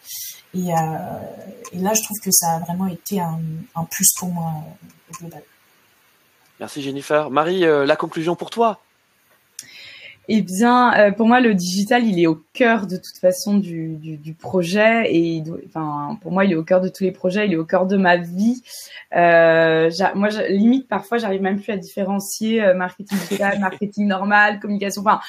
Et, 0.54 0.72
euh, 0.72 0.76
et 1.72 1.78
là, 1.78 1.94
je 1.94 2.02
trouve 2.02 2.18
que 2.18 2.30
ça 2.32 2.56
a 2.56 2.58
vraiment 2.60 2.88
été 2.88 3.20
un, 3.20 3.40
un 3.74 3.84
plus 3.84 4.12
pour 4.18 4.28
moi 4.30 4.52
au 5.10 5.16
global. 5.16 5.42
Merci 6.58 6.82
Jennifer. 6.82 7.30
Marie, 7.30 7.60
la 7.60 7.96
conclusion 7.96 8.36
pour 8.36 8.50
toi? 8.50 8.80
Eh 10.28 10.40
bien, 10.40 10.94
euh, 10.94 11.10
pour 11.10 11.26
moi, 11.26 11.40
le 11.40 11.54
digital, 11.54 12.06
il 12.06 12.20
est 12.20 12.28
au 12.28 12.40
cœur 12.52 12.86
de 12.86 12.96
toute 12.96 13.18
façon 13.20 13.58
du, 13.58 13.96
du, 13.96 14.16
du 14.16 14.34
projet 14.34 15.12
et 15.12 15.42
enfin, 15.66 16.16
pour 16.20 16.30
moi, 16.30 16.44
il 16.44 16.52
est 16.52 16.56
au 16.56 16.62
cœur 16.62 16.80
de 16.80 16.88
tous 16.88 17.02
les 17.02 17.10
projets, 17.10 17.46
il 17.46 17.52
est 17.52 17.56
au 17.56 17.64
cœur 17.64 17.86
de 17.86 17.96
ma 17.96 18.16
vie. 18.16 18.62
Euh, 19.16 19.90
moi, 20.14 20.28
limite, 20.48 20.86
parfois, 20.88 21.18
j'arrive 21.18 21.42
même 21.42 21.60
plus 21.60 21.72
à 21.72 21.76
différencier 21.76 22.62
euh, 22.62 22.74
marketing 22.74 23.18
digital, 23.18 23.58
marketing 23.58 24.06
normal, 24.06 24.60
communication. 24.60 25.02
Enfin, 25.02 25.20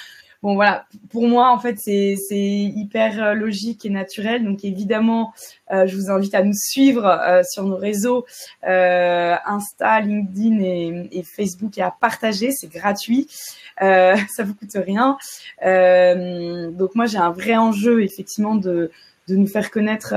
bon 0.43 0.55
voilà, 0.55 0.85
pour 1.09 1.25
moi 1.25 1.51
en 1.51 1.57
fait 1.57 1.77
c'est 1.79 2.15
hyper 2.29 3.23
euh, 3.23 3.33
logique 3.33 3.85
et 3.85 3.89
naturel. 3.89 4.43
Donc 4.43 4.65
évidemment, 4.65 5.33
euh, 5.71 5.87
je 5.87 5.95
vous 5.95 6.11
invite 6.11 6.35
à 6.35 6.43
nous 6.43 6.53
suivre 6.53 7.05
euh, 7.05 7.43
sur 7.49 7.63
nos 7.63 7.77
réseaux 7.77 8.25
euh, 8.67 9.35
Insta, 9.45 10.01
LinkedIn 10.01 10.59
et, 10.59 11.23
Facebook 11.23 11.77
et 11.77 11.81
à 11.81 11.91
partager, 11.97 12.51
c'est 12.51 12.69
gratuit, 12.69 13.27
ça 13.79 14.43
vous 14.43 14.53
coûte 14.53 14.75
rien. 14.75 15.17
Donc 15.61 16.93
moi 16.93 17.05
j'ai 17.05 17.17
un 17.17 17.31
vrai 17.31 17.55
enjeu 17.55 18.03
effectivement 18.03 18.55
de 18.55 18.91
de 19.29 19.35
nous 19.37 19.47
faire 19.47 19.71
connaître. 19.71 20.13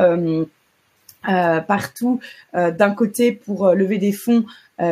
Partout, 1.67 2.21
d'un 2.53 2.91
côté 2.93 3.33
pour 3.33 3.73
lever 3.73 3.99
des 3.99 4.13
fonds, 4.13 4.45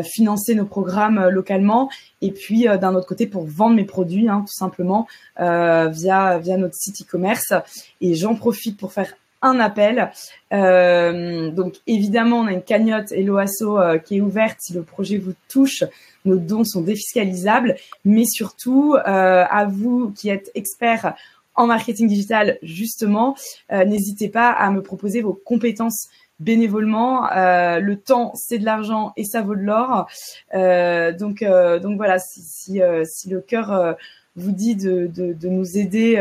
financer 0.03 0.55
nos 0.55 0.65
programmes 0.65 1.29
localement, 1.29 1.91
et 2.23 2.31
puis 2.31 2.67
d'un 2.81 2.95
autre 2.95 3.07
côté 3.07 3.27
pour 3.27 3.45
vendre 3.45 3.77
mes 3.77 3.85
produits, 3.85 4.29
hein, 4.29 4.45
tout 4.47 4.55
simplement 4.55 5.07
via 5.37 6.39
via 6.39 6.57
notre 6.57 6.75
site 6.75 7.03
e-commerce. 7.03 7.53
Et 8.01 8.15
j'en 8.15 8.35
profite 8.35 8.79
pour 8.79 8.93
faire 8.93 9.15
un 9.43 9.61
appel. 9.61 10.11
donc 10.51 11.75
évidemment, 11.87 12.39
on 12.39 12.47
a 12.47 12.53
une 12.53 12.63
cagnotte 12.63 13.13
Eloasso 13.13 13.79
qui 14.05 14.17
est 14.17 14.21
ouverte 14.21 14.57
si 14.61 14.73
le 14.73 14.83
projet 14.83 15.19
vous 15.19 15.35
touche. 15.49 15.85
Nos 16.25 16.37
dons 16.37 16.65
sont 16.65 16.81
défiscalisables, 16.81 17.77
mais 18.05 18.25
surtout 18.25 18.97
à 19.05 19.67
vous 19.67 20.13
qui 20.17 20.31
êtes 20.31 20.51
experts 20.55 21.15
en 21.57 21.69
marketing 21.69 22.09
digital, 22.09 22.59
justement, 22.63 23.37
n'hésitez 23.71 24.29
pas 24.29 24.51
à 24.51 24.71
me 24.71 24.83
proposer 24.83 25.21
vos 25.21 25.35
compétences 25.35 26.09
bénévolement. 26.41 27.31
Euh, 27.33 27.81
le 27.81 27.97
temps, 27.97 28.33
c'est 28.35 28.59
de 28.59 28.65
l'argent 28.65 29.13
et 29.17 29.25
ça 29.25 29.43
vaut 29.43 29.55
de 29.55 29.61
l'or. 29.61 30.09
Euh, 30.55 31.13
donc, 31.13 31.43
euh, 31.43 31.79
donc 31.79 31.97
voilà, 31.97 32.19
si, 32.19 32.41
si, 32.43 32.81
si 33.05 33.29
le 33.31 33.41
cœur 33.41 33.97
vous 34.37 34.53
dit 34.53 34.75
de, 34.75 35.07
de, 35.07 35.33
de 35.33 35.49
nous 35.49 35.79
aider 35.79 36.21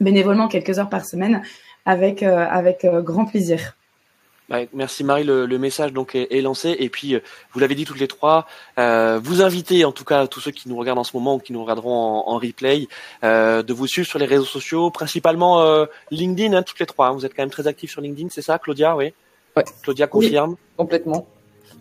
bénévolement 0.00 0.48
quelques 0.48 0.78
heures 0.78 0.90
par 0.90 1.04
semaine, 1.04 1.42
avec, 1.84 2.22
avec 2.22 2.86
grand 2.86 3.24
plaisir. 3.24 3.76
Merci 4.72 5.04
Marie, 5.04 5.24
le, 5.24 5.46
le 5.46 5.58
message 5.58 5.92
donc 5.92 6.14
est, 6.14 6.28
est, 6.30 6.42
lancé 6.42 6.76
et 6.78 6.88
puis 6.88 7.14
euh, 7.14 7.20
vous 7.52 7.60
l'avez 7.60 7.74
dit 7.74 7.84
toutes 7.84 8.00
les 8.00 8.08
trois, 8.08 8.46
euh, 8.78 9.18
vous 9.22 9.42
invitez 9.42 9.84
en 9.84 9.92
tout 9.92 10.04
cas 10.04 10.26
tous 10.26 10.40
ceux 10.40 10.50
qui 10.50 10.68
nous 10.68 10.76
regardent 10.76 10.98
en 10.98 11.04
ce 11.04 11.16
moment 11.16 11.36
ou 11.36 11.38
qui 11.38 11.52
nous 11.52 11.62
regarderont 11.62 11.94
en, 11.94 12.28
en 12.28 12.38
replay 12.38 12.88
euh, 13.24 13.62
de 13.62 13.72
vous 13.72 13.86
suivre 13.86 14.06
sur 14.06 14.18
les 14.18 14.26
réseaux 14.26 14.44
sociaux, 14.44 14.90
principalement 14.90 15.62
euh, 15.62 15.86
LinkedIn, 16.10 16.52
hein, 16.54 16.62
toutes 16.62 16.78
les 16.80 16.86
trois. 16.86 17.08
Hein. 17.08 17.12
Vous 17.12 17.24
êtes 17.24 17.34
quand 17.34 17.42
même 17.42 17.50
très 17.50 17.66
actifs 17.66 17.90
sur 17.90 18.00
LinkedIn, 18.00 18.28
c'est 18.30 18.42
ça, 18.42 18.58
Claudia, 18.58 18.96
oui. 18.96 19.12
Ouais. 19.56 19.64
Claudia 19.82 20.06
confirme. 20.06 20.50
Oui, 20.50 20.56
complètement. 20.76 21.26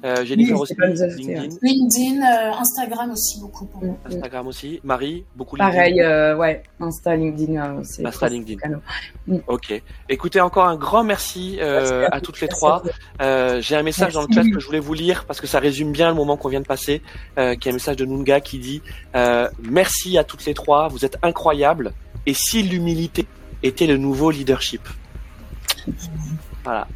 Euh, 0.04 0.26
Jennifer 0.26 0.56
Oui, 0.56 0.62
aussi, 0.62 0.76
LinkedIn, 1.18 1.58
LinkedIn, 1.62 2.22
euh, 2.22 2.54
Instagram 2.54 3.12
aussi 3.12 3.40
beaucoup 3.40 3.66
pour 3.66 3.84
moi. 3.84 3.94
Mm, 3.94 4.10
mm. 4.10 4.16
Instagram 4.16 4.48
aussi. 4.48 4.80
Marie, 4.84 5.26
beaucoup 5.36 5.56
LinkedIn. 5.56 5.78
Pareil, 5.78 6.02
euh, 6.02 6.36
ouais, 6.38 6.64
Insta, 6.80 7.16
LinkedIn, 7.16 7.56
euh, 7.56 7.82
c'est 7.84 8.06
Insta, 8.06 8.28
LinkedIn. 8.30 8.58
canaux. 8.60 8.82
Ok. 9.48 9.82
Écoutez, 10.10 10.42
encore 10.42 10.66
un 10.66 10.76
grand 10.76 11.04
merci 11.04 11.58
euh, 11.60 12.08
à 12.12 12.20
toutes 12.22 12.42
les 12.42 12.48
trois. 12.48 12.84
Euh, 13.22 13.62
J'ai 13.62 13.76
un 13.76 13.84
message 13.84 14.14
dans 14.14 14.22
le 14.22 14.28
chat 14.28 14.36
Merci. 14.42 14.52
que 14.52 14.60
je 14.60 14.66
voulais 14.66 14.80
vous 14.80 14.94
lire 14.94 15.26
parce 15.26 15.40
que 15.40 15.48
ça 15.48 15.60
résume 15.60 15.92
bien 15.92 16.10
le 16.10 16.16
moment 16.16 16.38
qu'on 16.38 16.50
vient 16.50 16.62
de 16.62 16.66
passer. 16.66 17.02
Euh, 17.38 17.56
qui 17.56 17.68
est 17.68 17.72
un 17.72 17.76
message 17.76 17.96
de 17.98 18.06
Nunga 18.06 18.42
qui 18.42 18.58
dit 18.60 18.82
euh, 19.16 19.48
Merci 19.62 20.18
à 20.18 20.24
toutes 20.24 20.46
les 20.46 20.54
trois, 20.54 20.88
vous 20.88 21.06
êtes 21.06 21.18
incroyables. 21.22 21.94
Et 22.26 22.34
si 22.34 22.64
l'humilité 22.64 23.26
était 23.64 23.88
le 23.88 23.98
nouveau 23.98 24.32
leadership 24.32 24.82
Voilà. 26.64 26.88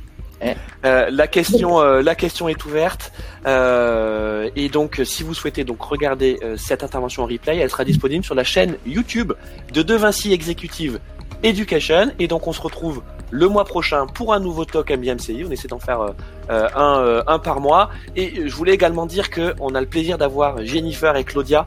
Eh. 0.41 0.53
Euh, 0.85 1.09
la 1.09 1.27
question, 1.27 1.79
euh, 1.79 2.01
la 2.01 2.15
question 2.15 2.49
est 2.49 2.65
ouverte. 2.65 3.11
Euh, 3.45 4.49
et 4.55 4.69
donc, 4.69 5.01
si 5.03 5.23
vous 5.23 5.33
souhaitez 5.33 5.63
donc 5.63 5.81
regarder 5.81 6.39
cette 6.57 6.83
intervention 6.83 7.23
en 7.23 7.27
replay, 7.27 7.57
elle 7.57 7.69
sera 7.69 7.85
disponible 7.85 8.23
sur 8.23 8.35
la 8.35 8.43
chaîne 8.43 8.77
YouTube 8.85 9.33
de 9.73 9.81
De 9.81 9.95
Vinci 9.95 10.33
Executive 10.33 10.99
Education. 11.43 12.11
Et 12.19 12.27
donc, 12.27 12.47
on 12.47 12.53
se 12.53 12.61
retrouve 12.61 13.03
le 13.31 13.47
mois 13.47 13.65
prochain 13.65 14.05
pour 14.07 14.33
un 14.33 14.39
nouveau 14.39 14.65
talk 14.65 14.91
MBMCI. 14.91 15.43
On 15.47 15.51
essaie 15.51 15.67
d'en 15.67 15.79
faire 15.79 16.13
un, 16.49 17.23
un 17.25 17.39
par 17.39 17.59
mois. 17.59 17.89
Et 18.15 18.47
je 18.47 18.55
voulais 18.55 18.73
également 18.73 19.05
dire 19.05 19.29
que 19.29 19.55
on 19.59 19.75
a 19.75 19.81
le 19.81 19.87
plaisir 19.87 20.17
d'avoir 20.17 20.63
Jennifer 20.63 21.15
et 21.15 21.23
Claudia 21.23 21.65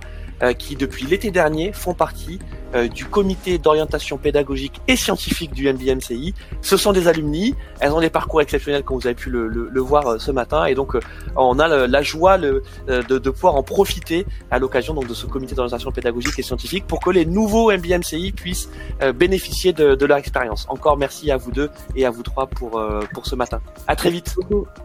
qui, 0.53 0.76
depuis 0.76 1.07
l'été 1.07 1.30
dernier, 1.30 1.72
font 1.72 1.95
partie 1.95 2.39
euh, 2.74 2.86
du 2.86 3.07
comité 3.07 3.59
d'orientation 3.59 4.18
pédagogique 4.18 4.80
et 4.89 4.95
scientifique 4.97 5.53
du 5.55 5.72
MBMCI. 5.72 6.34
Ce 6.61 6.76
sont 6.76 6.93
des 6.93 7.09
alumni. 7.09 7.55
Elles 7.80 7.93
ont 7.93 8.01
des 8.01 8.11
parcours 8.11 8.41
exceptionnels, 8.43 8.82
comme 8.84 8.99
vous 8.99 9.07
avez 9.07 9.14
pu 9.16 9.30
le, 9.30 9.49
le- 9.49 9.68
le 9.72 9.80
voir 9.80 10.07
euh, 10.07 10.18
ce 10.18 10.30
matin. 10.30 10.66
Et 10.66 10.74
donc, 10.74 10.95
euh, 10.95 11.01
on 11.36 11.59
a 11.59 11.66
le- 11.66 11.86
la 11.86 12.03
joie 12.03 12.36
le- 12.36 12.62
euh, 12.89 13.03
de, 13.03 13.18
de 13.18 13.30
pouvoir 13.30 13.57
en 13.57 13.62
profiter 13.62 14.26
à 14.51 14.59
l'occasion 14.59 14.93
donc 14.95 15.07
de 15.07 15.14
ce 15.14 15.26
comité 15.26 15.55
d'orientation 15.55 15.91
pédagogique 15.93 16.39
et 16.39 16.43
scientifique 16.43 16.86
pour 16.86 17.01
que 17.01 17.11
les 17.11 17.24
nouveaux 17.24 17.70
MBMCI 17.72 18.32
puissent 18.32 18.68
euh, 19.03 19.12
bénéficier 19.12 19.72
de, 19.72 19.95
de 19.95 20.07
leur 20.07 20.18
expérience. 20.18 20.66
Encore 20.68 20.97
merci 20.99 21.30
à 21.30 21.36
vous 21.36 21.51
deux 21.51 21.70
et 21.97 22.05
à 22.05 22.11
vous 22.11 22.22
trois 22.22 22.47
pour, 22.47 22.78
euh, 22.78 23.01
pour 23.14 23.26
ce 23.26 23.34
matin. 23.34 23.61
À 23.86 23.97
très 23.97 24.11
vite. 24.11 24.34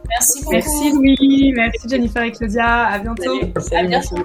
Merci 0.09 0.39
beaucoup. 0.43 0.51
Merci 0.53 0.91
Louis, 0.93 1.51
merci 1.55 1.89
Jennifer 1.89 2.23
et 2.23 2.31
Claudia, 2.31 2.85
à 2.87 2.99
bientôt. 2.99 3.23
Salut, 3.23 3.51
À 3.55 3.59
salut, 3.61 3.87
bientôt. 3.89 4.15